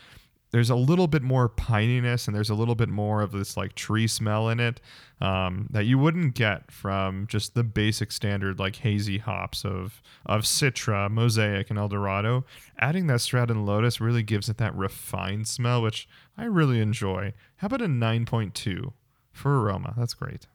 there's 0.53 0.71
a 0.71 0.77
little 0.77 1.07
bit 1.07 1.23
more 1.23 1.49
pininess 1.49 2.27
and 2.27 2.35
there's 2.35 2.51
a 2.51 2.55
little 2.55 2.75
bit 2.75 2.89
more 2.89 3.21
of 3.21 3.33
this 3.33 3.57
like 3.57 3.75
tree 3.75 4.07
smell 4.07 4.49
in 4.49 4.61
it 4.61 4.81
um, 5.21 5.67
that 5.71 5.85
you 5.87 5.99
wouldn't 5.99 6.35
get 6.35 6.71
from 6.71 7.27
just 7.27 7.55
the 7.55 7.65
basic 7.65 8.13
standard 8.13 8.59
like 8.59 8.77
hazy 8.77 9.19
hops 9.19 9.65
of 9.65 10.03
of 10.25 10.43
Citra, 10.43 11.11
Mosaic, 11.11 11.71
and 11.71 11.79
Eldorado. 11.79 12.45
Adding 12.79 13.07
that 13.09 13.21
Strata 13.21 13.53
and 13.53 13.67
Lotus 13.67 14.01
really 14.01 14.23
gives 14.23 14.49
it 14.49 14.59
that 14.59 14.75
refined 14.75 15.49
smell, 15.49 15.83
which 15.83 16.09
I 16.37 16.45
really 16.45 16.81
enjoy. 16.81 17.33
How 17.57 17.67
about 17.67 17.83
a 17.83 17.87
9.2 17.87 18.93
for 19.33 19.61
aroma? 19.61 19.95
That's 19.97 20.15
great. 20.15 20.47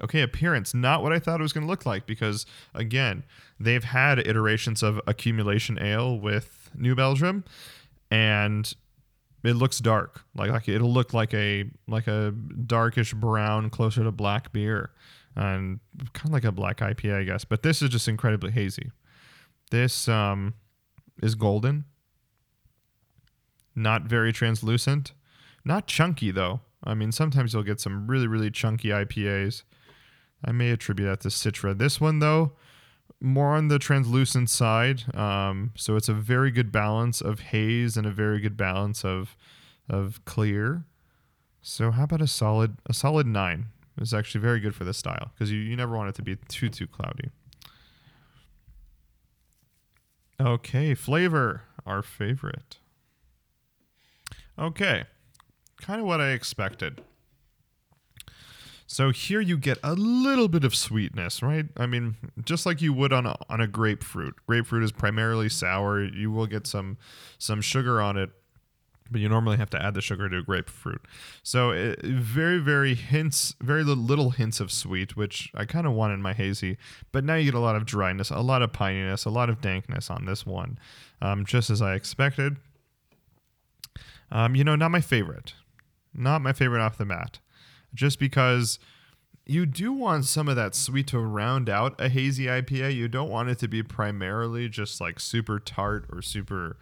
Okay, 0.00 0.20
appearance, 0.20 0.74
not 0.74 1.02
what 1.02 1.12
I 1.12 1.18
thought 1.18 1.40
it 1.40 1.42
was 1.42 1.52
going 1.52 1.66
to 1.66 1.70
look 1.70 1.84
like 1.84 2.06
because, 2.06 2.46
again, 2.72 3.24
they've 3.58 3.82
had 3.82 4.20
iterations 4.20 4.82
of 4.82 5.00
accumulation 5.08 5.76
ale 5.80 6.18
with 6.18 6.70
New 6.76 6.94
Belgium 6.94 7.44
and 8.10 8.72
it 9.44 9.54
looks 9.54 9.78
dark. 9.78 10.24
Like 10.34 10.50
like 10.50 10.68
it'll 10.68 10.92
look 10.92 11.14
like 11.14 11.32
a 11.34 11.64
like 11.86 12.06
a 12.06 12.32
darkish 12.66 13.14
brown 13.14 13.70
closer 13.70 14.04
to 14.04 14.12
black 14.12 14.52
beer 14.52 14.90
and 15.36 15.80
kind 16.12 16.26
of 16.26 16.32
like 16.32 16.44
a 16.44 16.52
black 16.52 16.78
IPA 16.78 17.20
I 17.20 17.24
guess. 17.24 17.44
But 17.44 17.62
this 17.62 17.82
is 17.82 17.90
just 17.90 18.08
incredibly 18.08 18.50
hazy. 18.50 18.90
This 19.70 20.08
um 20.08 20.54
is 21.22 21.34
golden. 21.34 21.84
Not 23.74 24.02
very 24.02 24.32
translucent. 24.32 25.12
Not 25.64 25.86
chunky 25.86 26.30
though. 26.30 26.60
I 26.84 26.94
mean 26.94 27.12
sometimes 27.12 27.52
you'll 27.52 27.62
get 27.62 27.80
some 27.80 28.06
really 28.06 28.26
really 28.26 28.50
chunky 28.50 28.88
IPAs 28.88 29.62
I 30.44 30.52
may 30.52 30.70
attribute 30.70 31.08
that 31.08 31.20
to 31.20 31.28
Citra. 31.28 31.76
This 31.76 32.00
one 32.00 32.18
though 32.20 32.52
more 33.20 33.56
on 33.56 33.68
the 33.68 33.78
translucent 33.78 34.48
side. 34.50 35.14
Um, 35.14 35.72
so 35.76 35.96
it's 35.96 36.08
a 36.08 36.14
very 36.14 36.50
good 36.50 36.70
balance 36.70 37.20
of 37.20 37.40
haze 37.40 37.96
and 37.96 38.06
a 38.06 38.10
very 38.10 38.40
good 38.40 38.56
balance 38.56 39.04
of 39.04 39.36
of 39.88 40.24
clear. 40.24 40.84
So 41.62 41.90
how 41.90 42.04
about 42.04 42.22
a 42.22 42.26
solid 42.26 42.76
a 42.86 42.94
solid 42.94 43.26
nine? 43.26 43.66
It's 44.00 44.12
actually 44.12 44.40
very 44.40 44.60
good 44.60 44.74
for 44.74 44.84
this 44.84 44.96
style 44.96 45.32
because 45.34 45.50
you, 45.50 45.58
you 45.58 45.76
never 45.76 45.96
want 45.96 46.08
it 46.10 46.14
to 46.16 46.22
be 46.22 46.36
too 46.48 46.68
too 46.68 46.86
cloudy. 46.86 47.30
Okay, 50.40 50.94
flavor, 50.94 51.62
our 51.84 52.02
favorite. 52.02 52.78
Okay, 54.56 55.04
kind 55.80 56.00
of 56.00 56.06
what 56.06 56.20
I 56.20 56.30
expected. 56.30 57.02
So 58.90 59.10
here 59.10 59.42
you 59.42 59.58
get 59.58 59.78
a 59.84 59.92
little 59.92 60.48
bit 60.48 60.64
of 60.64 60.74
sweetness, 60.74 61.42
right? 61.42 61.66
I 61.76 61.84
mean, 61.84 62.16
just 62.42 62.64
like 62.64 62.80
you 62.80 62.94
would 62.94 63.12
on 63.12 63.26
a, 63.26 63.36
on 63.50 63.60
a 63.60 63.66
grapefruit. 63.66 64.36
Grapefruit 64.46 64.82
is 64.82 64.92
primarily 64.92 65.50
sour. 65.50 66.02
You 66.02 66.32
will 66.32 66.46
get 66.46 66.66
some 66.66 66.96
some 67.36 67.60
sugar 67.60 68.00
on 68.00 68.16
it, 68.16 68.30
but 69.10 69.20
you 69.20 69.28
normally 69.28 69.58
have 69.58 69.68
to 69.70 69.80
add 69.82 69.92
the 69.92 70.00
sugar 70.00 70.30
to 70.30 70.38
a 70.38 70.42
grapefruit. 70.42 71.02
So 71.42 71.70
it, 71.70 72.00
very 72.02 72.60
very 72.60 72.94
hints, 72.94 73.54
very 73.60 73.84
little 73.84 74.30
hints 74.30 74.58
of 74.58 74.72
sweet, 74.72 75.18
which 75.18 75.52
I 75.54 75.66
kind 75.66 75.86
of 75.86 75.92
want 75.92 76.14
in 76.14 76.22
my 76.22 76.32
hazy. 76.32 76.78
But 77.12 77.24
now 77.24 77.34
you 77.34 77.44
get 77.44 77.54
a 77.54 77.60
lot 77.60 77.76
of 77.76 77.84
dryness, 77.84 78.30
a 78.30 78.40
lot 78.40 78.62
of 78.62 78.72
pininess, 78.72 79.26
a 79.26 79.30
lot 79.30 79.50
of 79.50 79.60
dankness 79.60 80.08
on 80.08 80.24
this 80.24 80.46
one, 80.46 80.78
um, 81.20 81.44
just 81.44 81.68
as 81.68 81.82
I 81.82 81.94
expected. 81.94 82.56
Um, 84.32 84.56
you 84.56 84.64
know, 84.64 84.76
not 84.76 84.90
my 84.90 85.02
favorite, 85.02 85.52
not 86.14 86.40
my 86.40 86.54
favorite 86.54 86.80
off 86.80 86.96
the 86.96 87.04
bat 87.04 87.38
just 87.94 88.18
because 88.18 88.78
you 89.46 89.64
do 89.64 89.92
want 89.92 90.26
some 90.26 90.48
of 90.48 90.56
that 90.56 90.74
sweet 90.74 91.06
to 91.08 91.18
round 91.18 91.70
out 91.70 91.98
a 91.98 92.08
hazy 92.08 92.44
IPA. 92.44 92.94
You 92.94 93.08
don't 93.08 93.30
want 93.30 93.48
it 93.48 93.58
to 93.60 93.68
be 93.68 93.82
primarily 93.82 94.68
just 94.68 95.00
like 95.00 95.18
super 95.18 95.58
tart 95.58 96.06
or 96.12 96.20
super 96.20 96.76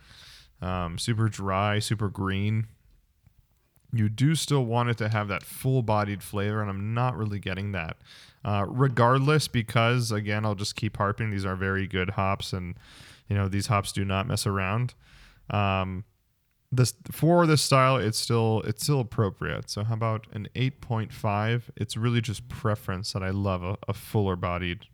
um, 0.60 0.98
super 0.98 1.28
dry, 1.28 1.78
super 1.78 2.08
green. 2.08 2.66
You 3.92 4.08
do 4.08 4.34
still 4.34 4.64
want 4.64 4.90
it 4.90 4.98
to 4.98 5.08
have 5.08 5.28
that 5.28 5.42
full 5.42 5.82
bodied 5.82 6.22
flavor, 6.22 6.60
and 6.60 6.68
I'm 6.68 6.92
not 6.92 7.16
really 7.16 7.38
getting 7.38 7.72
that. 7.72 7.96
Uh, 8.44 8.64
regardless, 8.68 9.48
because 9.48 10.10
again, 10.10 10.44
I'll 10.44 10.54
just 10.54 10.76
keep 10.76 10.96
harping, 10.96 11.30
these 11.30 11.44
are 11.44 11.56
very 11.56 11.86
good 11.86 12.10
hops, 12.10 12.52
and 12.52 12.74
you 13.28 13.36
know, 13.36 13.48
these 13.48 13.68
hops 13.68 13.92
do 13.92 14.04
not 14.04 14.26
mess 14.26 14.46
around. 14.46 14.94
Um, 15.50 16.04
this 16.72 16.94
for 17.10 17.46
this 17.46 17.62
style 17.62 17.96
it's 17.96 18.18
still 18.18 18.62
it's 18.62 18.82
still 18.82 19.00
appropriate. 19.00 19.70
So 19.70 19.84
how 19.84 19.94
about 19.94 20.26
an 20.32 20.48
8.5 20.54 21.62
it's 21.76 21.96
really 21.96 22.20
just 22.20 22.48
preference 22.48 23.12
that 23.12 23.22
i 23.22 23.30
love 23.30 23.62
a, 23.62 23.76
a 23.88 23.92
fuller 23.94 24.36
bodied 24.36 24.86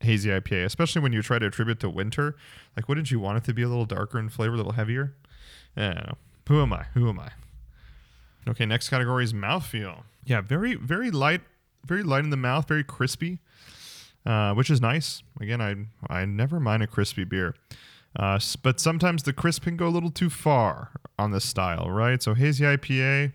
hazy 0.00 0.30
ipa 0.30 0.64
especially 0.64 1.02
when 1.02 1.12
you 1.12 1.22
try 1.22 1.38
to 1.38 1.46
attribute 1.46 1.80
to 1.80 1.88
winter. 1.90 2.36
Like 2.76 2.88
wouldn't 2.88 3.10
you 3.10 3.20
want 3.20 3.38
it 3.38 3.44
to 3.44 3.54
be 3.54 3.62
a 3.62 3.68
little 3.68 3.86
darker 3.86 4.18
in 4.18 4.28
flavor 4.28 4.54
a 4.54 4.56
little 4.56 4.72
heavier? 4.72 5.14
Yeah 5.76 6.12
who 6.48 6.60
am 6.60 6.72
i? 6.72 6.86
Who 6.94 7.08
am 7.08 7.20
i? 7.20 7.30
Okay 8.48 8.66
next 8.66 8.88
category 8.88 9.24
is 9.24 9.32
mouthfeel. 9.32 10.02
Yeah 10.24 10.40
very 10.40 10.74
very 10.74 11.10
light 11.10 11.42
very 11.86 12.02
light 12.02 12.24
in 12.24 12.30
the 12.30 12.36
mouth 12.36 12.66
very 12.66 12.84
crispy 12.84 13.38
uh, 14.26 14.52
which 14.52 14.68
is 14.68 14.80
nice. 14.80 15.22
Again 15.40 15.60
i 15.60 15.76
i 16.12 16.24
never 16.24 16.58
mind 16.58 16.82
a 16.82 16.86
crispy 16.88 17.24
beer 17.24 17.54
uh, 18.16 18.38
but 18.62 18.80
sometimes 18.80 19.22
the 19.22 19.32
crisp 19.32 19.64
can 19.64 19.76
go 19.76 19.86
a 19.86 19.90
little 19.90 20.10
too 20.10 20.30
far 20.30 20.90
on 21.18 21.30
this 21.30 21.44
style, 21.44 21.90
right? 21.90 22.22
So 22.22 22.34
hazy 22.34 22.64
IPA, 22.64 23.32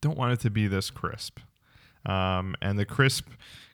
don't 0.00 0.18
want 0.18 0.32
it 0.32 0.40
to 0.40 0.50
be 0.50 0.66
this 0.66 0.90
crisp. 0.90 1.38
Um, 2.04 2.54
and 2.60 2.78
the 2.78 2.84
crisp 2.84 3.28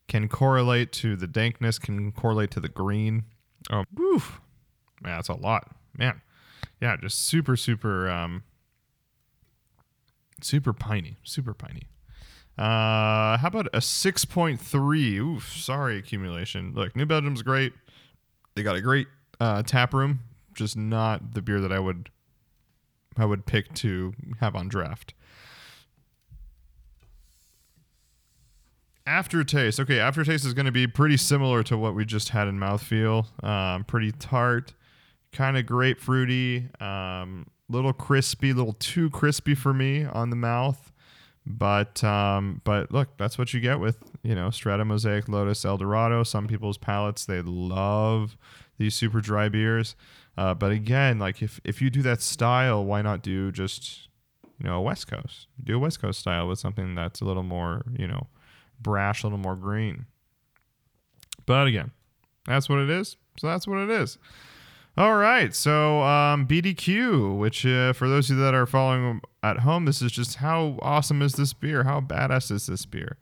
can 0.07 0.29
correlate 0.29 0.93
to 0.93 1.17
the 1.17 1.27
dankness, 1.27 1.79
can 1.79 2.13
correlate 2.13 2.51
to 2.53 2.61
the 2.61 2.69
green. 2.69 3.25
Oh, 3.71 3.85
woof. 3.95 4.41
Man, 5.03 5.17
that's 5.17 5.29
a 5.29 5.35
lot. 5.35 5.71
Man. 5.97 6.21
Yeah, 6.81 6.97
just 6.97 7.27
super, 7.27 7.57
super, 7.57 8.09
um, 8.09 8.45
super 10.41 10.73
piney. 10.73 11.17
Super 11.25 11.55
piney. 11.55 11.89
Uh, 12.57 13.39
how 13.39 13.49
about 13.49 13.67
a 13.69 13.79
6.3? 13.79 15.17
Oof, 15.19 15.53
sorry, 15.53 15.99
accumulation. 15.99 16.73
Look, 16.75 16.95
New 16.95 17.07
Belgium's 17.07 17.43
great. 17.43 17.73
They 18.55 18.63
got 18.63 18.77
a 18.77 18.81
great 18.81 19.07
uh, 19.41 19.63
tap 19.63 19.95
room, 19.95 20.21
just 20.55 20.77
not 20.77 21.35
the 21.35 21.43
beer 21.43 21.61
that 21.61 21.73
I 21.73 21.79
would 21.79 22.11
I 23.17 23.25
would 23.25 23.47
pick 23.47 23.75
to 23.75 24.15
have 24.41 24.55
on 24.55 24.69
draft. 24.69 25.15
Aftertaste. 29.07 29.81
Okay, 29.81 29.99
aftertaste 29.99 30.45
is 30.45 30.55
going 30.55 30.67
to 30.67 30.73
be 30.73 30.87
pretty 30.87 31.17
similar 31.17 31.63
to 31.65 31.77
what 31.77 31.95
we 31.95 32.05
just 32.05 32.29
had 32.29 32.47
in 32.47 32.59
mouthfeel. 32.59 33.27
Um, 33.43 33.85
pretty 33.85 34.13
tart, 34.13 34.75
kind 35.33 35.57
of 35.57 35.65
grapefruity, 35.65 36.81
um, 36.81 37.47
little 37.69 37.95
crispy, 37.95 38.51
a 38.51 38.55
little 38.55 38.75
too 38.75 39.09
crispy 39.11 39.55
for 39.55 39.73
me 39.73 40.05
on 40.05 40.31
the 40.31 40.37
mouth. 40.37 40.93
But 41.47 42.05
um, 42.05 42.61
but 42.65 42.93
look, 42.93 43.17
that's 43.17 43.39
what 43.39 43.55
you 43.55 43.61
get 43.61 43.81
with 43.81 43.97
you 44.23 44.35
know 44.35 44.51
Strata 44.51 44.85
Mosaic, 44.85 45.29
Lotus, 45.29 45.65
Eldorado. 45.65 46.23
Some 46.23 46.47
people's 46.47 46.77
palates 46.77 47.25
they 47.25 47.41
love 47.41 48.37
these 48.79 48.95
super 48.95 49.21
dry 49.21 49.49
beers. 49.49 49.95
Uh, 50.37 50.55
but 50.55 50.71
again, 50.71 51.19
like 51.19 51.43
if 51.43 51.61
if 51.65 51.83
you 51.83 51.91
do 51.91 52.03
that 52.03 52.23
style, 52.23 52.85
why 52.85 53.03
not 53.03 53.23
do 53.23 53.53
just 53.53 54.09
you 54.59 54.69
know, 54.69 54.77
a 54.77 54.81
West 54.81 55.07
Coast. 55.09 55.47
Do 55.63 55.77
a 55.77 55.79
West 55.79 56.01
Coast 56.01 56.21
style 56.21 56.49
with 56.49 56.59
something 56.59 56.95
that's 56.95 57.21
a 57.21 57.25
little 57.25 57.43
more, 57.43 57.85
you 57.97 58.09
know, 58.09 58.27
brash, 58.81 59.23
a 59.23 59.27
little 59.27 59.39
more 59.39 59.57
green. 59.57 60.07
But 61.47 61.67
again, 61.67 61.93
that's 62.47 62.69
what 62.69 62.81
it 62.81 62.91
is. 62.91 63.17
So 63.39 63.47
that's 63.47 63.67
what 63.67 63.79
it 63.79 63.91
is. 63.91 64.19
All 64.97 65.15
right. 65.15 65.55
So 65.55 66.03
um, 66.03 66.47
BDQ, 66.47 67.39
which 67.39 67.65
uh, 67.65 67.93
for 67.93 68.09
those 68.09 68.31
of 68.31 68.37
you 68.37 68.43
that 68.43 68.55
are 68.55 68.67
following 68.67 69.21
at 69.45 69.61
home, 69.61 69.85
this 69.85 70.03
is 70.03 70.11
just 70.11 70.37
how 70.37 70.79
awesome 70.83 71.23
is 71.23 71.35
this 71.35 71.53
beer? 71.53 71.85
How 71.85 72.01
badass 72.01 72.51
is 72.51 72.67
this 72.67 72.85
beer? 72.85 73.17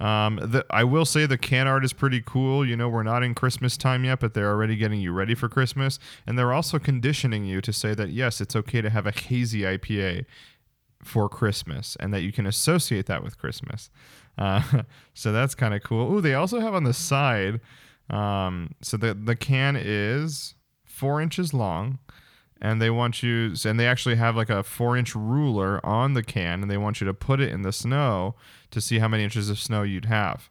Um, 0.00 0.36
the, 0.42 0.66
I 0.70 0.84
will 0.84 1.04
say 1.04 1.26
the 1.26 1.38
can 1.38 1.66
art 1.66 1.84
is 1.84 1.92
pretty 1.92 2.22
cool. 2.24 2.66
You 2.66 2.76
know, 2.76 2.88
we're 2.88 3.04
not 3.04 3.22
in 3.22 3.34
Christmas 3.34 3.76
time 3.76 4.04
yet, 4.04 4.20
but 4.20 4.34
they're 4.34 4.50
already 4.50 4.76
getting 4.76 5.00
you 5.00 5.12
ready 5.12 5.34
for 5.34 5.48
Christmas. 5.48 5.98
And 6.26 6.38
they're 6.38 6.52
also 6.52 6.78
conditioning 6.78 7.44
you 7.44 7.60
to 7.60 7.72
say 7.72 7.94
that, 7.94 8.10
yes, 8.10 8.40
it's 8.40 8.56
okay 8.56 8.80
to 8.80 8.90
have 8.90 9.06
a 9.06 9.12
hazy 9.12 9.60
IPA 9.60 10.26
for 11.02 11.28
Christmas 11.28 11.96
and 12.00 12.12
that 12.12 12.22
you 12.22 12.32
can 12.32 12.46
associate 12.46 13.06
that 13.06 13.22
with 13.22 13.38
Christmas. 13.38 13.90
Uh, 14.36 14.82
so 15.14 15.30
that's 15.30 15.54
kind 15.54 15.74
of 15.74 15.84
cool. 15.84 16.12
Ooh, 16.12 16.20
they 16.20 16.34
also 16.34 16.58
have 16.58 16.74
on 16.74 16.82
the 16.82 16.92
side. 16.92 17.60
Um, 18.10 18.74
so 18.82 18.96
the, 18.96 19.14
the 19.14 19.36
can 19.36 19.76
is 19.76 20.56
four 20.84 21.20
inches 21.20 21.54
long 21.54 22.00
and 22.60 22.80
they 22.80 22.90
want 22.90 23.22
you 23.22 23.54
and 23.64 23.78
they 23.78 23.86
actually 23.86 24.16
have 24.16 24.36
like 24.36 24.50
a 24.50 24.62
four 24.62 24.96
inch 24.96 25.14
ruler 25.14 25.84
on 25.84 26.14
the 26.14 26.22
can 26.22 26.62
and 26.62 26.70
they 26.70 26.78
want 26.78 27.00
you 27.00 27.06
to 27.06 27.14
put 27.14 27.38
it 27.38 27.52
in 27.52 27.62
the 27.62 27.72
snow 27.72 28.34
to 28.74 28.80
see 28.80 28.98
how 28.98 29.08
many 29.08 29.24
inches 29.24 29.48
of 29.48 29.58
snow 29.58 29.82
you'd 29.82 30.04
have 30.04 30.50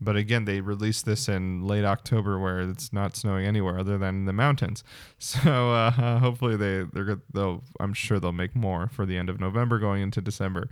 but 0.00 0.16
again 0.16 0.44
they 0.44 0.60
released 0.60 1.04
this 1.04 1.28
in 1.28 1.66
late 1.66 1.84
october 1.84 2.38
where 2.38 2.60
it's 2.60 2.92
not 2.92 3.16
snowing 3.16 3.46
anywhere 3.46 3.78
other 3.78 3.98
than 3.98 4.24
the 4.24 4.32
mountains 4.32 4.84
so 5.18 5.72
uh, 5.72 6.18
hopefully 6.18 6.56
they 6.56 6.84
they're 6.92 7.18
they'll 7.32 7.62
i'm 7.80 7.92
sure 7.92 8.18
they'll 8.20 8.32
make 8.32 8.54
more 8.54 8.88
for 8.88 9.06
the 9.06 9.16
end 9.16 9.28
of 9.28 9.40
november 9.40 9.78
going 9.78 10.02
into 10.02 10.20
december 10.20 10.68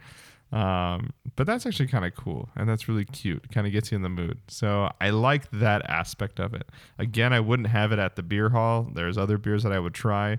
um, 0.52 1.12
but 1.36 1.46
that's 1.46 1.64
actually 1.64 1.86
kind 1.86 2.04
of 2.04 2.14
cool 2.14 2.48
and 2.56 2.68
that's 2.68 2.88
really 2.88 3.04
cute. 3.04 3.50
Kind 3.52 3.66
of 3.66 3.72
gets 3.72 3.92
you 3.92 3.96
in 3.96 4.02
the 4.02 4.08
mood. 4.08 4.38
So 4.48 4.90
I 5.00 5.10
like 5.10 5.50
that 5.52 5.88
aspect 5.88 6.40
of 6.40 6.54
it. 6.54 6.68
Again, 6.98 7.32
I 7.32 7.40
wouldn't 7.40 7.68
have 7.68 7.92
it 7.92 7.98
at 7.98 8.16
the 8.16 8.22
beer 8.22 8.48
hall. 8.48 8.88
There's 8.92 9.16
other 9.16 9.38
beers 9.38 9.62
that 9.62 9.72
I 9.72 9.78
would 9.78 9.94
try. 9.94 10.38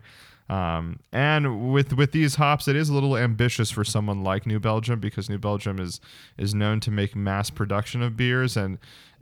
Um, 0.52 1.00
and 1.14 1.72
with 1.72 1.94
with 1.94 2.12
these 2.12 2.36
hops, 2.36 2.68
it 2.68 2.76
is 2.76 2.90
a 2.90 2.94
little 2.94 3.16
ambitious 3.16 3.72
for 3.72 3.86
someone 3.86 4.22
like 4.22 4.46
New 4.46 4.60
Belgium 4.60 5.00
because 5.00 5.30
New 5.30 5.38
Belgium 5.38 5.80
is 5.80 6.02
is 6.38 6.54
known 6.54 6.82
to 6.82 6.92
make 6.92 7.16
mass 7.16 7.50
production 7.50 8.02
of 8.02 8.16
beers 8.16 8.56
and. 8.58 8.78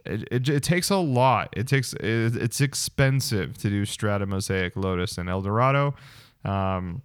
It, 0.06 0.30
it, 0.32 0.48
it 0.48 0.64
takes 0.64 0.90
a 0.90 0.96
lot. 0.96 1.50
It 1.58 1.68
takes 1.68 1.92
it, 1.92 2.02
it's 2.38 2.62
expensive 2.62 3.58
to 3.58 3.70
do 3.70 3.84
Strata 3.84 4.26
Mosaic, 4.26 4.78
Lotus, 4.78 5.18
and 5.18 5.30
Eldorado. 5.30 5.94
Um, 6.46 7.02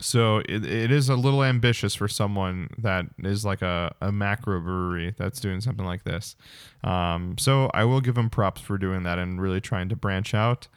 so 0.00 0.38
it, 0.48 0.64
it 0.64 0.90
is 0.90 1.10
a 1.10 1.14
little 1.14 1.44
ambitious 1.44 1.94
for 1.94 2.08
someone 2.08 2.68
that 2.78 3.04
is 3.22 3.44
like 3.44 3.60
a, 3.60 3.94
a 4.00 4.10
macro 4.10 4.60
brewery 4.60 5.14
that's 5.16 5.40
doing 5.40 5.60
something 5.60 5.84
like 5.84 6.04
this. 6.04 6.36
Um, 6.82 7.36
so 7.38 7.70
I 7.74 7.84
will 7.84 8.00
give 8.00 8.14
them 8.14 8.30
props 8.30 8.62
for 8.62 8.78
doing 8.78 9.02
that 9.02 9.18
and 9.18 9.38
really 9.40 9.60
trying 9.60 9.90
to 9.90 9.96
branch 9.96 10.32
out. 10.32 10.68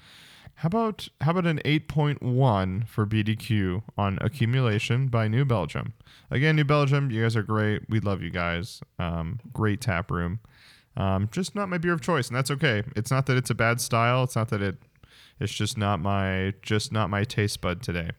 How 0.62 0.68
about 0.68 1.08
how 1.22 1.32
about 1.32 1.46
an 1.46 1.60
8.1 1.66 2.88
for 2.88 3.06
BDQ 3.06 3.84
on 3.96 4.18
accumulation 4.22 5.08
by 5.08 5.28
New 5.28 5.46
Belgium? 5.46 5.94
Again, 6.32 6.56
New 6.56 6.64
Belgium, 6.64 7.12
you 7.12 7.22
guys 7.22 7.36
are 7.36 7.44
great. 7.44 7.88
We 7.88 8.00
love 8.00 8.24
you 8.24 8.32
guys. 8.32 8.82
Um, 8.98 9.40
great 9.54 9.82
tap 9.82 10.10
room. 10.10 10.40
Um, 10.96 11.30
just 11.32 11.54
not 11.54 11.70
my 11.70 11.78
beer 11.78 11.94
of 11.94 12.02
choice, 12.02 12.28
and 12.28 12.36
that's 12.36 12.50
okay. 12.50 12.82
It's 12.96 13.12
not 13.12 13.28
that 13.28 13.38
it's 13.38 13.52
a 13.52 13.56
bad 13.56 13.80
style. 13.80 14.24
It's 14.24 14.36
not 14.36 14.50
that 14.50 14.64
it. 14.64 14.78
It's 15.40 15.54
just 15.54 15.78
not 15.78 16.00
my 16.00 16.56
just 16.64 16.92
not 16.92 17.12
my 17.12 17.24
taste 17.24 17.62
bud 17.62 17.84
today. 17.84 18.10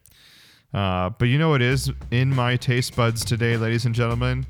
Uh, 0.73 1.09
but 1.09 1.25
you 1.25 1.37
know 1.37 1.49
what 1.49 1.61
is 1.61 1.91
in 2.09 2.33
my 2.33 2.55
taste 2.55 2.95
buds 2.95 3.25
today, 3.25 3.57
ladies 3.57 3.83
and 3.83 3.93
gentlemen? 3.93 4.45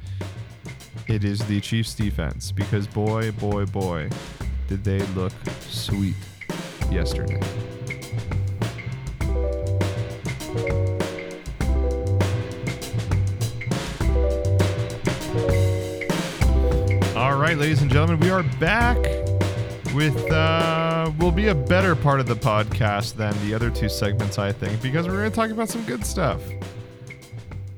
It 1.07 1.23
is 1.23 1.39
the 1.47 1.59
Chiefs 1.59 1.95
defense 1.95 2.51
because 2.51 2.85
boy, 2.85 3.31
boy, 3.31 3.65
boy, 3.65 4.09
did 4.67 4.83
they 4.83 4.99
look 5.15 5.33
sweet 5.61 6.13
yesterday. 6.91 7.39
Right, 17.49 17.57
ladies 17.57 17.81
and 17.81 17.89
gentlemen, 17.89 18.19
we 18.19 18.29
are 18.29 18.43
back 18.59 18.97
with 19.95 20.15
uh 20.31 21.11
will 21.17 21.31
be 21.31 21.47
a 21.47 21.55
better 21.55 21.95
part 21.95 22.19
of 22.19 22.27
the 22.27 22.35
podcast 22.35 23.15
than 23.15 23.33
the 23.43 23.55
other 23.55 23.71
two 23.71 23.89
segments, 23.89 24.37
I 24.37 24.51
think, 24.51 24.79
because 24.83 25.07
we're 25.07 25.17
going 25.17 25.31
to 25.31 25.35
talk 25.35 25.49
about 25.49 25.67
some 25.67 25.83
good 25.85 26.05
stuff. 26.05 26.43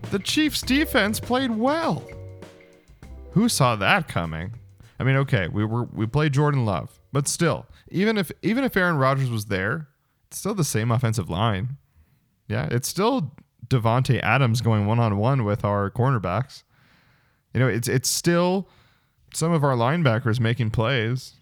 The 0.09 0.19
Chiefs 0.19 0.61
defense 0.61 1.22
played 1.22 1.51
well. 1.51 2.05
Who 3.32 3.47
saw 3.47 3.78
that 3.78 4.09
coming? 4.09 4.51
I 4.99 5.05
mean, 5.05 5.15
okay, 5.15 5.47
we 5.47 5.63
were 5.63 5.86
we 5.86 6.05
played 6.05 6.34
Jordan 6.34 6.65
Love, 6.65 6.99
but 7.13 7.30
still, 7.30 7.65
even 7.89 8.17
if 8.17 8.30
even 8.41 8.65
if 8.65 8.76
Aaron 8.76 8.97
Rodgers 8.97 9.30
was 9.30 9.45
there, 9.45 9.88
it's 10.28 10.38
still 10.38 10.53
the 10.53 10.65
same 10.65 10.91
offensive 10.91 11.30
line. 11.30 11.78
Yeah, 12.49 12.67
it's 12.69 12.89
still 12.89 13.38
Davante 13.69 14.22
Adams 14.22 14.59
going 14.59 14.86
one 14.86 14.99
on 14.99 15.17
one 15.17 15.45
with 15.45 15.63
our 15.63 15.89
cornerbacks. 15.89 16.63
You 17.53 17.61
know, 17.61 17.69
it's 17.69 17.88
it's 17.88 18.09
still 18.09 18.67
some 19.34 19.52
of 19.52 19.64
our 19.64 19.76
linebackers 19.76 20.40
making 20.40 20.72
plays 20.72 21.34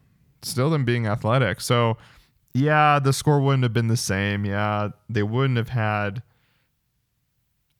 still 0.41 0.69
them 0.69 0.85
being 0.85 1.05
athletic. 1.07 1.61
So, 1.61 1.97
yeah, 2.53 2.99
the 2.99 3.13
score 3.13 3.39
wouldn't 3.39 3.63
have 3.63 3.73
been 3.73 3.87
the 3.87 3.97
same. 3.97 4.45
Yeah, 4.45 4.89
they 5.09 5.23
wouldn't 5.23 5.57
have 5.57 5.69
had 5.69 6.23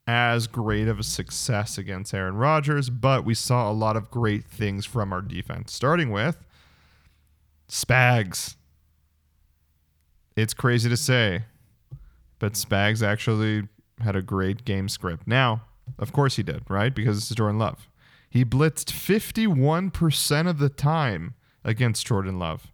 as 0.07 0.47
great 0.47 0.87
of 0.87 0.99
a 0.99 1.03
success 1.03 1.77
against 1.77 2.13
Aaron 2.13 2.35
Rodgers, 2.35 2.89
but 2.89 3.23
we 3.23 3.35
saw 3.35 3.69
a 3.69 3.73
lot 3.73 3.95
of 3.95 4.09
great 4.09 4.45
things 4.45 4.85
from 4.85 5.13
our 5.13 5.21
defense, 5.21 5.71
starting 5.71 6.11
with 6.11 6.37
Spags. 7.69 8.55
It's 10.35 10.53
crazy 10.53 10.89
to 10.89 10.97
say, 10.97 11.43
but 12.39 12.53
Spags 12.53 13.03
actually 13.03 13.67
had 13.99 14.15
a 14.15 14.21
great 14.21 14.65
game 14.65 14.89
script. 14.89 15.27
Now, 15.27 15.61
of 15.99 16.11
course 16.11 16.37
he 16.37 16.43
did, 16.43 16.63
right? 16.69 16.93
Because 16.93 17.17
this 17.17 17.29
is 17.29 17.35
Jordan 17.35 17.59
Love. 17.59 17.87
He 18.29 18.45
blitzed 18.45 18.91
51% 18.91 20.47
of 20.47 20.59
the 20.59 20.69
time 20.69 21.33
against 21.63 22.05
Jordan 22.05 22.37
Love. 22.37 22.71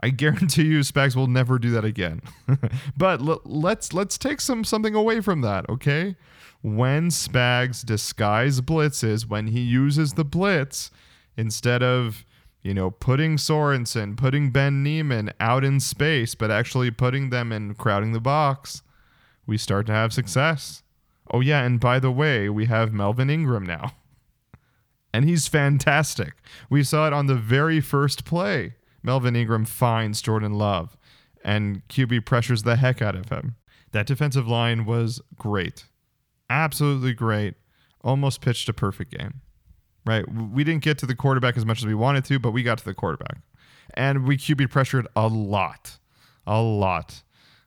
I 0.00 0.10
guarantee 0.10 0.66
you, 0.66 0.80
Spags 0.80 1.16
will 1.16 1.26
never 1.26 1.58
do 1.58 1.70
that 1.70 1.84
again. 1.84 2.22
but 2.96 3.20
l- 3.20 3.40
let's 3.44 3.92
let's 3.92 4.18
take 4.18 4.40
some 4.40 4.62
something 4.64 4.94
away 4.94 5.20
from 5.20 5.40
that, 5.40 5.68
okay? 5.70 6.16
When 6.62 7.08
Spags 7.08 7.84
disguise 7.84 8.60
blitzes, 8.60 9.26
when 9.26 9.48
he 9.48 9.60
uses 9.60 10.12
the 10.12 10.24
blitz 10.24 10.90
instead 11.36 11.82
of 11.82 12.26
you 12.62 12.74
know 12.74 12.90
putting 12.90 13.36
Sorensen, 13.36 14.16
putting 14.16 14.50
Ben 14.50 14.82
Niemann 14.82 15.32
out 15.40 15.64
in 15.64 15.80
space, 15.80 16.34
but 16.34 16.50
actually 16.50 16.90
putting 16.90 17.30
them 17.30 17.50
in 17.50 17.74
crowding 17.74 18.12
the 18.12 18.20
box, 18.20 18.82
we 19.46 19.56
start 19.56 19.86
to 19.86 19.92
have 19.92 20.12
success. 20.12 20.82
Oh 21.30 21.40
yeah, 21.40 21.62
and 21.62 21.80
by 21.80 21.98
the 22.00 22.12
way, 22.12 22.50
we 22.50 22.66
have 22.66 22.92
Melvin 22.92 23.30
Ingram 23.30 23.64
now 23.64 23.92
and 25.16 25.24
he's 25.24 25.48
fantastic. 25.48 26.34
We 26.68 26.84
saw 26.84 27.06
it 27.06 27.14
on 27.14 27.24
the 27.24 27.36
very 27.36 27.80
first 27.80 28.26
play. 28.26 28.74
Melvin 29.02 29.34
Ingram 29.34 29.64
finds 29.64 30.20
Jordan 30.20 30.52
Love, 30.52 30.94
and 31.42 31.80
QB 31.88 32.26
pressures 32.26 32.64
the 32.64 32.76
heck 32.76 33.00
out 33.00 33.14
of 33.14 33.30
him. 33.30 33.56
That 33.92 34.06
defensive 34.06 34.46
line 34.46 34.84
was 34.84 35.22
great. 35.34 35.86
Absolutely 36.50 37.14
great. 37.14 37.54
Almost 38.04 38.42
pitched 38.42 38.68
a 38.68 38.74
perfect 38.74 39.16
game. 39.16 39.40
Right? 40.04 40.30
We 40.30 40.64
didn't 40.64 40.84
get 40.84 40.98
to 40.98 41.06
the 41.06 41.16
quarterback 41.16 41.56
as 41.56 41.64
much 41.64 41.78
as 41.78 41.86
we 41.86 41.94
wanted 41.94 42.26
to, 42.26 42.38
but 42.38 42.50
we 42.50 42.62
got 42.62 42.76
to 42.76 42.84
the 42.84 42.92
quarterback. 42.92 43.38
And 43.94 44.26
we 44.26 44.36
QB 44.36 44.70
pressured 44.70 45.08
a 45.16 45.28
lot. 45.28 45.98
A 46.46 46.60
lot. 46.60 47.22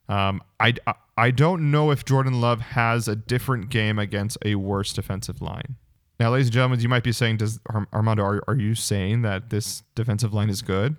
Um, 0.08 0.43
I, 0.60 0.76
I 1.18 1.32
don't 1.32 1.72
know 1.72 1.89
if 1.89 2.06
Jordan 2.06 2.41
Love 2.41 2.62
has 2.62 3.08
a 3.08 3.16
different 3.16 3.72
game 3.72 3.97
against 3.97 4.38
a 4.45 4.54
worse 4.54 4.93
defensive 4.93 5.41
line. 5.41 5.78
Now, 6.20 6.32
ladies 6.32 6.48
and 6.48 6.54
gentlemen, 6.54 6.80
you 6.82 6.90
might 6.90 7.04
be 7.04 7.12
saying, 7.12 7.38
"Does 7.38 7.60
Armando? 7.94 8.24
Are, 8.24 8.44
are 8.48 8.56
you 8.56 8.76
saying 8.76 9.22
that 9.22 9.50
this 9.50 9.84
defensive 9.96 10.34
line 10.34 10.50
is 10.50 10.62
good?" 10.62 10.98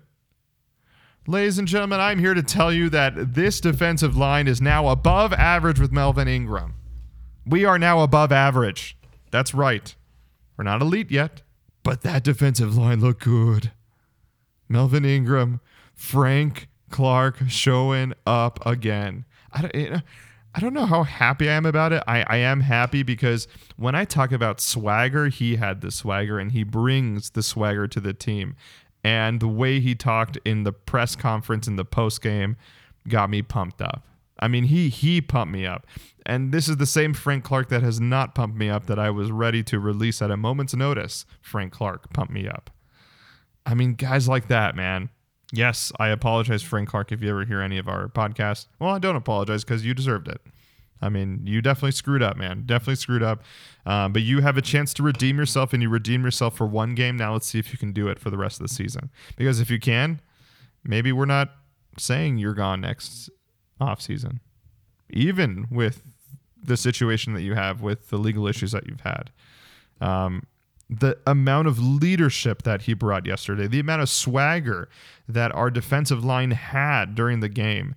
Ladies 1.27 1.59
and 1.59 1.67
gentlemen, 1.67 1.99
I'm 1.99 2.17
here 2.17 2.33
to 2.33 2.41
tell 2.41 2.73
you 2.73 2.89
that 2.89 3.35
this 3.35 3.61
defensive 3.61 4.17
line 4.17 4.47
is 4.47 4.59
now 4.59 4.87
above 4.87 5.31
average 5.33 5.79
with 5.79 5.91
Melvin 5.91 6.27
Ingram. 6.27 6.73
We 7.45 7.63
are 7.63 7.77
now 7.77 7.99
above 8.01 8.31
average. 8.31 8.97
That's 9.29 9.53
right. 9.53 9.95
We're 10.57 10.63
not 10.63 10.81
elite 10.81 11.11
yet, 11.11 11.43
but 11.83 12.01
that 12.01 12.23
defensive 12.23 12.75
line 12.75 13.01
looked 13.01 13.23
good. 13.23 13.71
Melvin 14.67 15.05
Ingram, 15.05 15.61
Frank 15.93 16.67
Clark 16.89 17.37
showing 17.47 18.13
up 18.25 18.65
again. 18.65 19.25
I 19.51 19.61
don't, 19.61 19.75
you 19.75 19.89
know, 19.91 20.01
I 20.53 20.59
don't 20.59 20.73
know 20.73 20.85
how 20.85 21.03
happy 21.03 21.49
I 21.49 21.53
am 21.53 21.65
about 21.65 21.93
it. 21.93 22.03
I, 22.07 22.23
I 22.23 22.37
am 22.37 22.61
happy 22.61 23.03
because 23.03 23.47
when 23.77 23.95
I 23.95 24.03
talk 24.03 24.31
about 24.31 24.59
swagger, 24.59 25.29
he 25.29 25.55
had 25.55 25.81
the 25.81 25.91
swagger 25.91 26.39
and 26.39 26.51
he 26.51 26.63
brings 26.63 27.29
the 27.29 27.43
swagger 27.43 27.87
to 27.87 27.99
the 27.99 28.13
team. 28.13 28.55
And 29.03 29.39
the 29.39 29.47
way 29.47 29.79
he 29.79 29.95
talked 29.95 30.37
in 30.43 30.63
the 30.63 30.73
press 30.73 31.15
conference 31.15 31.67
in 31.67 31.75
the 31.75 31.85
post 31.85 32.21
game 32.21 32.57
got 33.07 33.29
me 33.29 33.41
pumped 33.41 33.81
up. 33.81 34.05
I 34.39 34.47
mean, 34.47 34.65
he 34.65 34.89
he 34.89 35.21
pumped 35.21 35.53
me 35.53 35.65
up. 35.65 35.87
And 36.25 36.51
this 36.51 36.67
is 36.67 36.77
the 36.77 36.85
same 36.85 37.13
Frank 37.13 37.43
Clark 37.43 37.69
that 37.69 37.81
has 37.81 37.99
not 37.99 38.35
pumped 38.35 38.57
me 38.57 38.69
up 38.69 38.85
that 38.87 38.99
I 38.99 39.09
was 39.09 39.31
ready 39.31 39.63
to 39.63 39.79
release 39.79 40.21
at 40.21 40.31
a 40.31 40.37
moment's 40.37 40.75
notice. 40.75 41.25
Frank 41.41 41.71
Clark 41.71 42.11
pumped 42.13 42.33
me 42.33 42.47
up. 42.47 42.69
I 43.65 43.73
mean, 43.73 43.93
guys 43.93 44.27
like 44.27 44.47
that, 44.49 44.75
man. 44.75 45.09
Yes, 45.51 45.91
I 45.99 46.07
apologize, 46.09 46.63
Frank 46.63 46.89
Clark, 46.89 47.11
if 47.11 47.21
you 47.21 47.29
ever 47.29 47.45
hear 47.45 47.61
any 47.61 47.77
of 47.77 47.87
our 47.87 48.07
podcasts. 48.07 48.67
Well, 48.79 48.91
I 48.91 48.99
don't 48.99 49.17
apologize 49.17 49.63
because 49.63 49.85
you 49.85 49.93
deserved 49.93 50.27
it. 50.27 50.41
I 51.01 51.09
mean, 51.09 51.41
you 51.45 51.61
definitely 51.61 51.91
screwed 51.91 52.21
up, 52.21 52.37
man. 52.37 52.63
Definitely 52.65 52.95
screwed 52.95 53.23
up. 53.23 53.43
Um, 53.85 54.13
but 54.13 54.21
you 54.21 54.41
have 54.41 54.55
a 54.55 54.61
chance 54.61 54.93
to 54.93 55.03
redeem 55.03 55.37
yourself, 55.37 55.73
and 55.73 55.81
you 55.81 55.89
redeem 55.89 56.23
yourself 56.23 56.55
for 56.55 56.67
one 56.67 56.95
game. 56.95 57.17
Now 57.17 57.33
let's 57.33 57.47
see 57.47 57.59
if 57.59 57.73
you 57.73 57.79
can 57.79 57.91
do 57.91 58.07
it 58.07 58.19
for 58.19 58.29
the 58.29 58.37
rest 58.37 58.61
of 58.61 58.67
the 58.67 58.73
season. 58.73 59.09
Because 59.35 59.59
if 59.59 59.69
you 59.71 59.79
can, 59.79 60.21
maybe 60.83 61.11
we're 61.11 61.25
not 61.25 61.49
saying 61.97 62.37
you're 62.37 62.53
gone 62.53 62.81
next 62.81 63.29
off 63.79 63.99
season, 63.99 64.39
even 65.09 65.67
with 65.71 66.03
the 66.63 66.77
situation 66.77 67.33
that 67.33 67.41
you 67.41 67.55
have 67.55 67.81
with 67.81 68.09
the 68.09 68.17
legal 68.17 68.47
issues 68.47 68.71
that 68.71 68.87
you've 68.87 69.01
had. 69.01 69.31
Um, 69.99 70.43
the 70.93 71.17
amount 71.25 71.69
of 71.69 71.79
leadership 71.79 72.63
that 72.63 72.81
he 72.81 72.93
brought 72.93 73.25
yesterday, 73.25 73.65
the 73.65 73.79
amount 73.79 74.01
of 74.01 74.09
swagger 74.09 74.89
that 75.27 75.55
our 75.55 75.71
defensive 75.71 76.25
line 76.25 76.51
had 76.51 77.15
during 77.15 77.39
the 77.39 77.47
game. 77.47 77.95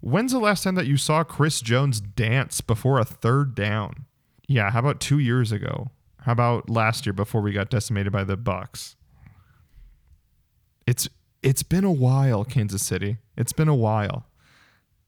When's 0.00 0.30
the 0.30 0.38
last 0.38 0.62
time 0.62 0.76
that 0.76 0.86
you 0.86 0.96
saw 0.96 1.24
Chris 1.24 1.60
Jones 1.60 2.00
dance 2.00 2.60
before 2.60 3.00
a 3.00 3.04
third 3.04 3.56
down? 3.56 4.04
Yeah, 4.46 4.70
how 4.70 4.78
about 4.78 5.00
2 5.00 5.18
years 5.18 5.50
ago? 5.50 5.90
How 6.20 6.32
about 6.32 6.70
last 6.70 7.04
year 7.04 7.12
before 7.12 7.40
we 7.40 7.52
got 7.52 7.68
decimated 7.68 8.12
by 8.12 8.22
the 8.22 8.36
Bucs? 8.36 8.94
It's 10.86 11.08
it's 11.42 11.64
been 11.64 11.84
a 11.84 11.92
while, 11.92 12.44
Kansas 12.44 12.84
City. 12.84 13.18
It's 13.36 13.52
been 13.52 13.68
a 13.68 13.74
while. 13.74 14.26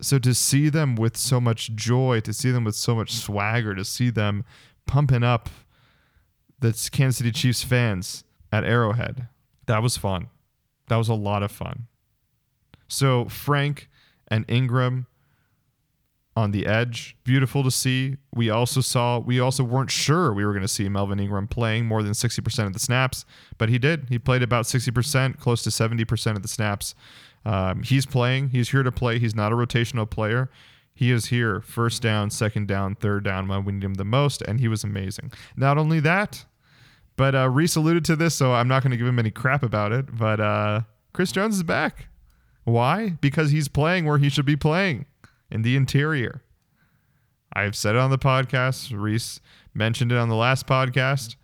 So 0.01 0.19
to 0.19 0.35
see 0.35 0.69
them 0.69 0.97
with 0.97 1.17
so 1.17 1.41
much 1.41 1.75
joy, 1.75 2.21
to 2.21 2.33
see 2.33 2.51
them 2.51 2.65
with 2.65 2.77
so 2.77 2.95
much 2.95 3.13
swagger, 3.13 3.75
to 3.75 3.85
see 3.85 4.11
them 4.11 4.45
pumping 4.87 5.25
up 5.25 5.49
the 6.61 6.89
Kansas 6.93 7.19
City 7.19 7.33
Chiefs 7.33 7.63
fans 7.63 8.25
at 8.53 8.65
Arrowhead, 8.65 9.29
that 9.67 9.83
was 9.83 9.97
fun. 9.97 10.29
That 10.89 10.97
was 10.97 11.09
a 11.09 11.15
lot 11.15 11.43
of 11.43 11.53
fun. 11.53 11.87
So 12.89 13.27
Frank 13.27 13.89
and 14.29 14.45
Ingram 14.49 15.07
on 16.39 16.53
the 16.53 16.67
edge, 16.67 17.17
beautiful 17.25 17.65
to 17.65 17.71
see. 17.71 18.17
We 18.33 18.49
also 18.49 18.81
saw 18.81 19.19
we 19.19 19.41
also 19.41 19.65
weren't 19.65 19.91
sure 19.91 20.33
we 20.33 20.45
were 20.45 20.53
going 20.53 20.63
to 20.63 20.69
see 20.69 20.89
Melvin 20.89 21.19
Ingram 21.19 21.49
playing 21.49 21.87
more 21.87 22.03
than 22.03 22.13
60% 22.13 22.67
of 22.67 22.73
the 22.73 22.79
snaps, 22.79 23.25
but 23.59 23.69
he 23.69 23.79
did. 23.79 24.07
He 24.09 24.19
played 24.19 24.43
about 24.43 24.65
60%, 24.65 25.39
close 25.41 25.63
to 25.65 25.71
70% 25.71 26.37
of 26.37 26.43
the 26.43 26.49
snaps. 26.49 26.95
Um, 27.45 27.83
he's 27.83 28.07
playing. 28.07 28.51
He's 28.51 28.71
here 28.71 28.83
to 28.83 28.93
play. 28.93 29.19
He's 29.19 29.35
not 29.35 29.53
a 29.53 29.57
rotational 29.57 30.09
player. 30.09 30.49
He 30.95 31.11
is 31.11 31.27
here, 31.27 31.61
first 31.61 32.03
down, 32.03 32.31
second 32.31 32.67
down, 32.69 32.95
third 32.97 33.25
down 33.25 33.47
when 33.49 33.65
we 33.65 33.73
need 33.73 33.85
him 33.85 33.95
the 33.95 34.05
most, 34.05 34.43
and 34.43 34.59
he 34.59 34.69
was 34.69 34.83
amazing. 34.83 35.33
Not 35.57 35.79
only 35.79 36.01
that, 36.01 36.45
but 37.19 37.35
uh, 37.35 37.51
Reese 37.51 37.75
alluded 37.75 38.05
to 38.07 38.17
this, 38.17 38.37
so 38.37 38.55
I'm 38.55 38.69
not 38.69 38.85
going 38.85 38.93
to 38.93 38.97
give 38.97 39.09
him 39.09 39.19
any 39.19 39.33
crap 39.33 39.65
about 39.65 39.91
it. 39.91 40.17
But 40.17 40.41
uh, 40.41 40.83
Chris 41.13 41.33
Jones 41.33 41.57
is 41.57 41.65
back. 41.65 42.07
Why? 42.63 43.17
Because 43.21 43.51
he's 43.51 43.67
playing 43.67 44.05
where 44.05 44.19
he 44.19 44.29
should 44.29 44.47
be 44.47 44.57
playing 44.57 45.07
in 45.51 45.63
the 45.63 45.75
interior. 45.75 46.43
I've 47.53 47.75
said 47.75 47.97
it 47.97 47.99
on 47.99 48.11
the 48.11 48.19
podcast. 48.19 48.93
Reese 48.97 49.41
mentioned 49.75 50.13
it 50.13 50.17
on 50.17 50.29
the 50.29 50.37
last 50.37 50.67
podcast. 50.69 51.35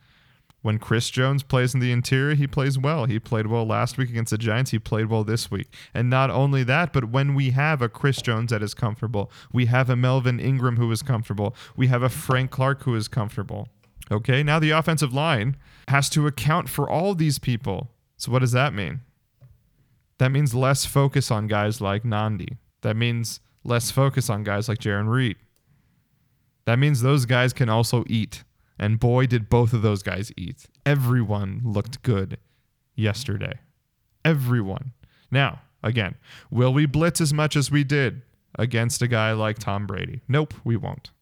When 0.63 0.79
Chris 0.79 1.11
Jones 1.11 1.43
plays 1.43 1.75
in 1.75 1.81
the 1.81 1.91
interior, 1.91 2.37
he 2.37 2.47
plays 2.47 2.79
well. 2.79 3.07
He 3.07 3.19
played 3.19 3.49
well 3.49 3.67
last 3.67 3.99
week 3.99 4.11
against 4.11 4.31
the 4.31 4.39
Giants. 4.39 4.71
He 4.71 4.79
played 4.79 5.07
well 5.07 5.25
this 5.25 5.51
week. 5.51 5.75
And 5.93 6.09
not 6.09 6.31
only 6.31 6.63
that, 6.63 6.93
but 6.93 7.11
when 7.11 7.35
we 7.35 7.51
have 7.51 7.83
a 7.83 7.89
Chris 7.89 8.23
Jones 8.23 8.51
that 8.51 8.63
is 8.63 8.75
comfortable, 8.75 9.31
we 9.53 9.67
have 9.67 9.91
a 9.91 9.97
Melvin 9.97 10.39
Ingram 10.39 10.77
who 10.77 10.91
is 10.93 11.03
comfortable, 11.03 11.55
we 11.77 11.89
have 11.89 12.03
a 12.03 12.09
Frank 12.09 12.51
Clark 12.53 12.85
who 12.85 12.95
is 12.95 13.09
comfortable. 13.09 13.69
Okay, 14.11 14.43
now 14.43 14.59
the 14.59 14.71
offensive 14.71 15.15
line 15.15 15.57
has 15.89 16.09
to 16.11 16.27
account 16.27 16.69
for 16.69 16.89
all 16.89 17.15
these 17.15 17.39
people. 17.39 17.91
So, 18.17 18.31
what 18.31 18.41
does 18.41 18.53
that 18.53 18.75
mean? 18.75 19.01
That 20.19 20.31
means 20.31 20.55
less 20.55 20.85
focus 20.85 21.31
on 21.31 21.47
guys 21.47 21.81
like 21.81 22.05
Nnadi. 22.05 22.59
That 22.83 22.97
means 22.97 23.41
less 23.65 23.91
focus 23.91 24.31
on 24.31 24.45
guys 24.45 24.69
like 24.69 24.79
Jarran 24.79 25.09
Reed. 25.09 25.37
That 26.67 26.79
means 26.79 27.03
those 27.03 27.27
guys 27.27 27.53
can 27.53 27.69
also 27.69 28.05
eat. 28.07 28.45
And 28.79 28.99
boy, 28.99 29.27
did 29.27 29.49
both 29.49 29.73
of 29.73 29.83
those 29.83 30.03
guys 30.03 30.33
eat. 30.37 30.67
Everyone 30.85 31.61
looked 31.65 32.03
good 32.03 32.39
yesterday. 32.95 33.61
Everyone. 34.25 34.93
Now, 35.31 35.63
again, 35.83 36.17
will 36.51 36.73
we 36.73 36.87
blitz 36.87 37.21
as 37.21 37.33
much 37.33 37.57
as 37.57 37.71
we 37.71 37.85
did 37.85 38.23
against 38.59 39.03
a 39.03 39.09
guy 39.09 39.33
like 39.33 39.59
Tom 39.59 39.87
Brady? 39.87 40.23
Nope, 40.29 40.55
we 40.65 40.77
won't. 40.77 41.11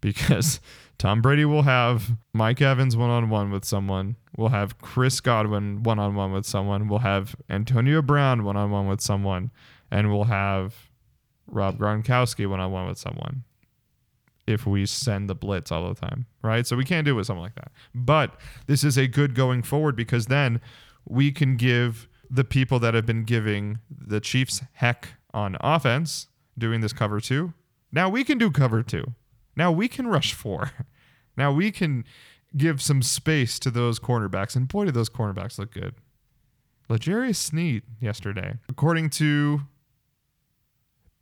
Because 0.00 0.58
Tom 1.02 1.20
Brady 1.20 1.44
will 1.44 1.62
have 1.62 2.12
Mike 2.32 2.62
Evans 2.62 2.96
one 2.96 3.10
on 3.10 3.28
one 3.28 3.50
with 3.50 3.64
someone. 3.64 4.14
We'll 4.36 4.50
have 4.50 4.78
Chris 4.78 5.20
Godwin 5.20 5.82
one 5.82 5.98
on 5.98 6.14
one 6.14 6.30
with 6.30 6.46
someone. 6.46 6.86
We'll 6.86 7.00
have 7.00 7.34
Antonio 7.50 8.02
Brown 8.02 8.44
one 8.44 8.56
on 8.56 8.70
one 8.70 8.86
with 8.86 9.00
someone. 9.00 9.50
And 9.90 10.12
we'll 10.12 10.26
have 10.26 10.76
Rob 11.48 11.76
Gronkowski 11.76 12.48
one 12.48 12.60
on 12.60 12.70
one 12.70 12.86
with 12.86 12.98
someone 12.98 13.42
if 14.46 14.64
we 14.64 14.86
send 14.86 15.28
the 15.28 15.34
blitz 15.34 15.72
all 15.72 15.92
the 15.92 16.00
time, 16.00 16.26
right? 16.40 16.68
So 16.68 16.76
we 16.76 16.84
can't 16.84 17.04
do 17.04 17.10
it 17.10 17.14
with 17.14 17.26
something 17.26 17.42
like 17.42 17.56
that. 17.56 17.72
But 17.92 18.38
this 18.68 18.84
is 18.84 18.96
a 18.96 19.08
good 19.08 19.34
going 19.34 19.64
forward 19.64 19.96
because 19.96 20.26
then 20.26 20.60
we 21.04 21.32
can 21.32 21.56
give 21.56 22.06
the 22.30 22.44
people 22.44 22.78
that 22.78 22.94
have 22.94 23.06
been 23.06 23.24
giving 23.24 23.80
the 23.90 24.20
Chiefs 24.20 24.62
heck 24.74 25.14
on 25.34 25.56
offense 25.62 26.28
doing 26.56 26.80
this 26.80 26.92
cover 26.92 27.20
two. 27.20 27.54
Now 27.90 28.08
we 28.08 28.22
can 28.22 28.38
do 28.38 28.52
cover 28.52 28.84
two. 28.84 29.16
Now 29.56 29.70
we 29.72 29.88
can 29.88 30.06
rush 30.06 30.32
four. 30.32 30.72
Now 31.34 31.50
we 31.50 31.70
can 31.70 32.04
give 32.54 32.82
some 32.82 33.00
space 33.00 33.58
to 33.60 33.70
those 33.70 33.98
cornerbacks. 33.98 34.54
And 34.54 34.68
boy, 34.68 34.84
did 34.84 34.92
those 34.92 35.08
cornerbacks 35.08 35.58
look 35.58 35.72
good. 35.72 35.94
L'Jarius 36.90 37.36
Sneed 37.36 37.84
yesterday, 38.00 38.58
according 38.68 39.08
to 39.08 39.62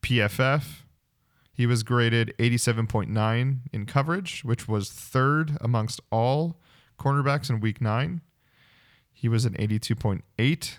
PFF, 0.02 0.64
he 1.52 1.66
was 1.66 1.82
graded 1.82 2.34
87.9 2.38 3.58
in 3.72 3.86
coverage, 3.86 4.42
which 4.44 4.66
was 4.66 4.90
third 4.90 5.56
amongst 5.60 6.00
all 6.10 6.58
cornerbacks 6.98 7.50
in 7.50 7.60
week 7.60 7.80
nine. 7.80 8.22
He 9.12 9.28
was 9.28 9.44
an 9.44 9.54
82.8 9.54 10.78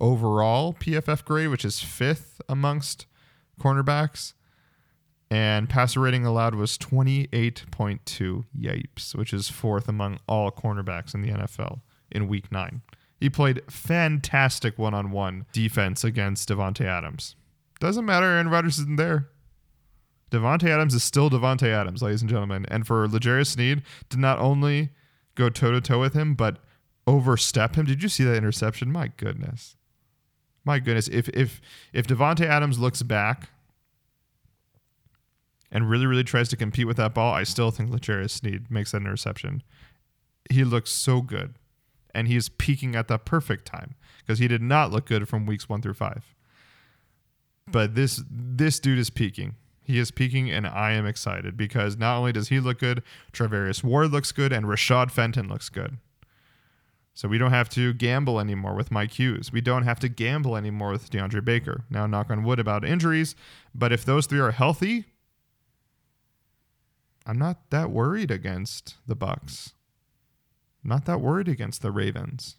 overall 0.00 0.72
PFF 0.74 1.24
grade, 1.24 1.48
which 1.48 1.64
is 1.64 1.80
fifth 1.80 2.40
amongst 2.48 3.06
cornerbacks. 3.60 4.34
And 5.30 5.68
passer 5.68 6.00
rating 6.00 6.24
allowed 6.24 6.54
was 6.54 6.78
28.2 6.78 8.44
yipes, 8.56 9.14
which 9.14 9.32
is 9.32 9.48
fourth 9.48 9.88
among 9.88 10.20
all 10.28 10.52
cornerbacks 10.52 11.14
in 11.14 11.22
the 11.22 11.30
NFL 11.30 11.80
in 12.12 12.28
week 12.28 12.52
nine. 12.52 12.82
He 13.18 13.28
played 13.28 13.62
fantastic 13.70 14.78
one 14.78 14.94
on 14.94 15.10
one 15.10 15.46
defense 15.52 16.04
against 16.04 16.48
Davante 16.48 16.84
Adams. 16.84 17.34
Doesn't 17.80 18.04
matter, 18.04 18.26
Aaron 18.26 18.48
Rodgers 18.48 18.78
isn't 18.78 18.96
there. 18.96 19.28
Davante 20.30 20.68
Adams 20.68 20.94
is 20.94 21.02
still 21.02 21.30
Davante 21.30 21.68
Adams, 21.68 22.02
ladies 22.02 22.20
and 22.20 22.30
gentlemen. 22.30 22.66
And 22.68 22.86
for 22.86 23.06
L'Jarius 23.08 23.48
Sneed 23.48 23.82
to 24.10 24.18
not 24.18 24.38
only 24.38 24.90
go 25.34 25.48
toe 25.48 25.72
to 25.72 25.80
toe 25.80 26.00
with 26.00 26.14
him, 26.14 26.34
but 26.34 26.58
overstep 27.06 27.76
him. 27.76 27.86
Did 27.86 28.02
you 28.02 28.08
see 28.08 28.24
that 28.24 28.36
interception? 28.36 28.90
My 28.92 29.08
goodness. 29.16 29.76
My 30.64 30.78
goodness. 30.80 31.08
If 31.08 31.28
if 31.30 31.60
if 31.92 32.06
Davante 32.06 32.44
Adams 32.44 32.78
looks 32.78 33.02
back 33.02 33.50
and 35.76 35.90
really, 35.90 36.06
really 36.06 36.24
tries 36.24 36.48
to 36.48 36.56
compete 36.56 36.86
with 36.86 36.96
that 36.96 37.12
ball, 37.12 37.34
I 37.34 37.42
still 37.42 37.70
think 37.70 37.90
L'Jarius 37.90 38.30
Sneed 38.30 38.70
makes 38.70 38.92
that 38.92 39.02
interception. 39.02 39.62
He 40.48 40.64
looks 40.64 40.90
so 40.90 41.20
good. 41.20 41.56
And 42.14 42.26
he 42.28 42.34
is 42.34 42.48
peaking 42.48 42.96
at 42.96 43.08
the 43.08 43.18
perfect 43.18 43.66
time 43.66 43.94
because 44.20 44.38
he 44.38 44.48
did 44.48 44.62
not 44.62 44.90
look 44.90 45.04
good 45.04 45.28
from 45.28 45.44
weeks 45.44 45.68
one 45.68 45.82
through 45.82 45.92
five. 45.92 46.34
But 47.70 47.94
this 47.94 48.22
this 48.30 48.80
dude 48.80 48.98
is 48.98 49.10
peaking. 49.10 49.56
He 49.84 49.98
is 49.98 50.10
peaking, 50.10 50.50
and 50.50 50.66
I 50.66 50.92
am 50.92 51.04
excited 51.04 51.58
because 51.58 51.98
not 51.98 52.16
only 52.16 52.32
does 52.32 52.48
he 52.48 52.58
look 52.58 52.78
good, 52.78 53.02
Charvarius 53.34 53.84
Ward 53.84 54.12
looks 54.12 54.32
good, 54.32 54.54
and 54.54 54.64
Rashad 54.64 55.10
Fenton 55.10 55.46
looks 55.46 55.68
good. 55.68 55.98
So 57.12 57.28
we 57.28 57.36
don't 57.36 57.50
have 57.50 57.68
to 57.70 57.92
gamble 57.92 58.40
anymore 58.40 58.74
with 58.74 58.90
Mike 58.90 59.18
Hughes. 59.18 59.52
We 59.52 59.60
don't 59.60 59.82
have 59.82 60.00
to 60.00 60.08
gamble 60.08 60.56
anymore 60.56 60.92
with 60.92 61.10
DeAndre 61.10 61.44
Baker. 61.44 61.84
Now, 61.90 62.06
knock 62.06 62.30
on 62.30 62.44
wood 62.44 62.58
about 62.60 62.82
injuries, 62.82 63.36
but 63.74 63.92
if 63.92 64.06
those 64.06 64.24
three 64.24 64.40
are 64.40 64.52
healthy, 64.52 65.04
I'm 67.26 67.38
not 67.38 67.70
that 67.70 67.90
worried 67.90 68.30
against 68.30 68.96
the 69.06 69.16
Bucs. 69.16 69.72
not 70.84 71.04
that 71.06 71.20
worried 71.20 71.48
against 71.48 71.82
the 71.82 71.90
Ravens. 71.90 72.56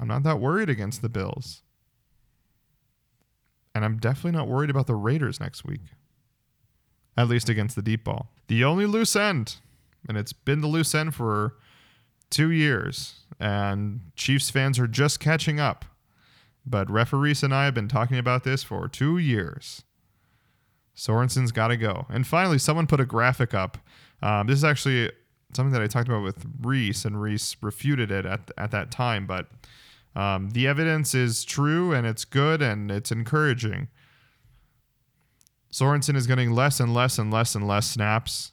I'm 0.00 0.08
not 0.08 0.24
that 0.24 0.40
worried 0.40 0.68
against 0.68 1.00
the 1.02 1.08
Bills. 1.08 1.62
And 3.74 3.84
I'm 3.84 3.98
definitely 3.98 4.32
not 4.32 4.48
worried 4.48 4.70
about 4.70 4.88
the 4.88 4.96
Raiders 4.96 5.38
next 5.38 5.64
week 5.64 5.82
at 7.16 7.28
least 7.28 7.48
against 7.48 7.76
the 7.76 7.82
deep 7.82 8.04
ball. 8.04 8.30
The 8.48 8.64
only 8.64 8.86
loose 8.86 9.16
end, 9.16 9.56
and 10.08 10.16
it's 10.16 10.32
been 10.32 10.60
the 10.60 10.66
loose 10.66 10.94
end 10.94 11.14
for 11.14 11.56
two 12.30 12.50
years, 12.50 13.20
and 13.38 14.00
Chiefs 14.16 14.50
fans 14.50 14.78
are 14.78 14.86
just 14.86 15.20
catching 15.20 15.60
up. 15.60 15.84
But 16.64 16.90
referees 16.90 17.42
and 17.42 17.54
I 17.54 17.64
have 17.64 17.74
been 17.74 17.88
talking 17.88 18.18
about 18.18 18.44
this 18.44 18.62
for 18.62 18.88
two 18.88 19.18
years. 19.18 19.82
Sorensen's 20.96 21.52
got 21.52 21.68
to 21.68 21.76
go. 21.76 22.06
And 22.10 22.26
finally, 22.26 22.58
someone 22.58 22.86
put 22.86 23.00
a 23.00 23.06
graphic 23.06 23.54
up. 23.54 23.78
Um, 24.22 24.46
this 24.46 24.56
is 24.56 24.64
actually 24.64 25.10
something 25.54 25.72
that 25.72 25.82
I 25.82 25.86
talked 25.86 26.08
about 26.08 26.22
with 26.22 26.44
Reese, 26.60 27.04
and 27.04 27.20
Reese 27.20 27.56
refuted 27.60 28.10
it 28.10 28.26
at, 28.26 28.50
at 28.56 28.70
that 28.70 28.90
time. 28.90 29.26
But 29.26 29.48
um, 30.14 30.50
the 30.50 30.66
evidence 30.66 31.14
is 31.14 31.44
true 31.44 31.92
and 31.92 32.06
it's 32.06 32.24
good 32.24 32.60
and 32.62 32.90
it's 32.90 33.10
encouraging. 33.10 33.88
Sorensen 35.72 36.16
is 36.16 36.26
getting 36.26 36.52
less 36.52 36.80
and 36.80 36.92
less 36.92 37.18
and 37.18 37.32
less 37.32 37.54
and 37.54 37.66
less 37.66 37.86
snaps, 37.86 38.52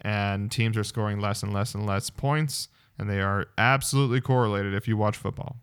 and 0.00 0.52
teams 0.52 0.76
are 0.76 0.84
scoring 0.84 1.18
less 1.18 1.42
and 1.42 1.52
less 1.52 1.74
and 1.74 1.84
less 1.84 2.10
points, 2.10 2.68
and 2.96 3.10
they 3.10 3.20
are 3.20 3.46
absolutely 3.58 4.20
correlated 4.20 4.72
if 4.72 4.86
you 4.86 4.96
watch 4.96 5.16
football. 5.16 5.56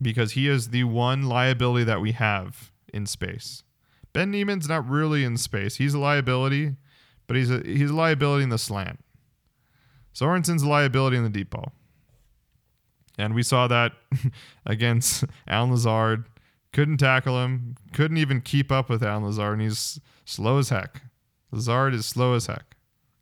Because 0.00 0.32
he 0.32 0.46
is 0.46 0.68
the 0.68 0.84
one 0.84 1.24
liability 1.24 1.84
that 1.84 2.00
we 2.00 2.12
have 2.12 2.70
in 2.94 3.04
space. 3.04 3.64
Ben 4.18 4.32
Niemann's 4.32 4.68
not 4.68 4.88
really 4.88 5.22
in 5.22 5.36
space. 5.36 5.76
He's 5.76 5.94
a 5.94 5.98
liability, 6.00 6.74
but 7.28 7.36
he's 7.36 7.52
a 7.52 7.62
he's 7.64 7.90
a 7.90 7.94
liability 7.94 8.42
in 8.42 8.48
the 8.48 8.58
slant. 8.58 8.98
Sorensen's 10.12 10.64
a 10.64 10.68
liability 10.68 11.16
in 11.16 11.22
the 11.22 11.30
deep 11.30 11.50
ball. 11.50 11.70
And 13.16 13.32
we 13.32 13.44
saw 13.44 13.68
that 13.68 13.92
against 14.66 15.22
Allen 15.46 15.70
Lazard. 15.70 16.24
Couldn't 16.72 16.96
tackle 16.96 17.40
him. 17.44 17.76
Couldn't 17.92 18.16
even 18.16 18.40
keep 18.40 18.72
up 18.72 18.88
with 18.88 19.04
Allen 19.04 19.24
Lazard, 19.24 19.52
and 19.52 19.62
he's 19.62 20.00
slow 20.24 20.58
as 20.58 20.70
heck. 20.70 21.02
Lazard 21.52 21.94
is 21.94 22.04
slow 22.04 22.34
as 22.34 22.46
heck. 22.46 22.74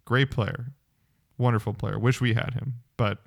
Great 0.07 0.31
player. 0.31 0.73
Wonderful 1.37 1.75
player. 1.75 1.99
Wish 1.99 2.23
we 2.23 2.33
had 2.33 2.55
him. 2.55 2.77
But 2.97 3.19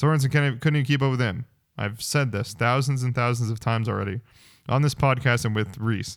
Sorensen 0.00 0.32
couldn't 0.32 0.64
even 0.64 0.86
keep 0.86 1.02
up 1.02 1.10
with 1.10 1.20
him. 1.20 1.44
I've 1.76 2.00
said 2.00 2.32
this 2.32 2.54
thousands 2.54 3.02
and 3.02 3.14
thousands 3.14 3.50
of 3.50 3.60
times 3.60 3.86
already 3.86 4.22
on 4.66 4.80
this 4.80 4.94
podcast 4.94 5.44
and 5.44 5.54
with 5.54 5.76
Reese. 5.76 6.16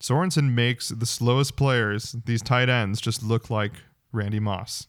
Sorensen 0.00 0.52
makes 0.52 0.88
the 0.90 1.06
slowest 1.06 1.56
players, 1.56 2.14
these 2.24 2.42
tight 2.42 2.68
ends, 2.68 3.00
just 3.00 3.22
look 3.22 3.50
like 3.50 3.72
Randy 4.12 4.40
Moss. 4.40 4.88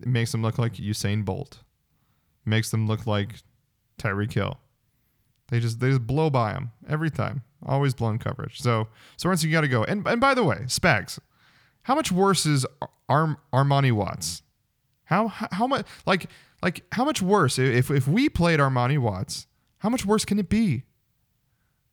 It 0.00 0.06
makes 0.06 0.32
them 0.32 0.42
look 0.42 0.58
like 0.58 0.74
Usain 0.74 1.24
Bolt. 1.24 1.58
It 2.46 2.48
makes 2.48 2.70
them 2.70 2.86
look 2.86 3.06
like 3.06 3.36
Tyreek 3.98 4.32
Hill. 4.32 4.58
They 5.48 5.60
just 5.60 5.80
they 5.80 5.88
just 5.88 6.06
blow 6.06 6.30
by 6.30 6.52
him 6.52 6.70
every 6.88 7.10
time. 7.10 7.42
Always 7.66 7.94
blown 7.94 8.18
coverage. 8.18 8.60
So 8.60 8.88
Sorensen, 9.16 9.44
you 9.44 9.52
got 9.52 9.62
to 9.62 9.68
go. 9.68 9.82
And 9.84 10.06
and 10.06 10.20
by 10.20 10.34
the 10.34 10.44
way, 10.44 10.58
Spags, 10.66 11.18
how 11.82 11.94
much 11.94 12.12
worse 12.12 12.46
is 12.46 12.66
Ar- 13.08 13.38
Armani 13.52 13.92
Watts? 13.92 14.42
How, 15.04 15.28
how 15.28 15.48
how 15.50 15.66
much 15.66 15.86
like 16.06 16.26
like 16.62 16.84
how 16.92 17.04
much 17.04 17.22
worse 17.22 17.58
if 17.58 17.90
if 17.90 18.06
we 18.06 18.28
played 18.28 18.60
Armani 18.60 18.98
Watts? 18.98 19.46
How 19.78 19.88
much 19.88 20.04
worse 20.04 20.24
can 20.24 20.38
it 20.38 20.48
be? 20.48 20.84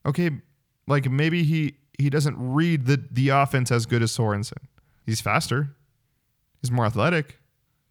Okay, 0.06 0.32
like 0.88 1.10
maybe 1.10 1.44
he 1.44 1.76
he 1.98 2.10
doesn't 2.10 2.36
read 2.38 2.86
the 2.86 3.04
the 3.12 3.30
offense 3.30 3.72
as 3.72 3.86
good 3.86 4.02
as 4.02 4.12
Sorensen. 4.12 4.68
He's 5.06 5.22
faster. 5.22 5.76
He's 6.62 6.72
more 6.72 6.86
athletic. 6.86 7.40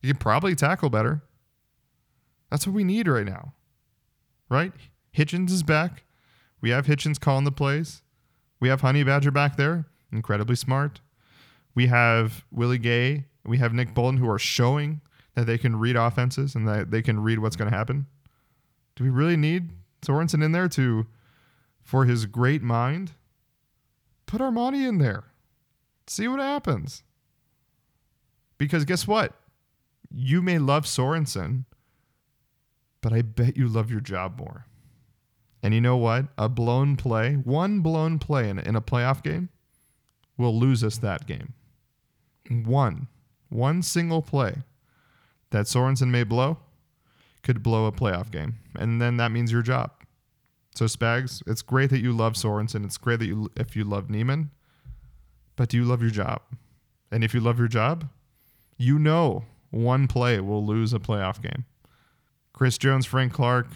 He 0.01 0.09
can 0.09 0.17
probably 0.17 0.55
tackle 0.55 0.91
better. 0.91 1.23
That's 2.51 2.67
what 2.67 2.75
we 2.75 2.85
need 2.85 3.09
right 3.09 3.25
now. 3.25 3.55
Right? 4.49 4.73
Hitchens 5.17 5.51
is 5.51 5.63
back. 5.63 6.05
We 6.61 6.71
have 6.71 6.87
Hitchens 6.87 7.21
calling 7.21 7.45
the 7.45 7.53
plays. 7.53 8.03
We 8.61 8.69
have 8.69 8.81
Honey 8.81 9.03
Badger 9.03 9.31
back 9.31 9.57
there, 9.57 9.87
incredibly 10.13 10.57
smart. 10.57 11.01
We 11.75 11.89
have 11.89 12.45
Willie 12.51 12.79
Gay. 12.79 13.27
We 13.45 13.59
have 13.59 13.75
Nick 13.75 13.95
Bolton 13.95 14.19
who 14.19 14.31
are 14.31 14.39
showing 14.39 15.01
that 15.35 15.47
they 15.47 15.59
can 15.59 15.77
read 15.77 15.97
offenses 15.97 16.55
and 16.55 16.67
that 16.69 16.91
they 16.91 17.03
can 17.03 17.21
read 17.21 17.39
what's 17.41 17.57
going 17.57 17.71
to 17.71 17.77
happen. 17.77 18.07
Do 18.97 19.05
we 19.05 19.11
really 19.11 19.37
need 19.37 19.71
Sorensen 20.03 20.43
in 20.43 20.53
there 20.53 20.69
to 20.69 21.07
for 21.85 22.07
his 22.07 22.27
great 22.27 22.63
mind? 22.63 23.13
Put 24.27 24.41
Armani 24.41 24.89
in 24.89 24.99
there. 24.99 25.25
See 26.07 26.27
what 26.27 26.41
happens. 26.41 27.03
Because 28.59 28.85
guess 28.85 29.07
what? 29.07 29.35
You 30.11 30.43
may 30.43 30.59
love 30.59 30.85
Sorensen, 30.87 31.67
but 33.01 33.13
I 33.13 33.23
bet 33.23 33.57
you 33.57 33.69
love 33.69 33.91
your 33.91 34.01
job 34.01 34.39
more. 34.39 34.67
And 35.63 35.75
you 35.75 35.81
know 35.81 35.97
what? 35.97 36.27
A 36.37 36.49
blown 36.49 36.97
play, 36.97 37.35
one 37.35 37.81
blown 37.81 38.19
play 38.19 38.49
in, 38.49 38.59
in 38.59 38.77
a 38.77 38.81
playoff 38.81 39.23
game 39.23 39.49
will 40.37 40.59
lose 40.59 40.83
us 40.83 40.99
that 40.99 41.27
game. 41.27 41.55
One, 42.51 43.09
one 43.49 43.83
single 43.83 44.21
play 44.21 44.57
that 45.51 45.67
Sorensen 45.67 46.09
may 46.09 46.25
blow 46.25 46.59
could 47.43 47.63
blow 47.63 47.87
a 47.87 47.93
playoff 47.93 48.31
game. 48.31 48.57
And 48.75 49.01
then 49.01 49.17
that 49.19 49.33
means 49.33 49.53
your 49.53 49.63
job. 49.63 49.93
So 50.75 50.87
Spags, 50.87 51.43
it's 51.47 51.63
great 51.63 51.91
that 51.91 52.01
you 52.01 52.13
love 52.13 52.35
Sorensen. 52.35 52.85
It's 52.85 52.99
great 52.99 53.21
that 53.21 53.27
you 53.27 53.51
if 53.57 53.77
you 53.77 53.85
love 53.85 54.11
Niemann, 54.11 54.51
but 55.57 55.69
do 55.69 55.77
you 55.77 55.85
love 55.85 56.03
your 56.03 56.11
job? 56.11 56.43
And 57.13 57.23
if 57.23 57.33
you 57.33 57.41
love 57.41 57.59
your 57.59 57.69
job, 57.69 58.09
you 58.77 58.99
know 58.99 59.45
one 59.71 60.09
play 60.09 60.41
will 60.41 60.67
lose 60.67 60.93
a 60.93 60.99
playoff 60.99 61.41
game. 61.41 61.65
Chris 62.53 62.77
Jones, 62.77 63.07
Frank 63.07 63.33
Clark, 63.33 63.69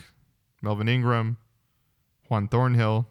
Melvin 0.61 0.89
Ingram, 0.89 1.37
Juan 2.29 2.49
Thornhill, 2.49 3.07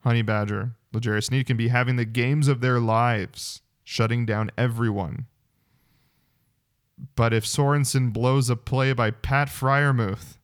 Honey 0.00 0.22
Badger, 0.22 0.72
L'Jarius 0.92 1.24
Sneed 1.24 1.46
can 1.46 1.56
be 1.56 1.68
having 1.68 1.96
the 1.96 2.04
games 2.06 2.48
of 2.48 2.60
their 2.60 2.80
lives, 2.80 3.60
shutting 3.84 4.24
down 4.24 4.50
everyone. 4.56 5.26
But 7.14 7.34
if 7.34 7.44
Sorensen 7.44 8.12
blows 8.12 8.48
a 8.48 8.56
play 8.56 8.92
by 8.94 9.10
Pat 9.10 9.48
Freiermuth 9.48 10.37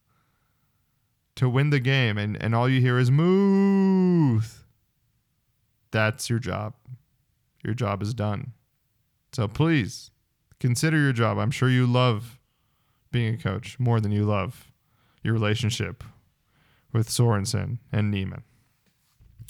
to 1.37 1.49
win 1.49 1.70
the 1.70 1.80
game 1.80 2.18
and, 2.18 2.41
and 2.43 2.55
all 2.55 2.68
you 2.68 2.80
hear 2.80 2.99
is 2.99 3.11
Muth, 3.11 4.64
that's 5.91 6.28
your 6.30 6.39
job. 6.39 6.74
Your 7.64 7.74
job 7.74 8.03
is 8.03 8.14
done. 8.14 8.53
So 9.32 9.49
please 9.49 10.11
consider 10.61 10.99
your 10.99 11.12
job. 11.12 11.39
I'm 11.39 11.51
sure 11.51 11.68
you 11.68 11.87
love 11.87 12.39
being 13.11 13.35
a 13.35 13.39
coach 13.39 13.78
more 13.78 14.01
than 14.01 14.12
you 14.12 14.24
love 14.24 14.72
your 15.22 15.35
relationship 15.35 16.05
with 16.93 17.09
Sorensen 17.09 17.78
and 17.93 18.11
Niemann. 18.11 18.43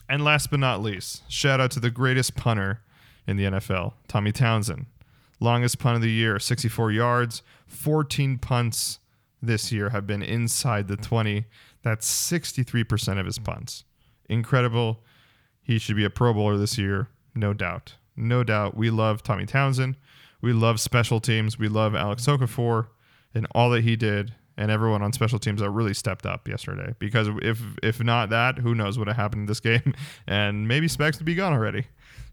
And 0.08 0.22
last 0.22 0.50
but 0.50 0.60
not 0.60 0.82
least, 0.82 1.30
shout 1.30 1.60
out 1.60 1.70
to 1.72 1.80
the 1.80 1.90
greatest 1.90 2.36
punter 2.36 2.80
in 3.26 3.36
the 3.36 3.44
NFL, 3.44 3.94
Tommy 4.06 4.32
Townsend. 4.32 4.86
Longest 5.40 5.78
punt 5.78 5.96
of 5.96 6.02
the 6.02 6.10
year, 6.10 6.38
64 6.38 6.92
yards. 6.92 7.42
14 7.66 8.38
punts 8.38 8.98
this 9.42 9.72
year 9.72 9.90
have 9.90 10.06
been 10.06 10.22
inside 10.22 10.88
the 10.88 10.96
20. 10.96 11.44
That's 11.84 12.10
63% 12.30 13.20
of 13.20 13.26
his 13.26 13.38
punts. 13.38 13.84
Incredible. 14.28 15.04
He 15.62 15.78
should 15.78 15.96
be 15.96 16.04
a 16.04 16.10
Pro 16.10 16.32
Bowler 16.32 16.56
this 16.56 16.78
year, 16.78 17.08
no 17.34 17.52
doubt. 17.52 17.94
No 18.16 18.42
doubt. 18.42 18.76
We 18.76 18.90
love 18.90 19.22
Tommy 19.22 19.46
Townsend. 19.46 19.96
We 20.40 20.52
love 20.52 20.80
special 20.80 21.20
teams. 21.20 21.58
We 21.58 21.68
love 21.68 21.94
Alex 21.94 22.26
Okafor 22.26 22.88
and 23.34 23.46
all 23.54 23.70
that 23.70 23.84
he 23.84 23.96
did 23.96 24.34
and 24.56 24.70
everyone 24.70 25.02
on 25.02 25.12
special 25.12 25.38
teams 25.38 25.60
that 25.60 25.70
really 25.70 25.94
stepped 25.94 26.26
up 26.26 26.48
yesterday. 26.48 26.94
Because 26.98 27.28
if 27.42 27.60
if 27.82 28.02
not 28.02 28.30
that, 28.30 28.58
who 28.58 28.74
knows 28.74 28.98
what 28.98 29.08
happened 29.08 29.42
in 29.42 29.46
this 29.46 29.60
game? 29.60 29.94
And 30.26 30.66
maybe 30.68 30.86
Spags 30.86 31.18
would 31.18 31.26
be 31.26 31.34
gone 31.34 31.52
already. 31.52 31.86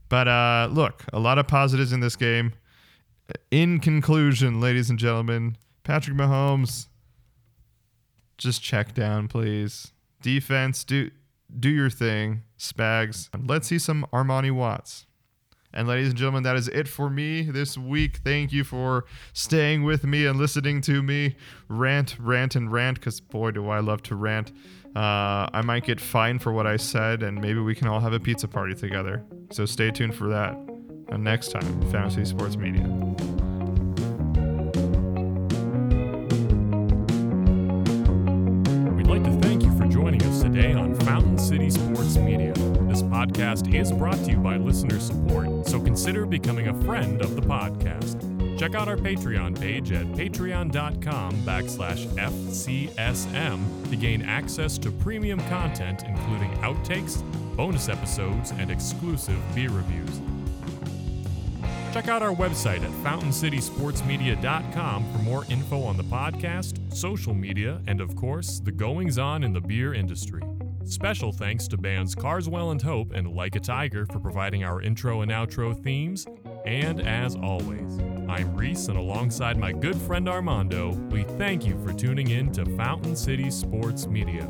But 0.10 0.28
uh, 0.28 0.70
look, 0.72 1.06
a 1.14 1.20
lot 1.20 1.38
of 1.38 1.48
positives 1.48 1.94
in 1.94 2.00
this 2.00 2.16
game. 2.16 2.54
In 3.50 3.80
conclusion, 3.80 4.60
ladies 4.60 4.90
and 4.90 5.00
gentlemen, 5.00 5.56
Patrick 5.84 6.18
Mahomes, 6.18 6.88
just 8.42 8.62
check 8.62 8.94
down, 8.94 9.28
please. 9.28 9.92
Defense, 10.22 10.84
do 10.84 11.12
do 11.60 11.70
your 11.70 11.90
thing. 11.90 12.44
Spags. 12.58 13.30
Let's 13.48 13.68
see 13.68 13.80
some 13.80 14.06
Armani 14.14 14.52
Watts. 14.52 15.06
And 15.74 15.88
ladies 15.88 16.10
and 16.10 16.18
gentlemen, 16.18 16.44
that 16.44 16.58
is 16.58 16.68
it 16.68 16.88
for 16.88 17.10
me 17.10 17.44
this 17.44 17.78
week. 17.78 18.18
Thank 18.18 18.52
you 18.52 18.64
for 18.64 19.06
staying 19.34 19.84
with 19.84 20.04
me 20.04 20.26
and 20.26 20.38
listening 20.38 20.82
to 20.82 21.02
me 21.02 21.38
rant, 21.70 22.18
rant, 22.20 22.56
and 22.56 22.72
rant, 22.72 23.00
because 23.00 23.22
boy, 23.22 23.52
do 23.52 23.70
I 23.70 23.80
love 23.80 24.04
to 24.04 24.16
rant. 24.16 24.52
Uh, 24.96 25.48
I 25.54 25.62
might 25.64 25.86
get 25.86 26.02
fined 26.02 26.42
for 26.42 26.52
what 26.52 26.68
I 26.68 26.76
said, 26.76 27.24
and 27.24 27.40
maybe 27.40 27.60
we 27.60 27.74
can 27.74 27.88
all 27.88 28.02
have 28.02 28.12
a 28.12 28.20
pizza 28.20 28.48
party 28.48 28.76
together. 28.76 29.24
So 29.52 29.66
stay 29.66 29.92
tuned 29.92 30.16
for 30.16 30.28
that. 30.28 30.54
And 31.08 31.24
next 31.24 31.52
time, 31.52 31.82
Fountain 31.92 32.12
City 32.12 32.26
Sports 32.26 32.58
Media. 32.58 33.31
Podcast 43.22 43.72
is 43.72 43.92
brought 43.92 44.18
to 44.24 44.32
you 44.32 44.38
by 44.38 44.58
listener 44.58 45.00
support, 45.00 45.68
so 45.68 45.80
consider 45.80 46.26
becoming 46.26 46.70
a 46.70 46.82
friend 46.82 47.22
of 47.22 47.36
the 47.36 47.42
podcast. 47.42 48.18
Check 48.58 48.74
out 48.74 48.88
our 48.88 48.98
Patreon 48.98 49.60
page 49.60 49.92
at 49.92 50.08
patreon.com 50.08 51.34
backslash 51.44 52.08
FCSM 52.16 53.90
to 53.92 53.96
gain 53.96 54.24
access 54.24 54.80
to 54.80 54.92
premium 54.92 55.40
content, 55.50 56.02
including 56.08 56.50
outtakes, 56.62 57.22
bonus 57.56 57.90
episodes, 57.90 58.54
and 58.58 58.72
exclusive 58.72 59.38
beer 59.54 59.70
reviews. 59.70 60.20
Check 61.94 62.08
out 62.08 62.24
our 62.24 62.34
website 62.34 62.82
at 62.82 62.90
fountaincitysportsmedia.com 63.04 65.12
for 65.12 65.20
more 65.20 65.46
info 65.48 65.84
on 65.84 65.96
the 65.96 66.06
podcast, 66.06 66.92
social 66.92 67.36
media, 67.36 67.82
and 67.86 68.02
of 68.02 68.16
course, 68.16 68.60
the 68.62 68.72
goings 68.72 69.20
on 69.20 69.44
in 69.44 69.54
the 69.54 69.62
beer 69.62 69.94
industry. 69.94 70.42
Special 70.92 71.32
thanks 71.32 71.70
to 71.70 71.78
bands 71.78 72.14
Carswell 72.14 72.72
and 72.72 72.82
Hope 72.82 73.14
and 73.14 73.34
Like 73.34 73.56
a 73.56 73.62
Tiger 73.62 74.06
for 74.06 74.20
providing 74.20 74.66
our 74.66 74.82
intro 74.82 75.22
and 75.22 75.32
outro 75.32 75.74
themes. 75.74 76.28
And 76.66 77.00
as 77.08 77.38
always, 77.38 77.98
I'm 78.28 78.54
Reese, 78.58 78.90
and 78.90 78.98
alongside 78.98 79.58
my 79.58 79.72
good 79.72 79.96
friend 79.96 80.28
Armando, 80.28 80.92
we 81.10 81.24
thank 81.24 81.66
you 81.66 81.82
for 81.82 81.94
tuning 81.94 82.32
in 82.32 82.52
to 82.52 82.66
Fountain 82.76 83.16
City 83.16 83.50
Sports 83.50 84.06
Media. 84.06 84.46